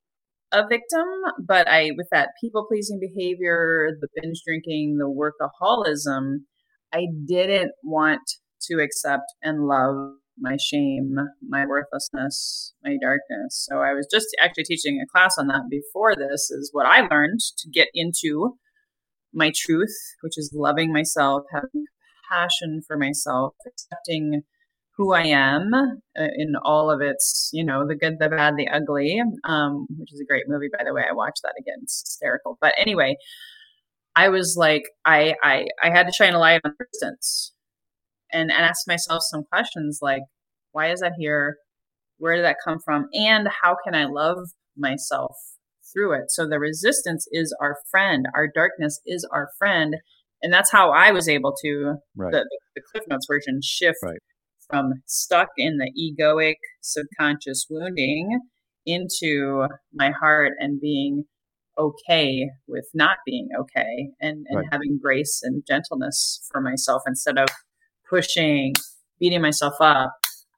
a 0.52 0.66
victim, 0.66 1.06
but 1.46 1.68
I, 1.68 1.90
with 1.96 2.08
that 2.10 2.30
people 2.40 2.66
pleasing 2.68 3.00
behavior, 3.00 3.90
the 4.00 4.08
binge 4.14 4.40
drinking, 4.46 4.98
the 4.98 5.06
workaholism, 5.06 6.44
I 6.92 7.06
didn't 7.26 7.72
want 7.82 8.22
to 8.62 8.82
accept 8.82 9.24
and 9.42 9.66
love 9.66 10.14
my 10.40 10.56
shame, 10.56 11.16
my 11.46 11.66
worthlessness, 11.66 12.72
my 12.82 12.96
darkness. 13.00 13.66
So 13.68 13.78
I 13.78 13.92
was 13.92 14.06
just 14.10 14.28
actually 14.40 14.64
teaching 14.64 15.00
a 15.02 15.10
class 15.10 15.36
on 15.38 15.48
that 15.48 15.64
before 15.68 16.14
this 16.14 16.50
is 16.50 16.70
what 16.72 16.86
I 16.86 17.00
learned 17.00 17.40
to 17.58 17.70
get 17.70 17.88
into 17.92 18.56
my 19.34 19.52
truth, 19.54 19.94
which 20.22 20.38
is 20.38 20.52
loving 20.54 20.92
myself, 20.92 21.42
having 21.52 21.84
passion 22.30 22.82
for 22.86 22.96
myself, 22.96 23.54
accepting 23.66 24.42
who 24.98 25.12
I 25.14 25.22
am 25.22 25.72
uh, 25.74 25.88
in 26.36 26.54
all 26.64 26.90
of 26.90 27.00
its, 27.00 27.50
you 27.52 27.64
know, 27.64 27.86
the 27.86 27.94
good, 27.94 28.18
the 28.18 28.28
bad, 28.28 28.56
the 28.56 28.68
ugly, 28.68 29.22
um, 29.44 29.86
which 29.96 30.12
is 30.12 30.20
a 30.20 30.24
great 30.24 30.44
movie, 30.48 30.68
by 30.76 30.84
the 30.84 30.92
way. 30.92 31.04
I 31.08 31.14
watched 31.14 31.42
that 31.44 31.54
again. 31.58 31.78
It's 31.84 32.00
hysterical. 32.00 32.58
But 32.60 32.74
anyway, 32.76 33.16
I 34.16 34.28
was 34.28 34.56
like, 34.58 34.82
I, 35.04 35.36
I, 35.42 35.66
I 35.82 35.90
had 35.90 36.06
to 36.06 36.12
shine 36.12 36.34
a 36.34 36.38
light 36.40 36.60
on 36.64 36.74
resistance 36.78 37.52
and, 38.32 38.50
and 38.50 38.60
ask 38.64 38.88
myself 38.88 39.22
some 39.22 39.44
questions 39.44 40.00
like, 40.02 40.22
why 40.72 40.90
is 40.90 40.98
that 41.00 41.12
here? 41.16 41.58
Where 42.18 42.34
did 42.34 42.44
that 42.44 42.56
come 42.64 42.80
from? 42.84 43.06
And 43.14 43.48
how 43.62 43.76
can 43.84 43.94
I 43.94 44.06
love 44.06 44.38
myself 44.76 45.36
through 45.92 46.14
it? 46.14 46.30
So 46.30 46.48
the 46.48 46.58
resistance 46.58 47.28
is 47.30 47.56
our 47.60 47.76
friend. 47.88 48.26
Our 48.34 48.48
darkness 48.52 49.00
is 49.06 49.24
our 49.32 49.50
friend. 49.58 49.94
and 50.42 50.52
that's 50.52 50.72
how 50.72 50.90
I 50.90 51.12
was 51.12 51.28
able 51.28 51.54
to 51.62 51.94
Right. 52.16 52.32
the, 52.32 52.48
the 52.74 52.82
Cliff 52.90 53.04
Notes 53.08 53.26
version 53.28 53.60
shift 53.62 53.98
Right. 54.02 54.18
From 54.68 54.92
stuck 55.06 55.48
in 55.56 55.78
the 55.78 55.90
egoic 55.98 56.56
subconscious 56.80 57.66
wounding 57.70 58.40
into 58.86 59.66
my 59.92 60.10
heart 60.10 60.52
and 60.58 60.80
being 60.80 61.24
okay 61.78 62.48
with 62.66 62.86
not 62.94 63.18
being 63.24 63.48
okay 63.58 64.08
and, 64.20 64.46
and 64.48 64.58
Right. 64.58 64.66
having 64.72 64.98
grace 65.00 65.40
and 65.42 65.62
gentleness 65.66 66.46
for 66.50 66.60
myself 66.60 67.02
instead 67.06 67.38
of 67.38 67.48
pushing, 68.08 68.74
beating 69.20 69.42
myself 69.42 69.74
up, 69.80 70.12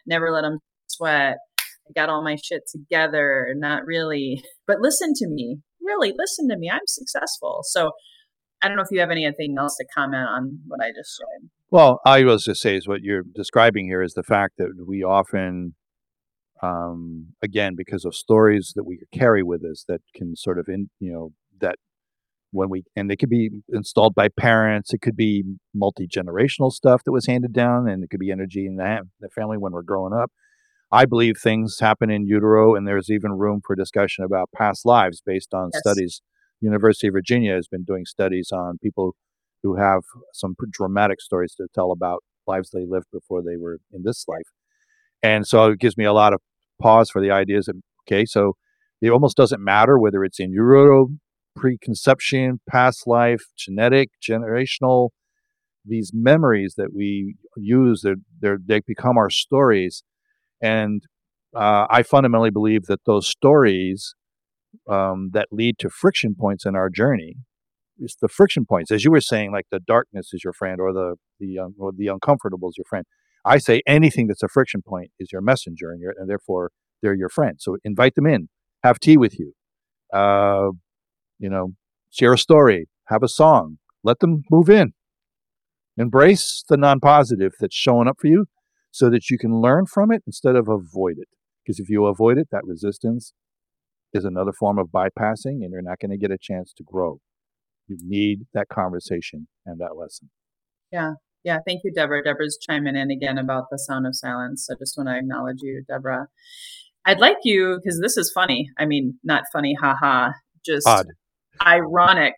never 0.06 0.30
let 0.30 0.42
them 0.42 0.58
sweat. 0.86 1.36
I 1.60 1.92
got 1.94 2.08
all 2.08 2.22
my 2.22 2.36
shit 2.36 2.62
together, 2.70 3.52
not 3.56 3.84
really, 3.84 4.42
but 4.66 4.80
listen 4.80 5.12
to 5.16 5.28
me. 5.28 5.58
Really 5.82 6.12
listen 6.16 6.48
to 6.48 6.56
me. 6.56 6.70
I'm 6.70 6.80
successful. 6.86 7.60
So 7.64 7.90
I 8.62 8.68
don't 8.68 8.76
know 8.76 8.82
if 8.82 8.90
you 8.90 9.00
have 9.00 9.10
anything 9.10 9.56
else 9.58 9.76
to 9.76 9.86
comment 9.94 10.28
on 10.28 10.60
what 10.68 10.80
I 10.82 10.90
just 10.90 11.18
shared. 11.18 11.50
Well, 11.70 12.00
I 12.04 12.24
was 12.24 12.44
just 12.44 12.60
say 12.62 12.76
is 12.76 12.88
what 12.88 13.02
you're 13.02 13.22
describing 13.34 13.86
here 13.86 14.02
is 14.02 14.14
the 14.14 14.22
fact 14.22 14.54
that 14.58 14.70
we 14.86 15.02
often, 15.04 15.74
um, 16.62 17.28
again, 17.42 17.74
because 17.76 18.04
of 18.04 18.14
stories 18.14 18.72
that 18.76 18.84
we 18.84 19.00
carry 19.12 19.42
with 19.42 19.64
us 19.64 19.84
that 19.88 20.00
can 20.14 20.36
sort 20.36 20.58
of 20.58 20.68
in 20.68 20.90
you 21.00 21.12
know 21.12 21.32
that 21.60 21.76
when 22.52 22.70
we 22.70 22.84
and 22.96 23.10
they 23.10 23.16
could 23.16 23.30
be 23.30 23.50
installed 23.70 24.14
by 24.14 24.28
parents, 24.28 24.94
it 24.94 25.00
could 25.02 25.16
be 25.16 25.44
multi 25.74 26.08
generational 26.08 26.72
stuff 26.72 27.04
that 27.04 27.12
was 27.12 27.26
handed 27.26 27.52
down, 27.52 27.88
and 27.88 28.04
it 28.04 28.10
could 28.10 28.20
be 28.20 28.32
energy 28.32 28.66
in 28.66 28.76
the, 28.76 29.02
the 29.20 29.28
family 29.30 29.58
when 29.58 29.72
we're 29.72 29.82
growing 29.82 30.12
up. 30.14 30.32
I 30.92 31.06
believe 31.06 31.36
things 31.38 31.78
happen 31.80 32.10
in 32.10 32.26
utero, 32.26 32.74
and 32.74 32.86
there's 32.88 33.10
even 33.10 33.32
room 33.32 33.60
for 33.66 33.76
discussion 33.76 34.24
about 34.24 34.50
past 34.56 34.86
lives 34.86 35.22
based 35.24 35.54
on 35.54 35.70
Yes. 35.72 35.80
studies. 35.82 36.22
University 36.60 37.08
of 37.08 37.14
Virginia 37.14 37.54
has 37.54 37.68
been 37.68 37.84
doing 37.84 38.04
studies 38.06 38.50
on 38.52 38.78
people 38.82 39.14
who 39.62 39.76
have 39.76 40.02
some 40.32 40.54
dramatic 40.70 41.20
stories 41.20 41.54
to 41.54 41.66
tell 41.74 41.92
about 41.92 42.22
lives 42.46 42.70
they 42.70 42.84
lived 42.86 43.06
before 43.12 43.42
they 43.42 43.56
were 43.56 43.78
in 43.92 44.02
this 44.04 44.24
life. 44.26 44.48
And 45.22 45.46
so 45.46 45.70
it 45.70 45.78
gives 45.78 45.96
me 45.96 46.04
a 46.04 46.12
lot 46.12 46.32
of 46.32 46.40
pause 46.80 47.10
for 47.10 47.20
the 47.20 47.30
ideas 47.30 47.68
okay, 48.06 48.24
so 48.24 48.54
it 49.00 49.10
almost 49.10 49.36
doesn't 49.36 49.62
matter 49.62 49.98
whether 49.98 50.24
it's 50.24 50.40
in 50.40 50.52
utero, 50.52 51.08
preconception, 51.56 52.60
past 52.68 53.06
life, 53.06 53.42
genetic, 53.56 54.08
generational, 54.22 55.10
these 55.84 56.10
memories 56.12 56.74
that 56.76 56.90
we 56.94 57.36
use, 57.56 58.02
they're, 58.02 58.16
they're, 58.40 58.58
they 58.64 58.80
become 58.86 59.16
our 59.16 59.30
stories. 59.30 60.02
And 60.60 61.02
uh, 61.54 61.86
I 61.90 62.02
fundamentally 62.02 62.50
believe 62.50 62.84
that 62.86 63.04
those 63.06 63.28
stories 63.28 64.14
um, 64.88 65.30
that 65.32 65.48
lead 65.50 65.78
to 65.80 65.90
friction 65.90 66.34
points 66.38 66.64
in 66.66 66.76
our 66.76 66.90
journey 66.90 67.36
it's 68.00 68.16
the 68.20 68.28
friction 68.28 68.64
points, 68.66 68.90
as 68.90 69.04
you 69.04 69.10
were 69.10 69.20
saying, 69.20 69.52
like 69.52 69.66
the 69.70 69.80
darkness 69.80 70.32
is 70.32 70.42
your 70.42 70.52
friend, 70.52 70.80
or 70.80 70.92
the 70.92 71.16
the 71.38 71.58
um, 71.58 71.74
or 71.78 71.92
the 71.96 72.08
uncomfortable 72.08 72.68
is 72.68 72.76
your 72.76 72.86
friend. 72.88 73.04
I 73.44 73.58
say 73.58 73.82
anything 73.86 74.26
that's 74.26 74.42
a 74.42 74.48
friction 74.48 74.82
point 74.82 75.10
is 75.18 75.32
your 75.32 75.40
messenger, 75.40 75.90
and, 75.90 76.02
and 76.18 76.28
therefore 76.28 76.70
they're 77.02 77.14
your 77.14 77.28
friend. 77.28 77.56
So 77.58 77.76
invite 77.84 78.14
them 78.14 78.26
in, 78.26 78.48
have 78.82 78.98
tea 78.98 79.16
with 79.16 79.38
you, 79.38 79.54
uh, 80.12 80.70
you 81.38 81.48
know, 81.48 81.74
share 82.10 82.34
a 82.34 82.38
story, 82.38 82.88
have 83.06 83.22
a 83.22 83.28
song, 83.28 83.78
let 84.04 84.18
them 84.18 84.42
move 84.50 84.68
in, 84.68 84.92
embrace 85.96 86.64
the 86.68 86.76
non-positive 86.76 87.52
that's 87.60 87.74
showing 87.74 88.08
up 88.08 88.16
for 88.20 88.26
you, 88.26 88.46
so 88.90 89.08
that 89.10 89.30
you 89.30 89.38
can 89.38 89.60
learn 89.60 89.86
from 89.86 90.12
it 90.12 90.22
instead 90.26 90.56
of 90.56 90.68
avoid 90.68 91.16
it. 91.18 91.28
Because 91.64 91.78
if 91.78 91.88
you 91.88 92.06
avoid 92.06 92.38
it, 92.38 92.48
that 92.50 92.64
resistance 92.64 93.32
is 94.12 94.24
another 94.24 94.52
form 94.52 94.78
of 94.78 94.88
bypassing, 94.88 95.62
and 95.62 95.70
you're 95.72 95.82
not 95.82 95.98
going 96.00 96.10
to 96.10 96.18
get 96.18 96.30
a 96.30 96.38
chance 96.38 96.72
to 96.76 96.82
grow. 96.82 97.20
You 97.90 97.96
need 98.02 98.46
that 98.54 98.68
conversation 98.68 99.48
and 99.66 99.80
that 99.80 99.96
lesson. 99.96 100.30
Yeah. 100.92 101.14
Yeah. 101.42 101.58
Thank 101.66 101.80
you, 101.82 101.92
Deborah. 101.92 102.22
Deborah's 102.22 102.56
chiming 102.60 102.94
in 102.94 103.10
again 103.10 103.36
about 103.36 103.64
the 103.70 103.78
sound 103.78 104.06
of 104.06 104.14
silence. 104.14 104.68
I 104.70 104.74
just 104.78 104.96
want 104.96 105.08
to 105.08 105.16
acknowledge 105.16 105.58
you, 105.60 105.82
Deborah. 105.88 106.28
I'd 107.04 107.18
like 107.18 107.38
you, 107.42 107.80
because 107.82 107.98
this 108.00 108.16
is 108.16 108.30
funny. 108.32 108.70
I 108.78 108.84
mean, 108.84 109.18
not 109.24 109.44
funny, 109.52 109.74
haha, 109.74 110.30
just 110.64 110.86
Odd. 110.86 111.08
ironic. 111.66 112.34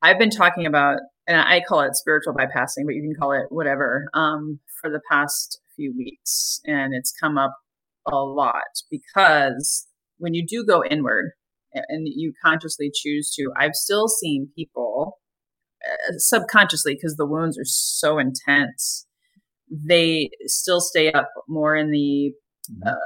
I've 0.00 0.18
been 0.18 0.30
talking 0.30 0.64
about, 0.64 0.98
and 1.26 1.36
I 1.36 1.60
call 1.68 1.80
it 1.80 1.96
spiritual 1.96 2.32
bypassing, 2.32 2.86
but 2.86 2.94
you 2.94 3.02
can 3.02 3.14
call 3.20 3.32
it 3.32 3.46
whatever, 3.50 4.08
um, 4.14 4.60
for 4.80 4.88
the 4.88 5.00
past 5.10 5.60
few 5.76 5.92
weeks. 5.94 6.60
And 6.64 6.94
it's 6.94 7.12
come 7.12 7.36
up 7.36 7.56
a 8.10 8.16
lot 8.16 8.62
because 8.90 9.86
when 10.18 10.32
you 10.32 10.46
do 10.46 10.64
go 10.64 10.82
inward 10.82 11.32
and 11.74 12.06
you 12.08 12.32
consciously 12.44 12.90
choose 12.94 13.30
to, 13.36 13.50
I've 13.56 13.74
still 13.74 14.08
seen 14.08 14.50
people 14.56 15.18
uh, 15.84 16.14
subconsciously 16.18 16.94
because 16.94 17.16
the 17.16 17.26
wounds 17.26 17.58
are 17.58 17.64
so 17.64 18.18
intense. 18.18 19.06
They 19.70 20.30
still 20.46 20.80
stay 20.80 21.12
up 21.12 21.30
more 21.48 21.76
in 21.76 21.90
the, 21.90 22.32
Mhm. 22.70 22.86
uh, 22.88 22.96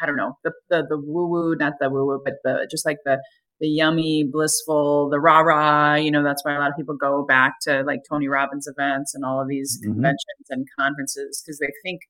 I 0.00 0.06
don't 0.06 0.16
know, 0.16 0.36
the 0.44 0.52
the, 0.70 0.84
the 0.88 0.98
woo 0.98 1.28
woo, 1.28 1.54
not 1.56 1.74
the 1.80 1.88
woo 1.90 2.06
woo, 2.06 2.20
but 2.24 2.34
the 2.44 2.66
just 2.70 2.84
like 2.86 2.98
the 3.04 3.18
the 3.60 3.68
yummy, 3.68 4.24
blissful, 4.30 5.08
the 5.10 5.20
rah 5.20 5.40
rah. 5.40 5.94
You 5.94 6.10
know, 6.10 6.24
that's 6.24 6.44
why 6.44 6.54
a 6.54 6.58
lot 6.58 6.70
of 6.70 6.76
people 6.76 6.96
go 6.96 7.24
back 7.24 7.54
to 7.62 7.82
like 7.84 8.00
Tony 8.08 8.26
Robbins 8.26 8.66
events 8.66 9.14
and 9.14 9.24
all 9.24 9.40
of 9.40 9.48
these 9.48 9.78
Mhm. 9.80 9.84
conventions 9.94 10.46
and 10.50 10.66
conferences 10.78 11.42
because 11.44 11.58
they 11.60 11.68
think 11.84 12.00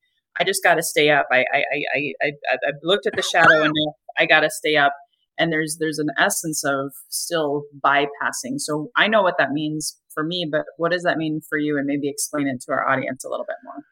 I 0.40 0.44
just 0.44 0.62
got 0.62 0.76
to 0.76 0.82
stay 0.82 1.10
up. 1.10 1.26
I 1.30 1.44
I 1.52 1.58
I 1.58 1.82
I 1.94 2.12
I 2.24 2.32
I've 2.68 2.80
looked 2.82 3.06
at 3.06 3.14
the 3.16 3.22
shadow 3.22 3.46
and 3.64 3.74
I 4.18 4.26
got 4.26 4.40
to 4.40 4.50
stay 4.50 4.76
up. 4.76 4.94
And 5.38 5.52
there's 5.52 5.78
there's 5.80 5.98
an 5.98 6.10
essence 6.18 6.62
of 6.64 6.92
still 7.08 7.64
bypassing. 7.84 8.58
So 8.58 8.90
I 8.96 9.08
know 9.08 9.22
what 9.22 9.38
that 9.38 9.50
means 9.50 9.98
for 10.12 10.22
me, 10.22 10.46
but 10.50 10.64
what 10.76 10.92
does 10.92 11.02
that 11.02 11.16
mean 11.16 11.40
for 11.48 11.58
you? 11.58 11.78
And 11.78 11.86
maybe 11.86 12.08
explain 12.08 12.48
it 12.48 12.60
to 12.62 12.72
our 12.72 12.88
audience 12.88 13.24
a 13.24 13.28
little 13.28 13.46
bit 13.46 13.56
more. 13.64 13.84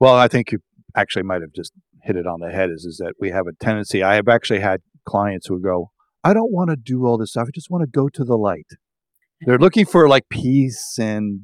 Well, 0.00 0.14
I 0.14 0.28
think 0.28 0.52
you 0.52 0.58
actually 0.96 1.22
might 1.22 1.42
have 1.42 1.52
just 1.54 1.72
hit 2.02 2.16
it 2.16 2.26
on 2.26 2.40
the 2.40 2.50
head. 2.50 2.70
Is 2.70 2.84
is 2.84 2.96
that 2.98 3.14
we 3.20 3.30
have 3.30 3.46
a 3.46 3.52
tendency? 3.64 4.02
I 4.02 4.14
have 4.14 4.28
actually 4.28 4.60
had 4.60 4.80
clients 5.06 5.46
who 5.46 5.60
go, 5.60 5.90
"I 6.22 6.32
don't 6.32 6.52
want 6.52 6.70
to 6.70 6.76
do 6.76 7.04
all 7.06 7.18
this 7.18 7.30
stuff. 7.30 7.48
I 7.48 7.52
just 7.54 7.70
want 7.70 7.82
to 7.82 7.90
go 7.90 8.08
to 8.08 8.24
the 8.24 8.36
light." 8.36 8.68
They're 9.40 9.58
looking 9.58 9.84
for 9.84 10.08
like 10.08 10.28
peace 10.30 10.96
and 10.98 11.42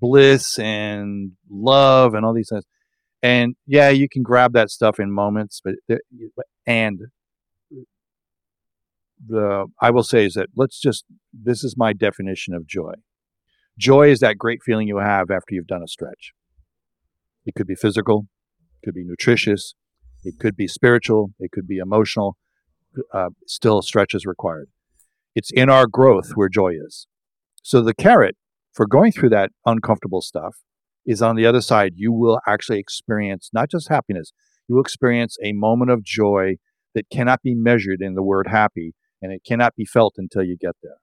bliss 0.00 0.58
and 0.58 1.32
love 1.50 2.14
and 2.14 2.24
all 2.24 2.34
these 2.34 2.48
things. 2.50 2.64
And 3.22 3.56
yeah, 3.66 3.88
you 3.88 4.08
can 4.08 4.22
grab 4.22 4.52
that 4.52 4.70
stuff 4.70 5.00
in 5.00 5.10
moments, 5.10 5.62
but 5.64 5.74
and 6.66 7.00
the 9.26 9.66
I 9.80 9.90
will 9.90 10.02
say 10.02 10.24
is 10.24 10.34
that 10.34 10.48
let's 10.56 10.80
just 10.80 11.04
this 11.32 11.64
is 11.64 11.76
my 11.76 11.92
definition 11.92 12.54
of 12.54 12.66
joy. 12.66 12.94
Joy 13.78 14.10
is 14.10 14.20
that 14.20 14.38
great 14.38 14.60
feeling 14.64 14.86
you 14.86 14.98
have 14.98 15.30
after 15.30 15.54
you've 15.54 15.66
done 15.66 15.82
a 15.82 15.88
stretch. 15.88 16.32
It 17.44 17.54
could 17.54 17.66
be 17.66 17.74
physical, 17.74 18.26
it 18.74 18.86
could 18.86 18.94
be 18.94 19.04
nutritious, 19.04 19.74
it 20.22 20.38
could 20.38 20.56
be 20.56 20.68
spiritual, 20.68 21.30
it 21.38 21.50
could 21.52 21.66
be 21.66 21.78
emotional. 21.78 22.36
Uh, 23.12 23.30
still, 23.46 23.82
stretch 23.82 24.14
is 24.14 24.24
required. 24.24 24.68
It's 25.34 25.50
in 25.52 25.68
our 25.68 25.86
growth 25.86 26.30
where 26.36 26.48
joy 26.48 26.74
is. 26.74 27.08
So 27.62 27.82
the 27.82 27.94
carrot 27.94 28.36
for 28.72 28.86
going 28.86 29.10
through 29.10 29.30
that 29.30 29.50
uncomfortable 29.66 30.20
stuff 30.20 30.56
is 31.04 31.20
on 31.20 31.34
the 31.34 31.46
other 31.46 31.60
side. 31.60 31.94
You 31.96 32.12
will 32.12 32.40
actually 32.46 32.78
experience 32.78 33.50
not 33.52 33.70
just 33.70 33.88
happiness, 33.88 34.32
you 34.68 34.76
will 34.76 34.82
experience 34.82 35.36
a 35.42 35.52
moment 35.52 35.90
of 35.90 36.04
joy 36.04 36.56
that 36.94 37.10
cannot 37.10 37.42
be 37.42 37.54
measured 37.54 38.00
in 38.00 38.14
the 38.14 38.22
word 38.22 38.46
happy, 38.48 38.94
and 39.24 39.32
it 39.32 39.42
cannot 39.42 39.74
be 39.74 39.86
felt 39.86 40.14
until 40.18 40.42
you 40.44 40.54
get 40.54 40.76
there. 40.82 40.98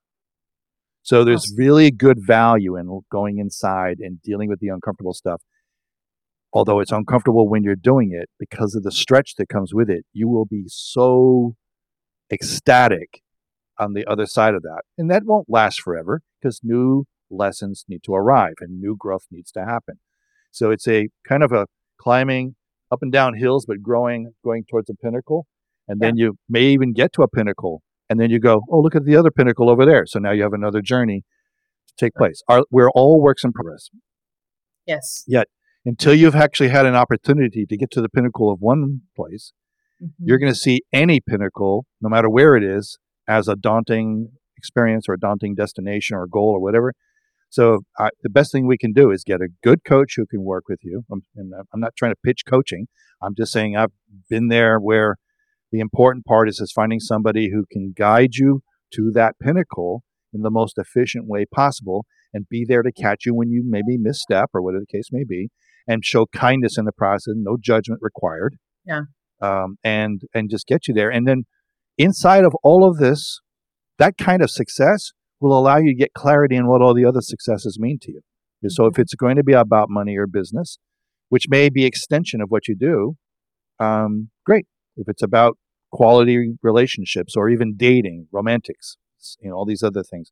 So 1.01 1.23
there's 1.23 1.45
Awesome. 1.45 1.57
really 1.57 1.89
good 1.89 2.19
value 2.23 2.77
in 2.77 3.01
going 3.11 3.39
inside 3.39 3.97
and 3.99 4.21
dealing 4.21 4.47
with 4.47 4.59
the 4.59 4.67
uncomfortable 4.67 5.15
stuff. 5.15 5.41
Although 6.53 6.81
it's 6.81 6.91
uncomfortable 6.91 7.49
when 7.49 7.63
you're 7.63 7.75
doing 7.75 8.11
it, 8.11 8.29
because 8.37 8.75
of 8.75 8.83
the 8.83 8.91
stretch 8.91 9.35
that 9.37 9.49
comes 9.49 9.73
with 9.73 9.89
it, 9.89 10.05
you 10.13 10.27
will 10.29 10.45
be 10.45 10.65
so 10.67 11.55
ecstatic 12.31 13.23
on 13.79 13.93
the 13.93 14.05
other 14.05 14.27
side 14.27 14.53
of 14.53 14.61
that. 14.61 14.83
And 14.99 15.09
that 15.09 15.23
won't 15.25 15.49
last 15.49 15.81
forever 15.81 16.21
because 16.39 16.59
new 16.61 17.05
lessons 17.31 17.85
need 17.87 18.03
to 18.03 18.13
arrive 18.13 18.53
and 18.59 18.79
new 18.79 18.95
growth 18.95 19.25
needs 19.31 19.51
to 19.53 19.65
happen. 19.65 19.99
So 20.51 20.69
it's 20.69 20.87
a 20.87 21.09
kind 21.27 21.41
of 21.41 21.51
a 21.51 21.65
climbing 21.97 22.55
up 22.91 23.01
and 23.01 23.11
down 23.11 23.33
hills, 23.33 23.65
but 23.65 23.81
growing, 23.81 24.33
going 24.43 24.65
towards 24.69 24.91
a 24.91 24.93
pinnacle. 24.93 25.47
And 25.87 25.99
then 25.99 26.17
you 26.17 26.37
may 26.47 26.65
even 26.65 26.93
get 26.93 27.11
to 27.13 27.23
a 27.23 27.27
pinnacle. 27.27 27.81
And 28.11 28.19
then 28.19 28.29
you 28.29 28.41
go, 28.41 28.63
oh, 28.69 28.81
look 28.81 28.93
at 28.93 29.05
the 29.05 29.15
other 29.15 29.31
pinnacle 29.31 29.69
over 29.69 29.85
there. 29.85 30.05
So 30.05 30.19
now 30.19 30.31
you 30.31 30.43
have 30.43 30.51
another 30.51 30.81
journey 30.81 31.23
to 31.87 31.93
take 31.97 32.13
place. 32.13 32.43
Our, 32.49 32.65
we're 32.69 32.91
all 32.91 33.21
works 33.21 33.45
in 33.45 33.53
progress 33.53 33.89
Yes. 34.85 35.23
Yet, 35.25 35.47
until 35.85 36.13
you've 36.13 36.35
actually 36.35 36.67
had 36.67 36.85
an 36.85 36.93
opportunity 36.93 37.65
to 37.65 37.77
get 37.77 37.89
to 37.91 38.01
the 38.01 38.09
pinnacle 38.09 38.51
of 38.51 38.59
one 38.59 39.03
place. 39.15 39.53
Mm-hmm. 40.03 40.25
You're 40.27 40.39
going 40.39 40.51
to 40.51 40.59
see 40.59 40.81
any 40.91 41.21
pinnacle, 41.21 41.85
no 42.01 42.09
matter 42.09 42.29
where 42.29 42.57
it 42.57 42.65
is, 42.65 42.97
as 43.29 43.47
a 43.47 43.55
daunting 43.55 44.33
experience 44.57 45.05
or 45.07 45.13
a 45.13 45.19
daunting 45.19 45.55
destination 45.55 46.17
or 46.17 46.27
goal 46.27 46.49
or 46.49 46.59
whatever. 46.59 46.91
So 47.49 47.83
I, 47.97 48.09
the 48.23 48.29
best 48.29 48.51
thing 48.51 48.67
we 48.67 48.77
can 48.77 48.91
do 48.91 49.09
is 49.09 49.23
get 49.23 49.39
a 49.39 49.47
good 49.63 49.85
coach 49.85 50.15
who 50.17 50.25
can 50.25 50.43
work 50.43 50.65
with 50.67 50.79
you. 50.83 51.05
I'm, 51.09 51.21
and 51.37 51.53
I'm 51.73 51.79
not 51.79 51.93
trying 51.97 52.11
to 52.11 52.19
pitch 52.25 52.43
coaching. 52.45 52.87
I'm 53.21 53.35
just 53.35 53.53
saying 53.53 53.77
I've 53.77 53.93
been 54.29 54.49
there 54.49 54.79
where 54.79 55.15
the 55.71 55.79
important 55.79 56.25
part 56.25 56.49
is 56.49 56.59
is 56.59 56.71
finding 56.71 56.99
somebody 56.99 57.49
who 57.51 57.65
can 57.71 57.93
guide 57.95 58.35
you 58.35 58.61
to 58.93 59.11
that 59.13 59.35
pinnacle 59.39 60.03
in 60.33 60.41
the 60.41 60.51
most 60.51 60.77
efficient 60.77 61.27
way 61.27 61.45
possible 61.45 62.05
and 62.33 62.47
be 62.49 62.65
there 62.67 62.81
to 62.81 62.91
catch 62.91 63.25
you 63.25 63.33
when 63.33 63.49
you 63.49 63.63
maybe 63.65 63.97
misstep 63.97 64.49
or 64.53 64.61
whatever 64.61 64.83
the 64.87 64.97
case 64.97 65.09
may 65.11 65.23
be 65.27 65.49
and 65.87 66.05
show 66.05 66.25
kindness 66.27 66.77
in 66.77 66.85
the 66.85 66.91
process 66.91 67.33
no 67.35 67.57
judgment 67.59 68.01
required. 68.01 68.57
Yeah. 68.85 69.03
Um, 69.41 69.77
and 69.83 70.21
and 70.33 70.49
just 70.49 70.67
get 70.67 70.87
you 70.87 70.93
there. 70.93 71.09
And 71.09 71.27
then 71.27 71.43
inside 71.97 72.43
of 72.43 72.53
all 72.63 72.87
of 72.87 72.97
this 72.97 73.39
that 73.97 74.17
kind 74.17 74.41
of 74.41 74.49
success 74.49 75.11
will 75.39 75.57
allow 75.57 75.77
you 75.77 75.91
to 75.91 75.95
get 75.95 76.13
clarity 76.13 76.55
in 76.55 76.67
what 76.67 76.81
all 76.81 76.93
the 76.93 77.05
other 77.05 77.21
successes 77.21 77.77
mean 77.79 77.99
to 78.01 78.11
you. 78.11 78.21
So 78.67 78.85
if 78.85 78.93
mm-hmm. 78.93 79.01
it's 79.01 79.15
going 79.15 79.35
to 79.35 79.43
be 79.43 79.53
about 79.53 79.89
money 79.89 80.17
or 80.17 80.27
business 80.27 80.77
which 81.29 81.45
may 81.47 81.69
be 81.69 81.85
extension 81.85 82.41
of 82.41 82.49
what 82.49 82.67
you 82.67 82.75
do 82.75 83.15
um, 83.79 84.29
great 84.45 84.67
if 85.01 85.09
it's 85.09 85.23
about 85.23 85.57
quality 85.91 86.53
relationships 86.61 87.35
or 87.35 87.49
even 87.49 87.73
dating 87.75 88.27
romantics 88.31 88.95
you 89.41 89.49
know 89.49 89.55
all 89.55 89.65
these 89.65 89.83
other 89.83 90.03
things 90.03 90.31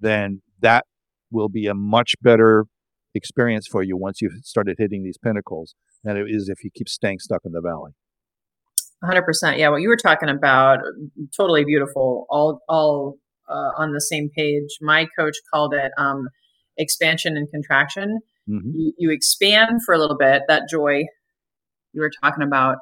then 0.00 0.42
that 0.60 0.84
will 1.30 1.48
be 1.48 1.66
a 1.66 1.74
much 1.74 2.14
better 2.20 2.64
experience 3.14 3.66
for 3.66 3.82
you 3.82 3.96
once 3.96 4.20
you've 4.20 4.32
started 4.42 4.76
hitting 4.78 5.02
these 5.02 5.18
pinnacles 5.18 5.74
than 6.04 6.16
it 6.16 6.26
is 6.28 6.48
if 6.48 6.64
you 6.64 6.70
keep 6.74 6.88
staying 6.88 7.18
stuck 7.18 7.42
in 7.44 7.52
the 7.52 7.60
valley. 7.60 7.92
100% 9.04 9.58
yeah 9.58 9.68
what 9.68 9.80
you 9.80 9.88
were 9.88 9.96
talking 9.96 10.28
about 10.28 10.78
totally 11.36 11.64
beautiful. 11.64 12.26
All 12.30 12.60
all 12.68 13.16
uh, 13.48 13.70
on 13.76 13.92
the 13.92 14.00
same 14.00 14.28
page. 14.36 14.78
My 14.80 15.06
coach 15.18 15.36
called 15.52 15.72
it 15.72 15.92
um, 15.98 16.28
expansion 16.76 17.36
and 17.36 17.48
contraction. 17.50 18.20
Mm-hmm. 18.48 18.70
you, 18.74 18.92
you 18.96 19.10
expand 19.10 19.82
for 19.84 19.94
a 19.94 19.98
little 19.98 20.16
bit. 20.16 20.42
That 20.48 20.68
joy 20.70 21.04
you 21.92 22.00
were 22.00 22.10
talking 22.22 22.42
about 22.42 22.78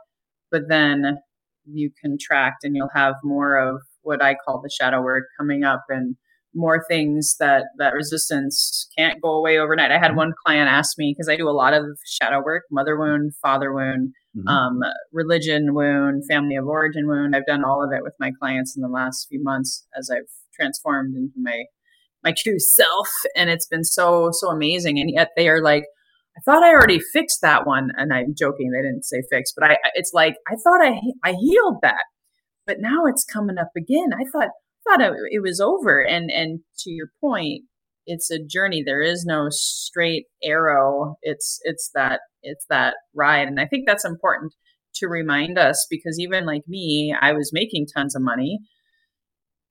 but 0.51 0.63
then 0.69 1.19
you 1.65 1.91
contract 2.03 2.65
and 2.65 2.77
you'll 2.77 2.91
have 2.95 3.15
more 3.25 3.57
of 3.57 3.81
what 4.03 4.23
I 4.23 4.37
call 4.45 4.61
the 4.63 4.71
shadow 4.71 5.03
work 5.03 5.25
coming 5.39 5.65
up 5.65 5.85
and 5.89 6.17
more 6.55 6.83
things 6.89 7.37
that 7.39 7.65
that 7.79 7.93
resistance 7.93 8.89
can't 8.97 9.21
go 9.21 9.31
away 9.31 9.59
overnight. 9.59 9.91
I 9.91 9.99
had 9.99 10.09
mm-hmm. 10.09 10.17
one 10.17 10.33
client 10.45 10.71
ask 10.71 10.97
me 10.99 11.15
because 11.15 11.29
I 11.29 11.37
do 11.37 11.49
a 11.49 11.51
lot 11.51 11.75
of 11.75 11.85
shadow 12.07 12.43
work, 12.43 12.63
mother 12.71 12.99
wound, 12.99 13.33
father 13.43 13.73
wound, 13.75 14.13
mm-hmm. 14.37 14.49
um, 14.49 14.81
religion 15.13 15.75
wound, 15.75 16.25
family 16.29 16.57
of 16.57 16.67
origin 16.67 17.07
wound. 17.07 17.37
I've 17.37 17.47
done 17.47 17.63
all 17.63 17.85
of 17.85 17.93
it 17.93 18.03
with 18.03 18.15
my 18.19 18.33
clients 18.41 18.75
in 18.75 18.83
the 18.83 18.89
last 18.89 19.27
few 19.29 19.43
months 19.43 19.87
as 19.97 20.09
I've 20.11 20.31
transformed 20.55 21.15
into 21.15 21.35
my 21.37 21.65
my 22.25 22.35
true 22.37 22.59
self, 22.59 23.09
and 23.37 23.51
it's 23.51 23.67
been 23.67 23.85
so 23.85 24.31
so 24.33 24.49
amazing. 24.49 24.99
And 24.99 25.11
yet 25.11 25.31
they 25.37 25.49
are 25.49 25.63
like, 25.63 25.85
I 26.37 26.41
thought 26.45 26.63
I 26.63 26.73
already 26.73 27.01
fixed 27.01 27.41
that 27.43 27.67
one, 27.67 27.91
and 27.97 28.13
I'm 28.13 28.35
joking. 28.37 28.71
They 28.71 28.83
didn't 28.83 29.05
say 29.05 29.23
fix, 29.31 29.53
but 29.57 29.71
I 29.71 29.77
it's 29.95 30.13
like 30.13 30.37
I 30.49 30.55
thought 30.63 30.85
I 30.85 31.01
I 31.25 31.33
healed 31.33 31.79
that 31.83 32.05
but 32.67 32.81
now 32.81 33.07
it's 33.07 33.25
coming 33.25 33.59
up 33.59 33.71
again. 33.77 34.09
I 34.13 34.25
thought 34.31 34.51
thought 34.87 35.01
it 35.01 35.43
was 35.43 35.61
over. 35.61 36.01
And 36.01 36.31
and 36.31 36.61
to 36.81 36.91
your 36.91 37.09
point, 37.21 37.65
it's 38.07 38.31
a 38.31 38.45
journey. 38.45 38.83
There 38.85 39.03
is 39.03 39.25
no 39.25 39.47
straight 39.51 40.27
arrow. 40.43 41.17
It's 41.23 41.61
it's 41.63 41.91
that 41.95 42.21
it's 42.43 42.67
that 42.69 42.95
ride, 43.15 43.49
and 43.49 43.61
I 43.61 43.67
think 43.67 43.87
that's 43.87 44.05
important 44.05 44.53
to 44.97 45.09
remind 45.09 45.59
us 45.59 45.87
because 45.91 46.19
even 46.19 46.47
like 46.47 46.63
me, 46.67 47.15
I 47.19 47.33
was 47.33 47.51
making 47.53 47.87
tons 47.95 48.17
of 48.17 48.23
money 48.23 48.59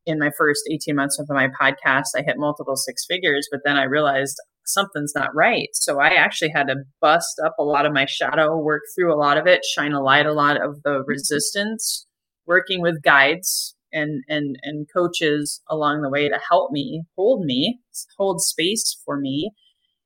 in 0.06 0.20
my 0.20 0.30
first 0.38 0.62
18 0.72 0.96
months 0.96 1.18
of 1.20 1.28
my 1.30 1.48
podcast. 1.48 2.10
I 2.16 2.22
hit 2.22 2.36
multiple 2.38 2.76
six 2.76 3.06
figures, 3.08 3.48
but 3.52 3.62
then 3.66 3.76
I 3.76 3.84
realized 3.84 4.36
something's 4.66 5.14
not 5.16 5.36
right. 5.36 5.70
So 5.74 6.00
I 6.00 6.10
actually 6.10 6.50
had 6.50 6.68
to 6.68 6.76
bust 7.02 7.40
up 7.44 7.56
a 7.60 7.64
lot 7.64 7.86
of 7.86 7.94
my 7.94 8.06
shadow, 8.06 8.58
work 8.58 8.82
through 8.96 9.14
a 9.14 9.18
lot 9.18 9.38
of 9.38 9.48
it, 9.48 9.66
shine 9.66 9.94
a 9.94 10.02
light 10.02 10.26
a 10.26 10.34
lot 10.34 10.62
of 10.62 10.82
the 10.84 11.04
resistance 11.06 12.08
working 12.48 12.82
with 12.82 13.02
guides 13.02 13.76
and 13.92 14.24
and 14.28 14.58
and 14.62 14.88
coaches 14.94 15.62
along 15.70 16.02
the 16.02 16.10
way 16.10 16.30
to 16.30 16.40
help 16.50 16.72
me 16.72 17.04
hold 17.16 17.44
me 17.46 17.80
hold 18.18 18.42
space 18.42 19.00
for 19.06 19.20
me. 19.20 19.52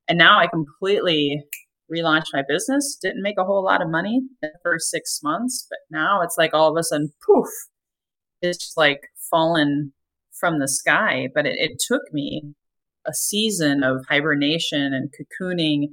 And 0.08 0.18
now 0.18 0.40
i 0.40 0.48
completely 0.48 1.44
relaunched 1.92 2.34
my 2.34 2.44
business. 2.48 2.98
Didn't 3.02 3.24
make 3.24 3.38
a 3.40 3.44
whole 3.44 3.64
lot 3.64 3.82
of 3.82 3.90
money 3.90 4.18
in 4.18 4.30
the 4.42 4.60
first 4.64 4.90
six 4.90 5.20
months 5.24 5.66
but 5.70 5.80
now 5.90 6.22
it's 6.22 6.38
like 6.38 6.54
all 6.54 6.72
of 6.72 6.78
a 6.78 6.84
sudden 6.84 7.12
poof 7.26 7.48
it's 8.42 8.74
like 8.78 9.02
fallen 9.30 9.94
from 10.40 10.60
the 10.60 10.68
sky. 10.68 11.28
But 11.34 11.46
it, 11.46 11.56
it 11.58 11.84
took 11.86 12.02
me 12.12 12.54
a 13.08 13.14
season 13.14 13.84
of 13.84 14.06
hibernation 14.10 14.94
and 14.94 15.10
cocooning 15.10 15.88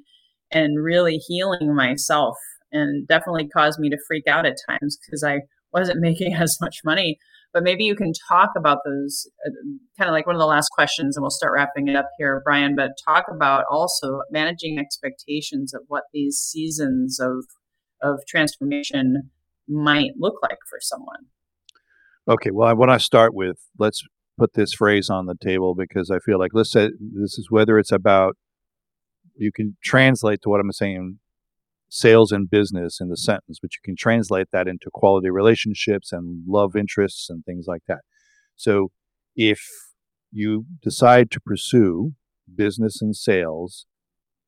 and 0.50 0.82
really 0.82 1.16
healing 1.16 1.74
myself 1.74 2.36
and 2.72 3.06
definitely 3.08 3.48
caused 3.48 3.78
me 3.78 3.88
to 3.90 3.98
freak 4.06 4.26
out 4.26 4.46
at 4.46 4.56
times 4.68 4.98
because 5.04 5.24
i 5.24 5.40
wasn't 5.76 6.00
making 6.00 6.34
as 6.34 6.56
much 6.60 6.78
money. 6.84 7.18
But 7.52 7.62
maybe 7.62 7.84
you 7.84 7.94
can 7.94 8.12
talk 8.28 8.50
about 8.56 8.78
those, 8.84 9.26
uh, 9.46 9.50
kind 9.98 10.10
of 10.10 10.12
like 10.12 10.26
one 10.26 10.36
of 10.36 10.40
the 10.40 10.46
last 10.46 10.68
questions, 10.74 11.16
and 11.16 11.22
we'll 11.22 11.30
start 11.30 11.54
wrapping 11.54 11.88
it 11.88 11.96
up 11.96 12.10
here, 12.18 12.42
Brian. 12.44 12.74
But 12.76 12.90
talk 13.02 13.26
about 13.32 13.64
also 13.70 14.20
managing 14.30 14.78
expectations 14.78 15.72
of 15.72 15.82
what 15.88 16.04
these 16.12 16.36
seasons 16.36 17.18
of 17.20 17.44
of 18.02 18.20
transformation 18.28 19.30
might 19.66 20.10
look 20.18 20.34
like 20.42 20.58
for 20.68 20.78
someone. 20.80 21.26
Okay, 22.28 22.50
well, 22.50 22.68
I 22.68 22.74
want 22.74 22.90
to 22.90 23.00
start 23.00 23.32
with 23.32 23.56
let's 23.78 24.02
put 24.38 24.54
this 24.54 24.72
phrase 24.72 25.08
on 25.10 25.26
the 25.26 25.34
table 25.34 25.74
because 25.74 26.10
I 26.10 26.18
feel 26.18 26.38
like 26.38 26.50
let's 26.54 26.72
say 26.72 26.90
this 26.98 27.38
is 27.38 27.48
whether 27.50 27.78
it's 27.78 27.92
about 27.92 28.36
you 29.36 29.52
can 29.52 29.76
translate 29.82 30.42
to 30.42 30.48
what 30.48 30.60
I'm 30.60 30.72
saying 30.72 31.18
sales 31.88 32.32
and 32.32 32.50
business 32.50 33.00
in 33.00 33.08
the 33.08 33.16
sentence, 33.16 33.58
but 33.60 33.72
you 33.74 33.80
can 33.84 33.96
translate 33.96 34.48
that 34.52 34.66
into 34.66 34.90
quality 34.92 35.30
relationships 35.30 36.12
and 36.12 36.42
love 36.46 36.74
interests 36.74 37.30
and 37.30 37.44
things 37.44 37.66
like 37.68 37.82
that. 37.86 38.00
So 38.56 38.90
if 39.34 39.60
you 40.32 40.66
decide 40.82 41.30
to 41.30 41.40
pursue 41.40 42.12
business 42.54 43.00
and 43.00 43.14
sales 43.14 43.86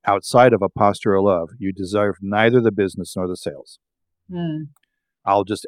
outside 0.07 0.53
of 0.53 0.63
a 0.63 0.69
posture 0.69 1.15
of 1.15 1.25
love, 1.25 1.51
you 1.59 1.73
deserve 1.73 2.17
neither 2.21 2.61
the 2.61 2.73
business 2.73 3.15
nor 3.17 3.29
the 3.29 3.37
sales. 3.37 3.79
Mm. 4.31 4.69
I'll 5.25 5.45
just 5.45 5.67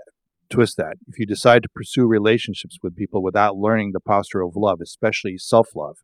twist 0.51 0.77
that. 0.77 0.97
If 1.07 1.19
you 1.19 1.27
decide 1.27 1.63
to 1.63 1.69
pursue 1.69 2.07
relationships 2.07 2.79
with 2.83 2.97
people 2.97 3.23
without 3.23 3.57
learning 3.57 3.93
the 3.93 4.01
posture 4.01 4.43
of 4.43 4.57
love, 4.57 4.81
especially 4.83 5.39
self 5.39 5.69
love, 5.75 5.99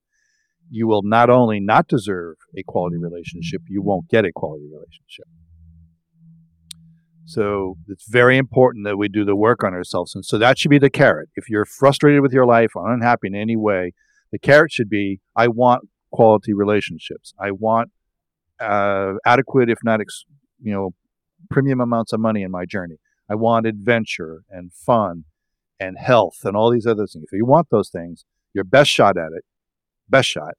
you 0.71 0.87
will 0.87 1.03
not 1.03 1.31
only 1.31 1.61
not 1.61 1.89
deserve 1.89 2.37
a 2.57 2.63
quality 2.63 2.97
relationship, 2.97 3.63
you 3.69 3.83
won't 3.83 4.09
get 4.09 4.25
a 4.25 4.33
quality 4.33 4.65
relationship. 4.65 5.27
So 7.25 7.77
it's 7.89 8.09
very 8.09 8.37
important 8.37 8.85
that 8.87 8.97
we 8.97 9.09
do 9.09 9.25
the 9.25 9.35
work 9.35 9.65
on 9.65 9.75
ourselves. 9.75 10.15
And 10.15 10.25
so 10.25 10.39
that 10.39 10.59
should 10.59 10.71
be 10.71 10.79
the 10.79 10.91
carrot. 10.91 11.29
If 11.35 11.49
you're 11.51 11.65
frustrated 11.65 12.21
with 12.21 12.33
your 12.33 12.47
life 12.47 12.71
or 12.77 12.93
unhappy 12.93 13.27
in 13.27 13.35
any 13.35 13.57
way, 13.57 13.93
the 14.31 14.39
carrot 14.39 14.71
should 14.73 14.89
be 14.89 15.21
I 15.35 15.49
want 15.49 15.89
quality 16.13 16.55
relationships. 16.55 17.35
I 17.41 17.51
want 17.51 17.91
uh, 18.61 19.15
adequate, 19.27 19.69
if 19.69 19.79
not, 19.83 20.01
ex- 20.01 20.25
you 20.63 20.73
know, 20.73 20.91
premium 21.51 21.81
amounts 21.81 22.13
of 22.13 22.21
money 22.21 22.43
in 22.43 22.51
my 22.51 22.65
journey. 22.65 22.97
I 23.29 23.35
want 23.35 23.67
adventure 23.67 24.45
and 24.51 24.73
fun 24.73 25.25
and 25.79 25.99
health 25.99 26.39
and 26.45 26.57
all 26.57 26.71
these 26.71 26.87
other 26.87 27.07
things. 27.07 27.25
If 27.31 27.37
you 27.37 27.45
want 27.45 27.69
those 27.71 27.91
things, 27.91 28.25
your 28.55 28.65
best 28.65 28.91
shot 28.91 29.17
at 29.17 29.33
it, 29.37 29.45
best 30.09 30.29
shot, 30.29 30.55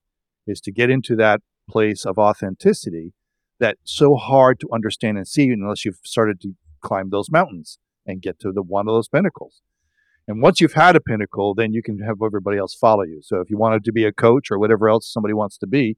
is 0.45 0.61
to 0.61 0.71
get 0.71 0.89
into 0.89 1.15
that 1.15 1.41
place 1.69 2.05
of 2.05 2.17
authenticity 2.17 3.13
that's 3.59 3.79
so 3.83 4.15
hard 4.15 4.59
to 4.59 4.67
understand 4.71 5.17
and 5.17 5.27
see 5.27 5.49
unless 5.49 5.83
you've 5.83 5.99
started 6.03 6.39
to 6.41 6.53
climb 6.81 7.09
those 7.09 7.31
mountains 7.31 7.79
and 8.05 8.21
get 8.21 8.39
to 8.39 8.51
the 8.51 8.61
one 8.61 8.87
of 8.87 8.93
those 8.93 9.07
pinnacles. 9.07 9.61
And 10.27 10.41
once 10.41 10.59
you've 10.59 10.73
had 10.73 10.95
a 10.95 11.01
pinnacle, 11.01 11.55
then 11.55 11.73
you 11.73 11.81
can 11.81 11.99
have 11.99 12.17
everybody 12.23 12.57
else 12.57 12.75
follow 12.75 13.03
you. 13.03 13.21
So 13.23 13.39
if 13.39 13.49
you 13.49 13.57
wanted 13.57 13.83
to 13.85 13.91
be 13.91 14.05
a 14.05 14.11
coach 14.11 14.51
or 14.51 14.59
whatever 14.59 14.89
else 14.89 15.11
somebody 15.11 15.33
wants 15.33 15.57
to 15.59 15.67
be, 15.67 15.97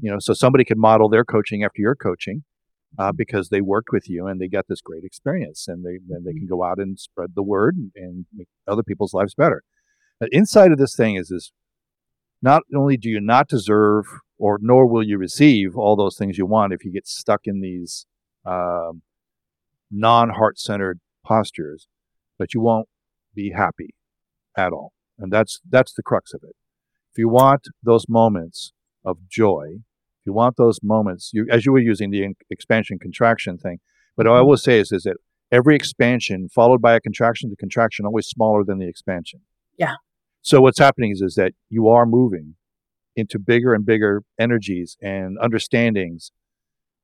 you 0.00 0.10
know, 0.10 0.18
so 0.18 0.32
somebody 0.32 0.64
could 0.64 0.78
model 0.78 1.08
their 1.08 1.24
coaching 1.24 1.62
after 1.62 1.80
your 1.80 1.94
coaching 1.94 2.44
uh, 2.98 3.12
because 3.12 3.48
they 3.48 3.60
worked 3.60 3.88
with 3.92 4.08
you 4.08 4.26
and 4.26 4.40
they 4.40 4.48
got 4.48 4.66
this 4.68 4.80
great 4.80 5.04
experience, 5.04 5.66
and 5.68 5.84
they 5.84 5.98
then 6.06 6.24
they 6.24 6.32
can 6.32 6.46
go 6.46 6.64
out 6.64 6.78
and 6.78 6.98
spread 6.98 7.34
the 7.34 7.42
word 7.42 7.76
and, 7.76 7.92
and 7.96 8.26
make 8.34 8.48
other 8.66 8.82
people's 8.82 9.14
lives 9.14 9.34
better. 9.34 9.62
But 10.18 10.30
inside 10.32 10.72
of 10.72 10.78
this 10.78 10.96
thing 10.96 11.16
is 11.16 11.28
this: 11.28 11.52
not 12.42 12.62
only 12.74 12.96
do 12.96 13.08
you 13.08 13.20
not 13.20 13.48
deserve 13.48 14.06
or 14.38 14.58
nor 14.60 14.86
will 14.86 15.02
you 15.02 15.18
receive 15.18 15.76
all 15.76 15.96
those 15.96 16.16
things 16.16 16.36
you 16.36 16.46
want 16.46 16.72
if 16.72 16.84
you 16.84 16.92
get 16.92 17.06
stuck 17.06 17.42
in 17.44 17.60
these 17.60 18.06
um, 18.44 19.02
non-heart 19.90 20.58
centered 20.58 21.00
postures 21.24 21.88
but 22.38 22.54
you 22.54 22.60
won't 22.60 22.88
be 23.34 23.50
happy 23.50 23.94
at 24.56 24.72
all. 24.72 24.92
And 25.18 25.32
that's 25.32 25.60
that's 25.68 25.92
the 25.94 26.02
crux 26.02 26.34
of 26.34 26.42
it. 26.42 26.56
If 27.12 27.18
you 27.18 27.28
want 27.28 27.68
those 27.82 28.08
moments 28.08 28.72
of 29.04 29.28
joy 29.28 29.80
you 30.26 30.32
want 30.32 30.56
those 30.56 30.80
moments 30.82 31.30
you 31.32 31.46
as 31.50 31.64
you 31.64 31.72
were 31.72 31.78
using 31.78 32.10
the 32.10 32.28
expansion 32.50 32.98
contraction 32.98 33.56
thing 33.56 33.78
but 34.16 34.26
i 34.26 34.30
mm-hmm. 34.30 34.48
will 34.48 34.56
say 34.56 34.78
is 34.78 34.92
is 34.92 35.04
that 35.04 35.16
every 35.52 35.76
expansion 35.76 36.48
followed 36.48 36.82
by 36.82 36.94
a 36.94 37.00
contraction 37.00 37.50
the 37.50 37.56
contraction 37.56 38.04
always 38.04 38.26
smaller 38.26 38.64
than 38.64 38.78
the 38.78 38.88
expansion 38.88 39.40
yeah 39.78 39.94
so 40.42 40.60
what's 40.60 40.78
happening 40.78 41.10
is 41.10 41.22
is 41.22 41.34
that 41.34 41.52
you 41.70 41.88
are 41.88 42.06
moving 42.06 42.54
into 43.16 43.38
bigger 43.38 43.74
and 43.74 43.84
bigger 43.84 44.22
energies 44.38 44.96
and 45.02 45.38
understandings. 45.42 46.30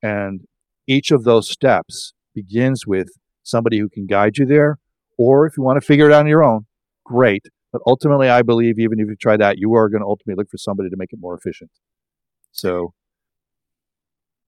And 0.03 0.43
each 0.87 1.11
of 1.11 1.25
those 1.25 1.51
steps 1.51 2.12
begins 2.35 2.87
with 2.87 3.09
somebody 3.43 3.79
who 3.79 3.89
can 3.89 4.07
guide 4.07 4.37
you 4.37 4.47
there. 4.47 4.79
Or 5.18 5.47
if 5.47 5.57
you 5.57 5.62
want 5.62 5.81
to 5.81 5.87
figure 5.87 6.09
it 6.09 6.12
out 6.12 6.20
on 6.20 6.27
your 6.27 6.45
own, 6.45 6.66
great. 7.05 7.47
But 7.73 7.83
ultimately, 7.87 8.29
I 8.29 8.43
believe 8.43 8.79
even 8.79 9.01
if 9.01 9.09
you 9.09 9.16
try 9.16 9.37
that, 9.39 9.59
you 9.59 9.75
are 9.75 9.89
going 9.89 10.03
to 10.03 10.07
ultimately 10.07 10.41
look 10.41 10.51
for 10.51 10.59
somebody 10.59 10.91
to 10.91 10.97
make 10.97 11.12
it 11.12 11.18
more 11.20 11.37
efficient. 11.37 11.70
So, 12.51 12.93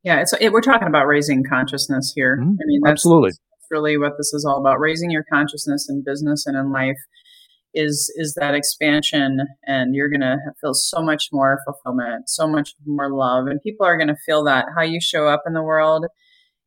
yeah, 0.05 0.20
it's 0.20 0.34
it, 0.40 0.52
we're 0.52 0.61
talking 0.61 0.88
about 0.88 1.07
raising 1.07 1.42
consciousness 1.44 2.12
here. 2.14 2.38
Mm-hmm. 2.40 2.50
I 2.50 2.64
mean, 2.66 2.80
that's, 2.84 2.92
absolutely 2.92 3.30
that's 3.30 3.70
really 3.70 3.96
what 3.96 4.12
this 4.18 4.32
is 4.32 4.44
all 4.44 4.61
about: 4.61 4.78
raising 4.78 5.11
your 5.11 5.24
consciousness 5.32 5.88
in 5.88 6.05
business 6.05 6.46
and 6.46 6.57
in 6.57 6.72
life 6.72 6.98
is 7.74 8.12
is 8.16 8.34
that 8.34 8.55
expansion 8.55 9.40
and 9.66 9.94
you're 9.94 10.09
going 10.09 10.20
to 10.20 10.36
feel 10.61 10.74
so 10.74 11.02
much 11.02 11.28
more 11.32 11.59
fulfillment 11.64 12.28
so 12.28 12.46
much 12.46 12.74
more 12.86 13.12
love 13.12 13.46
and 13.46 13.61
people 13.62 13.84
are 13.84 13.98
going 13.98 14.09
to 14.09 14.16
feel 14.24 14.44
that 14.44 14.66
how 14.76 14.82
you 14.82 15.00
show 15.00 15.26
up 15.26 15.42
in 15.46 15.52
the 15.52 15.62
world 15.62 16.07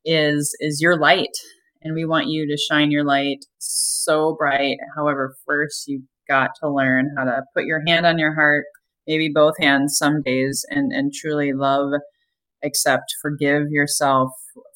is 0.05 0.55
is 0.59 0.81
your 0.81 0.99
light 0.99 1.35
and 1.81 1.95
we 1.95 2.05
want 2.05 2.27
you 2.27 2.45
to 2.45 2.57
shine 2.57 2.91
your 2.91 3.05
light 3.05 3.39
so 3.57 4.35
bright 4.37 4.77
however 4.95 5.35
first 5.45 5.85
you've 5.87 6.03
got 6.27 6.51
to 6.61 6.69
learn 6.69 7.09
how 7.17 7.23
to 7.23 7.41
put 7.55 7.63
your 7.63 7.81
hand 7.87 8.05
on 8.05 8.19
your 8.19 8.35
heart 8.35 8.65
maybe 9.07 9.31
both 9.33 9.53
hands 9.59 9.97
some 9.97 10.21
days 10.21 10.65
and 10.69 10.91
and 10.91 11.13
truly 11.13 11.53
love 11.53 11.91
accept 12.63 13.13
forgive 13.21 13.63
yourself 13.69 14.31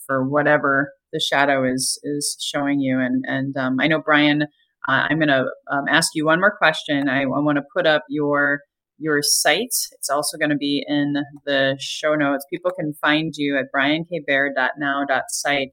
for 0.06 0.28
whatever 0.28 0.94
the 1.14 1.20
shadow 1.20 1.64
is 1.64 2.00
is 2.04 2.38
showing 2.42 2.80
you 2.80 3.00
and 3.00 3.24
and 3.28 3.58
um, 3.58 3.78
i 3.80 3.88
know 3.88 4.02
brian 4.04 4.44
uh, 4.88 5.06
I'm 5.10 5.20
going 5.20 5.28
to 5.28 5.46
um, 5.72 5.86
ask 5.90 6.10
you 6.16 6.26
one 6.26 6.40
more 6.40 6.56
question. 6.58 7.08
I, 7.08 7.22
I 7.22 7.26
want 7.26 7.58
to 7.58 7.64
put 7.76 7.86
up 7.86 8.04
your 8.10 8.62
your 8.98 9.22
site. 9.22 9.74
It's 9.94 10.10
also 10.10 10.38
going 10.38 10.50
to 10.52 10.56
be 10.56 10.84
in 10.88 11.16
the 11.46 11.76
show 11.80 12.16
notes. 12.16 12.46
People 12.52 12.72
can 12.72 12.94
find 13.02 13.34
you 13.36 13.58
at 13.58 13.66
briankbaird.now.site. 13.76 15.70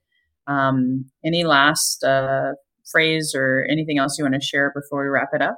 Um, 0.46 1.10
any 1.24 1.44
last 1.44 2.02
uh, 2.04 2.52
phrase 2.90 3.34
or 3.36 3.66
anything 3.70 3.98
else 3.98 4.16
you 4.18 4.24
want 4.24 4.34
to 4.34 4.40
share 4.40 4.72
before 4.74 5.02
we 5.02 5.10
wrap 5.10 5.28
it 5.34 5.42
up? 5.42 5.56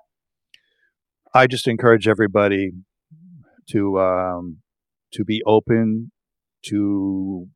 I 1.32 1.46
just 1.46 1.68
encourage 1.68 2.08
everybody 2.08 2.72
to 3.70 4.00
um, 4.00 4.58
to 5.12 5.24
be 5.24 5.42
open 5.46 6.10
to 6.66 7.48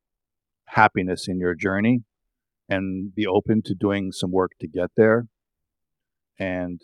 happiness 0.67 1.27
in 1.29 1.39
your 1.39 1.55
journey 1.55 2.03
and 2.69 3.15
be 3.15 3.27
open 3.27 3.63
to 3.65 3.75
doing 3.75 4.11
some 4.13 4.33
work 4.33 4.53
to 4.61 4.67
get 4.67 4.91
there 4.97 5.27
and 6.39 6.81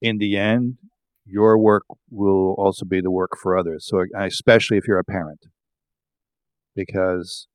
in 0.00 0.18
the 0.18 0.36
end, 0.36 0.78
your 1.24 1.56
work 1.56 1.84
will 2.10 2.54
also 2.58 2.84
be 2.84 3.00
the 3.00 3.10
work 3.10 3.30
for 3.40 3.56
others. 3.56 3.86
So, 3.86 4.04
especially 4.18 4.76
if 4.76 4.86
you're 4.86 4.98
a 4.98 5.04
parent, 5.04 5.46
because 6.74 7.46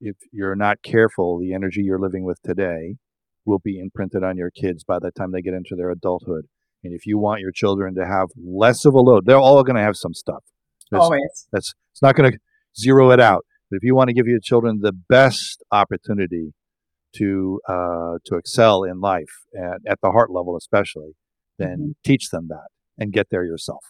if 0.00 0.16
you're 0.32 0.54
not 0.54 0.82
careful, 0.82 1.38
the 1.38 1.52
energy 1.52 1.82
you're 1.82 1.98
living 1.98 2.24
with 2.24 2.40
today 2.42 2.96
will 3.44 3.58
be 3.58 3.80
imprinted 3.80 4.22
on 4.22 4.36
your 4.36 4.50
kids 4.50 4.84
by 4.84 4.98
the 5.00 5.10
time 5.10 5.32
they 5.32 5.42
get 5.42 5.54
into 5.54 5.74
their 5.74 5.90
adulthood. 5.90 6.46
And 6.84 6.94
if 6.94 7.06
you 7.06 7.18
want 7.18 7.40
your 7.40 7.50
children 7.50 7.96
to 7.96 8.06
have 8.06 8.28
less 8.36 8.84
of 8.84 8.94
a 8.94 9.00
load, 9.00 9.26
they're 9.26 9.36
all 9.36 9.64
going 9.64 9.76
to 9.76 9.82
have 9.82 9.96
some 9.96 10.14
stuff. 10.14 10.44
That's, 10.92 11.02
Always. 11.02 11.48
That's 11.50 11.74
it's 11.90 12.02
not 12.02 12.14
going 12.14 12.30
to 12.30 12.38
zero 12.78 13.10
it 13.10 13.20
out. 13.20 13.44
But 13.70 13.76
if 13.76 13.82
you 13.82 13.94
want 13.94 14.08
to 14.08 14.14
give 14.14 14.26
your 14.26 14.40
children 14.40 14.80
the 14.80 14.92
best 14.92 15.62
opportunity 15.70 16.54
to 17.16 17.60
uh, 17.68 18.18
to 18.26 18.36
excel 18.36 18.84
in 18.84 19.00
life 19.00 19.44
at, 19.56 19.80
at 19.86 19.98
the 20.02 20.10
heart 20.10 20.30
level, 20.30 20.56
especially, 20.56 21.12
then 21.58 21.78
mm-hmm. 21.78 21.90
teach 22.04 22.30
them 22.30 22.48
that 22.48 22.68
and 22.98 23.12
get 23.12 23.28
there 23.30 23.44
yourself. 23.44 23.84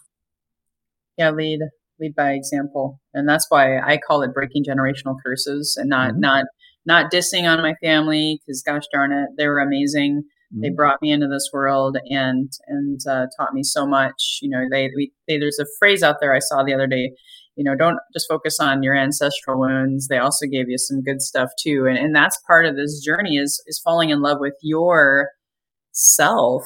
Yeah, 1.16 1.30
lead 1.30 1.60
lead 2.00 2.14
by 2.14 2.32
example, 2.32 3.00
and 3.12 3.28
that's 3.28 3.46
why 3.48 3.78
I 3.78 3.98
call 3.98 4.22
it 4.22 4.34
breaking 4.34 4.64
generational 4.64 5.16
curses 5.24 5.76
and 5.78 5.88
not 5.88 6.12
mm-hmm. 6.12 6.20
not 6.20 6.44
not 6.86 7.12
dissing 7.12 7.44
on 7.44 7.62
my 7.62 7.74
family 7.82 8.40
because 8.46 8.62
gosh 8.62 8.84
darn 8.92 9.12
it, 9.12 9.28
they 9.36 9.46
were 9.46 9.60
amazing. 9.60 10.22
Mm-hmm. 10.52 10.62
They 10.62 10.70
brought 10.70 11.02
me 11.02 11.12
into 11.12 11.28
this 11.28 11.50
world 11.52 11.98
and 12.08 12.50
and 12.66 13.00
uh, 13.08 13.26
taught 13.38 13.52
me 13.52 13.62
so 13.62 13.86
much. 13.86 14.38
You 14.42 14.50
know, 14.50 14.64
they, 14.70 14.90
we, 14.96 15.12
they 15.26 15.38
there's 15.38 15.58
a 15.58 15.66
phrase 15.78 16.02
out 16.02 16.16
there 16.20 16.34
I 16.34 16.38
saw 16.38 16.62
the 16.62 16.74
other 16.74 16.86
day 16.86 17.12
you 17.58 17.64
know, 17.64 17.74
don't 17.74 17.98
just 18.12 18.28
focus 18.28 18.58
on 18.60 18.84
your 18.84 18.94
ancestral 18.96 19.58
wounds. 19.58 20.06
They 20.06 20.18
also 20.18 20.46
gave 20.46 20.68
you 20.68 20.78
some 20.78 21.02
good 21.02 21.20
stuff 21.20 21.50
too. 21.60 21.86
And, 21.88 21.98
and 21.98 22.14
that's 22.14 22.38
part 22.46 22.66
of 22.66 22.76
this 22.76 23.02
journey 23.04 23.34
is, 23.36 23.60
is 23.66 23.80
falling 23.84 24.10
in 24.10 24.22
love 24.22 24.36
with 24.38 24.54
your 24.62 25.30
self 25.90 26.62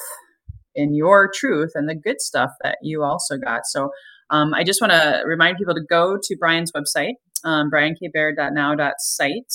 and 0.77 0.95
your 0.95 1.31
truth 1.35 1.71
and 1.75 1.89
the 1.89 1.95
good 1.95 2.21
stuff 2.21 2.51
that 2.63 2.77
you 2.83 3.03
also 3.03 3.39
got. 3.39 3.63
So 3.65 3.89
um, 4.29 4.53
I 4.53 4.65
just 4.65 4.83
want 4.83 4.93
to 4.93 5.23
remind 5.25 5.57
people 5.57 5.75
to 5.75 5.81
go 5.89 6.19
to 6.23 6.37
Brian's 6.39 6.73
website, 6.73 7.15
um, 7.43 7.71
briankbaird.now.site. 7.73 9.53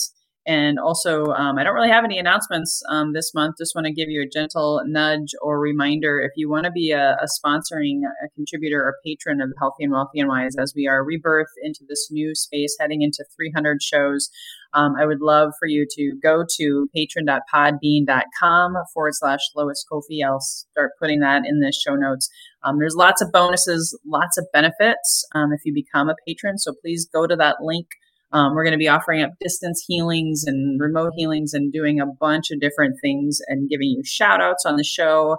And 0.48 0.80
also, 0.80 1.26
um, 1.34 1.58
I 1.58 1.66
don't 1.66 1.74
really 1.74 1.90
have 1.90 2.06
any 2.06 2.18
announcements 2.18 2.82
um, 2.90 3.12
this 3.12 3.34
month. 3.34 3.56
Just 3.58 3.76
want 3.76 3.86
to 3.86 3.92
give 3.92 4.08
you 4.08 4.22
a 4.22 4.26
gentle 4.26 4.82
nudge 4.86 5.36
or 5.42 5.60
reminder 5.60 6.22
if 6.22 6.32
you 6.38 6.50
want 6.50 6.64
to 6.64 6.72
be 6.72 6.92
a, 6.92 7.18
a, 7.22 7.28
sponsoring, 7.28 8.04
a 8.24 8.30
contributor, 8.34 8.82
or 8.82 8.96
patron 9.06 9.42
of 9.42 9.52
Healthy 9.60 9.84
and 9.84 9.92
Wealthy 9.92 10.22
and 10.22 10.30
Wise 10.30 10.56
as 10.58 10.72
we 10.74 10.88
are 10.88 11.04
rebirth 11.04 11.52
into 11.62 11.82
this 11.90 12.08
new 12.10 12.34
space, 12.34 12.78
heading 12.80 13.02
into 13.02 13.26
300 13.36 13.84
shows. 13.84 14.30
Um, 14.74 14.94
I 14.98 15.06
would 15.06 15.20
love 15.20 15.52
for 15.60 15.68
you 15.68 15.86
to 15.92 16.14
go 16.24 16.46
to 16.58 16.90
patron.podbean.com 16.96 18.74
forward 18.94 19.16
slash 19.16 19.42
Lois 19.54 19.86
Kofi. 19.92 20.24
I'll 20.26 20.40
start 20.40 20.92
putting 20.98 21.20
that 21.20 21.44
in 21.46 21.60
the 21.60 21.74
show 21.74 21.96
notes. 21.96 22.30
Um, 22.64 22.80
there's 22.80 22.96
lots 22.96 23.22
of 23.22 23.34
bonuses, 23.34 24.00
lots 24.06 24.38
of 24.38 24.48
benefits 24.54 25.26
um, 25.36 25.52
if 25.52 25.60
you 25.66 25.74
become 25.74 26.08
a 26.08 26.16
patron. 26.26 26.58
So 26.58 26.74
please 26.82 27.06
go 27.14 27.28
to 27.28 27.36
that 27.36 27.58
link 27.62 27.88
um, 28.34 28.54
we're 28.54 28.64
going 28.64 28.74
to 28.74 28.78
be 28.78 28.90
offering 28.90 29.22
up 29.22 29.32
distance 29.40 29.84
healings 29.88 30.44
and 30.46 30.80
remote 30.82 31.14
healings 31.16 31.54
and 31.54 31.72
doing 31.72 32.00
a 32.00 32.06
bunch 32.06 32.52
of 32.52 32.60
different 32.60 32.96
things 33.02 33.40
and 33.48 33.70
giving 33.70 33.88
you 33.88 34.02
shout 34.04 34.42
outs 34.42 34.66
on 34.66 34.76
the 34.76 34.84
show, 34.84 35.38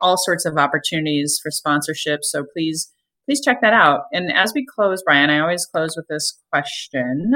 all 0.00 0.16
sorts 0.16 0.44
of 0.44 0.58
opportunities 0.58 1.38
for 1.42 1.50
sponsorship. 1.50 2.20
So 2.22 2.44
please, 2.52 2.92
please 3.26 3.40
check 3.42 3.60
that 3.62 3.72
out. 3.72 4.02
And 4.12 4.30
as 4.32 4.52
we 4.54 4.66
close, 4.66 5.02
Brian, 5.02 5.30
I 5.30 5.40
always 5.40 5.66
close 5.66 5.94
with 5.96 6.06
this 6.08 6.38
question 6.52 7.32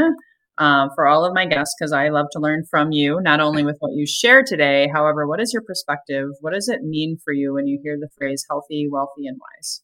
uh, 0.58 0.88
for 0.94 1.06
all 1.06 1.24
of 1.24 1.34
my 1.34 1.46
guests 1.46 1.74
because 1.78 1.92
I 1.92 2.10
love 2.10 2.26
to 2.32 2.38
learn 2.38 2.64
from 2.70 2.92
you, 2.92 3.20
not 3.22 3.40
only 3.40 3.64
with 3.64 3.76
what 3.80 3.94
you 3.94 4.06
share 4.06 4.42
today. 4.46 4.88
However, 4.92 5.26
what 5.26 5.40
is 5.40 5.52
your 5.52 5.62
perspective? 5.62 6.28
What 6.40 6.52
does 6.52 6.68
it 6.68 6.82
mean 6.82 7.16
for 7.24 7.32
you 7.32 7.54
when 7.54 7.66
you 7.66 7.80
hear 7.82 7.96
the 7.98 8.10
phrase 8.18 8.44
healthy, 8.48 8.86
wealthy, 8.90 9.26
and 9.26 9.38
wise? 9.40 9.82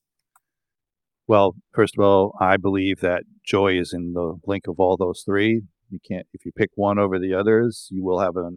Well, 1.30 1.54
first 1.72 1.96
of 1.96 2.04
all, 2.04 2.36
I 2.40 2.56
believe 2.56 3.02
that 3.02 3.22
joy 3.46 3.78
is 3.78 3.92
in 3.92 4.14
the 4.14 4.40
link 4.48 4.66
of 4.66 4.80
all 4.80 4.96
those 4.96 5.22
three. 5.24 5.62
You 5.88 6.00
can't, 6.04 6.26
if 6.32 6.44
you 6.44 6.50
pick 6.50 6.70
one 6.74 6.98
over 6.98 7.20
the 7.20 7.34
others, 7.34 7.86
you 7.92 8.02
will 8.02 8.18
have 8.18 8.34
an, 8.34 8.56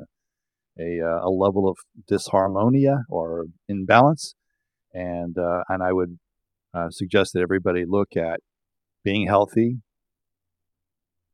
a 0.79 0.99
uh, 0.99 1.19
a 1.23 1.29
level 1.29 1.69
of 1.69 1.77
disharmonia 2.11 3.03
or 3.09 3.45
imbalance, 3.69 4.33
and 4.91 5.37
uh, 5.37 5.61
and 5.69 5.83
I 5.83 5.93
would 5.93 6.17
uh, 6.73 6.89
suggest 6.89 7.33
that 7.33 7.41
everybody 7.41 7.85
look 7.87 8.17
at 8.17 8.39
being 9.03 9.27
healthy. 9.27 9.75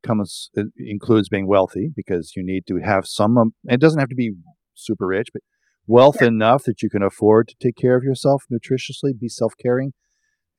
Comes 0.03 0.49
it 0.55 0.67
includes 0.75 1.29
being 1.29 1.47
wealthy 1.47 1.89
because 1.95 2.33
you 2.35 2.43
need 2.45 2.67
to 2.67 2.81
have 2.83 3.07
some. 3.07 3.37
Um, 3.37 3.53
it 3.63 3.79
doesn't 3.79 4.01
have 4.01 4.09
to 4.09 4.15
be 4.15 4.33
super 4.73 5.07
rich, 5.07 5.29
but 5.31 5.43
wealth 5.87 6.17
yeah. 6.19 6.27
enough 6.27 6.63
that 6.63 6.83
you 6.83 6.89
can 6.89 7.01
afford 7.01 7.47
to 7.47 7.55
take 7.63 7.77
care 7.77 7.95
of 7.95 8.03
yourself 8.03 8.43
nutritiously, 8.51 9.17
be 9.17 9.29
self 9.29 9.53
caring 9.57 9.93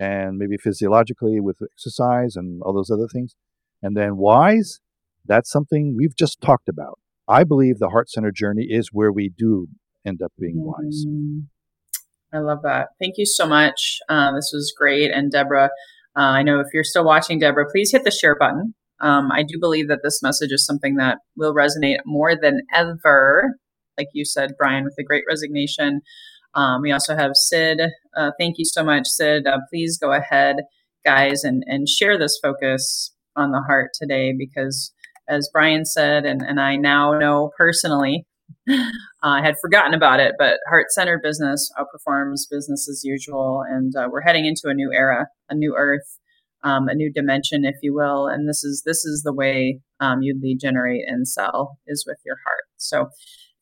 and 0.01 0.38
maybe 0.38 0.57
physiologically 0.57 1.40
with 1.40 1.59
exercise 1.62 2.34
and 2.34 2.62
all 2.62 2.72
those 2.72 2.90
other 2.90 3.07
things. 3.07 3.36
And 3.82 3.96
then 3.96 4.16
wise, 4.16 4.80
that's 5.26 5.51
something 5.51 5.94
we've 5.96 6.16
just 6.16 6.40
talked 6.40 6.68
about. 6.68 6.98
I 7.28 7.44
believe 7.44 7.78
the 7.78 7.90
heart 7.90 8.11
center 8.11 8.32
journey 8.32 8.66
is 8.68 8.88
where 8.92 9.12
we 9.12 9.30
do 9.36 9.68
end 10.05 10.22
up 10.22 10.32
being 10.38 10.57
wise. 10.57 11.05
Mm, 11.07 11.44
I 12.32 12.38
love 12.38 12.62
that. 12.62 12.88
Thank 12.98 13.18
you 13.18 13.26
so 13.26 13.46
much. 13.46 13.98
Uh, 14.09 14.32
this 14.34 14.51
was 14.53 14.74
great. 14.76 15.11
And 15.12 15.30
Deborah, 15.30 15.70
uh, 16.16 16.20
I 16.20 16.42
know 16.42 16.61
if 16.61 16.68
you're 16.72 16.82
still 16.82 17.05
watching, 17.05 17.38
Deborah, 17.38 17.70
please 17.70 17.92
hit 17.92 18.05
the 18.05 18.11
share 18.11 18.36
button. 18.36 18.74
Um, 19.01 19.30
I 19.30 19.42
do 19.42 19.59
believe 19.61 19.88
that 19.88 20.01
this 20.03 20.22
message 20.22 20.51
is 20.51 20.64
something 20.64 20.96
that 20.96 21.18
will 21.36 21.55
resonate 21.55 21.98
more 22.05 22.34
than 22.40 22.62
ever. 22.74 23.57
Like 23.98 24.09
you 24.14 24.24
said, 24.24 24.53
Brian, 24.59 24.84
with 24.84 24.94
the 24.96 25.05
great 25.05 25.24
resignation. 25.28 26.01
Um, 26.55 26.82
we 26.82 26.92
also 26.92 27.16
have 27.16 27.32
Sid. 27.34 27.80
Uh, 28.16 28.30
thank 28.38 28.59
you 28.59 28.64
so 28.64 28.82
much, 28.82 29.07
Sid. 29.07 29.46
Uh, 29.46 29.59
please 29.70 29.98
go 29.98 30.12
ahead, 30.12 30.57
guys, 31.05 31.44
and, 31.44 31.62
and 31.66 31.88
share 31.88 32.18
this 32.18 32.38
focus 32.42 33.12
on 33.36 33.53
the 33.53 33.62
heart 33.66 33.90
today 33.94 34.34
because, 34.36 34.92
as 35.28 35.48
Brian 35.53 35.84
said, 35.84 36.24
and, 36.24 36.42
and 36.42 36.61
I 36.61 36.76
now 36.76 37.12
know 37.12 37.51
personally, 37.57 38.26
I 39.22 39.42
had 39.42 39.55
forgotten 39.61 39.94
about 39.94 40.20
it, 40.20 40.34
but 40.38 40.59
heart 40.68 40.86
centered 40.90 41.20
business 41.22 41.70
outperforms 41.78 42.42
business 42.51 42.88
as 42.88 43.03
usual. 43.05 43.62
And 43.68 43.94
uh, 43.96 44.09
we're 44.11 44.22
heading 44.22 44.46
into 44.46 44.62
a 44.68 44.74
new 44.74 44.90
era, 44.92 45.26
a 45.48 45.55
new 45.55 45.74
earth. 45.76 46.18
Um, 46.62 46.88
a 46.88 46.94
new 46.94 47.11
dimension, 47.11 47.64
if 47.64 47.76
you 47.80 47.94
will, 47.94 48.26
and 48.26 48.46
this 48.46 48.62
is 48.62 48.82
this 48.84 49.03
is 49.07 49.22
the 49.22 49.32
way 49.32 49.80
um, 49.98 50.20
you 50.20 50.38
lead 50.42 50.59
generate 50.61 51.05
and 51.07 51.26
sell 51.26 51.78
is 51.86 52.05
with 52.07 52.18
your 52.26 52.36
heart. 52.44 52.64
So, 52.76 53.09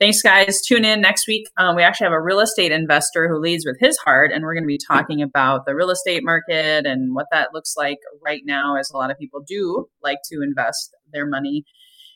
Thanks, 0.00 0.22
guys. 0.22 0.60
Tune 0.60 0.84
in 0.84 1.00
next 1.00 1.26
week. 1.26 1.48
Um, 1.56 1.74
we 1.74 1.82
actually 1.82 2.04
have 2.04 2.12
a 2.12 2.20
real 2.20 2.38
estate 2.38 2.70
investor 2.70 3.28
who 3.28 3.40
leads 3.40 3.66
with 3.66 3.78
his 3.80 3.96
heart, 3.98 4.30
and 4.32 4.44
we're 4.44 4.54
going 4.54 4.62
to 4.62 4.68
be 4.68 4.78
talking 4.78 5.22
about 5.22 5.66
the 5.66 5.74
real 5.74 5.90
estate 5.90 6.22
market 6.24 6.86
and 6.86 7.16
what 7.16 7.26
that 7.32 7.48
looks 7.52 7.74
like 7.76 7.98
right 8.24 8.42
now, 8.44 8.76
as 8.76 8.90
a 8.90 8.96
lot 8.96 9.10
of 9.10 9.18
people 9.18 9.40
do 9.46 9.88
like 10.00 10.18
to 10.30 10.40
invest 10.40 10.94
their 11.12 11.26
money 11.26 11.64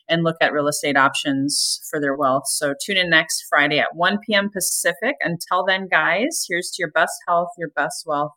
and 0.07 0.23
look 0.23 0.37
at 0.39 0.53
real 0.53 0.67
estate 0.67 0.95
options 0.95 1.81
for 1.89 1.99
their 1.99 2.15
wealth. 2.15 2.43
So 2.47 2.73
tune 2.85 2.95
in 2.97 3.09
next 3.09 3.45
Friday 3.49 3.79
at 3.79 3.95
1 3.95 4.19
p.m. 4.25 4.49
Pacific. 4.49 5.15
Until 5.21 5.65
then, 5.65 5.89
guys, 5.89 6.45
here's 6.47 6.71
to 6.71 6.81
your 6.81 6.91
best 6.91 7.15
health, 7.27 7.49
your 7.57 7.69
best 7.69 8.05
wealth, 8.05 8.31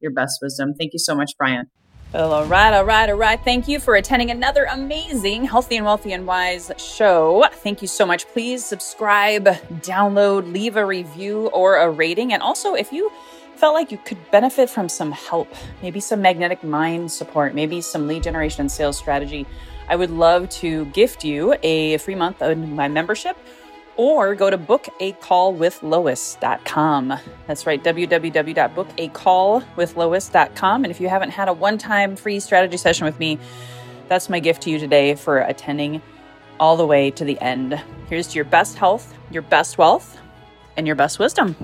your 0.00 0.12
best 0.12 0.38
wisdom. 0.40 0.72
Thank 0.78 0.94
you 0.94 0.98
so 0.98 1.14
much, 1.14 1.32
Brian. 1.36 1.66
All 2.12 2.44
right, 2.46 2.74
all 2.74 2.84
right, 2.84 3.08
all 3.08 3.14
right. 3.14 3.38
Thank 3.44 3.68
you 3.68 3.78
for 3.78 3.94
attending 3.94 4.32
another 4.32 4.64
amazing 4.64 5.44
Healthy 5.44 5.76
and 5.76 5.86
Wealthy 5.86 6.12
and 6.12 6.26
Wise 6.26 6.72
show. 6.76 7.46
Thank 7.52 7.82
you 7.82 7.86
so 7.86 8.04
much. 8.04 8.26
Please 8.26 8.64
subscribe, 8.64 9.44
download, 9.80 10.52
leave 10.52 10.74
a 10.74 10.84
review 10.84 11.46
or 11.50 11.76
a 11.76 11.88
rating. 11.88 12.32
And 12.32 12.42
also, 12.42 12.74
if 12.74 12.92
you 12.92 13.12
felt 13.54 13.74
like 13.74 13.92
you 13.92 13.98
could 13.98 14.18
benefit 14.32 14.68
from 14.68 14.88
some 14.88 15.12
help, 15.12 15.54
maybe 15.82 16.00
some 16.00 16.20
magnetic 16.20 16.64
mind 16.64 17.12
support, 17.12 17.54
maybe 17.54 17.80
some 17.80 18.08
lead 18.08 18.24
generation 18.24 18.62
and 18.62 18.72
sales 18.72 18.98
strategy, 18.98 19.46
I 19.88 19.94
would 19.94 20.10
love 20.10 20.48
to 20.48 20.86
gift 20.86 21.24
you 21.24 21.54
a 21.62 21.98
free 21.98 22.16
month 22.16 22.42
of 22.42 22.58
my 22.58 22.88
membership 22.88 23.36
or 24.00 24.34
go 24.34 24.48
to 24.48 24.56
bookacallwithlois.com. 24.56 27.18
That's 27.46 27.66
right, 27.66 27.84
www.bookacallwithlois.com. 27.84 30.84
And 30.84 30.90
if 30.90 31.00
you 31.02 31.10
haven't 31.10 31.30
had 31.30 31.48
a 31.48 31.52
one 31.52 31.76
time 31.76 32.16
free 32.16 32.40
strategy 32.40 32.78
session 32.78 33.04
with 33.04 33.18
me, 33.18 33.38
that's 34.08 34.30
my 34.30 34.40
gift 34.40 34.62
to 34.62 34.70
you 34.70 34.78
today 34.78 35.16
for 35.16 35.40
attending 35.40 36.00
all 36.58 36.78
the 36.78 36.86
way 36.86 37.10
to 37.10 37.26
the 37.26 37.38
end. 37.42 37.78
Here's 38.08 38.28
to 38.28 38.36
your 38.36 38.46
best 38.46 38.78
health, 38.78 39.14
your 39.30 39.42
best 39.42 39.76
wealth, 39.76 40.16
and 40.78 40.86
your 40.86 40.96
best 40.96 41.18
wisdom. 41.18 41.54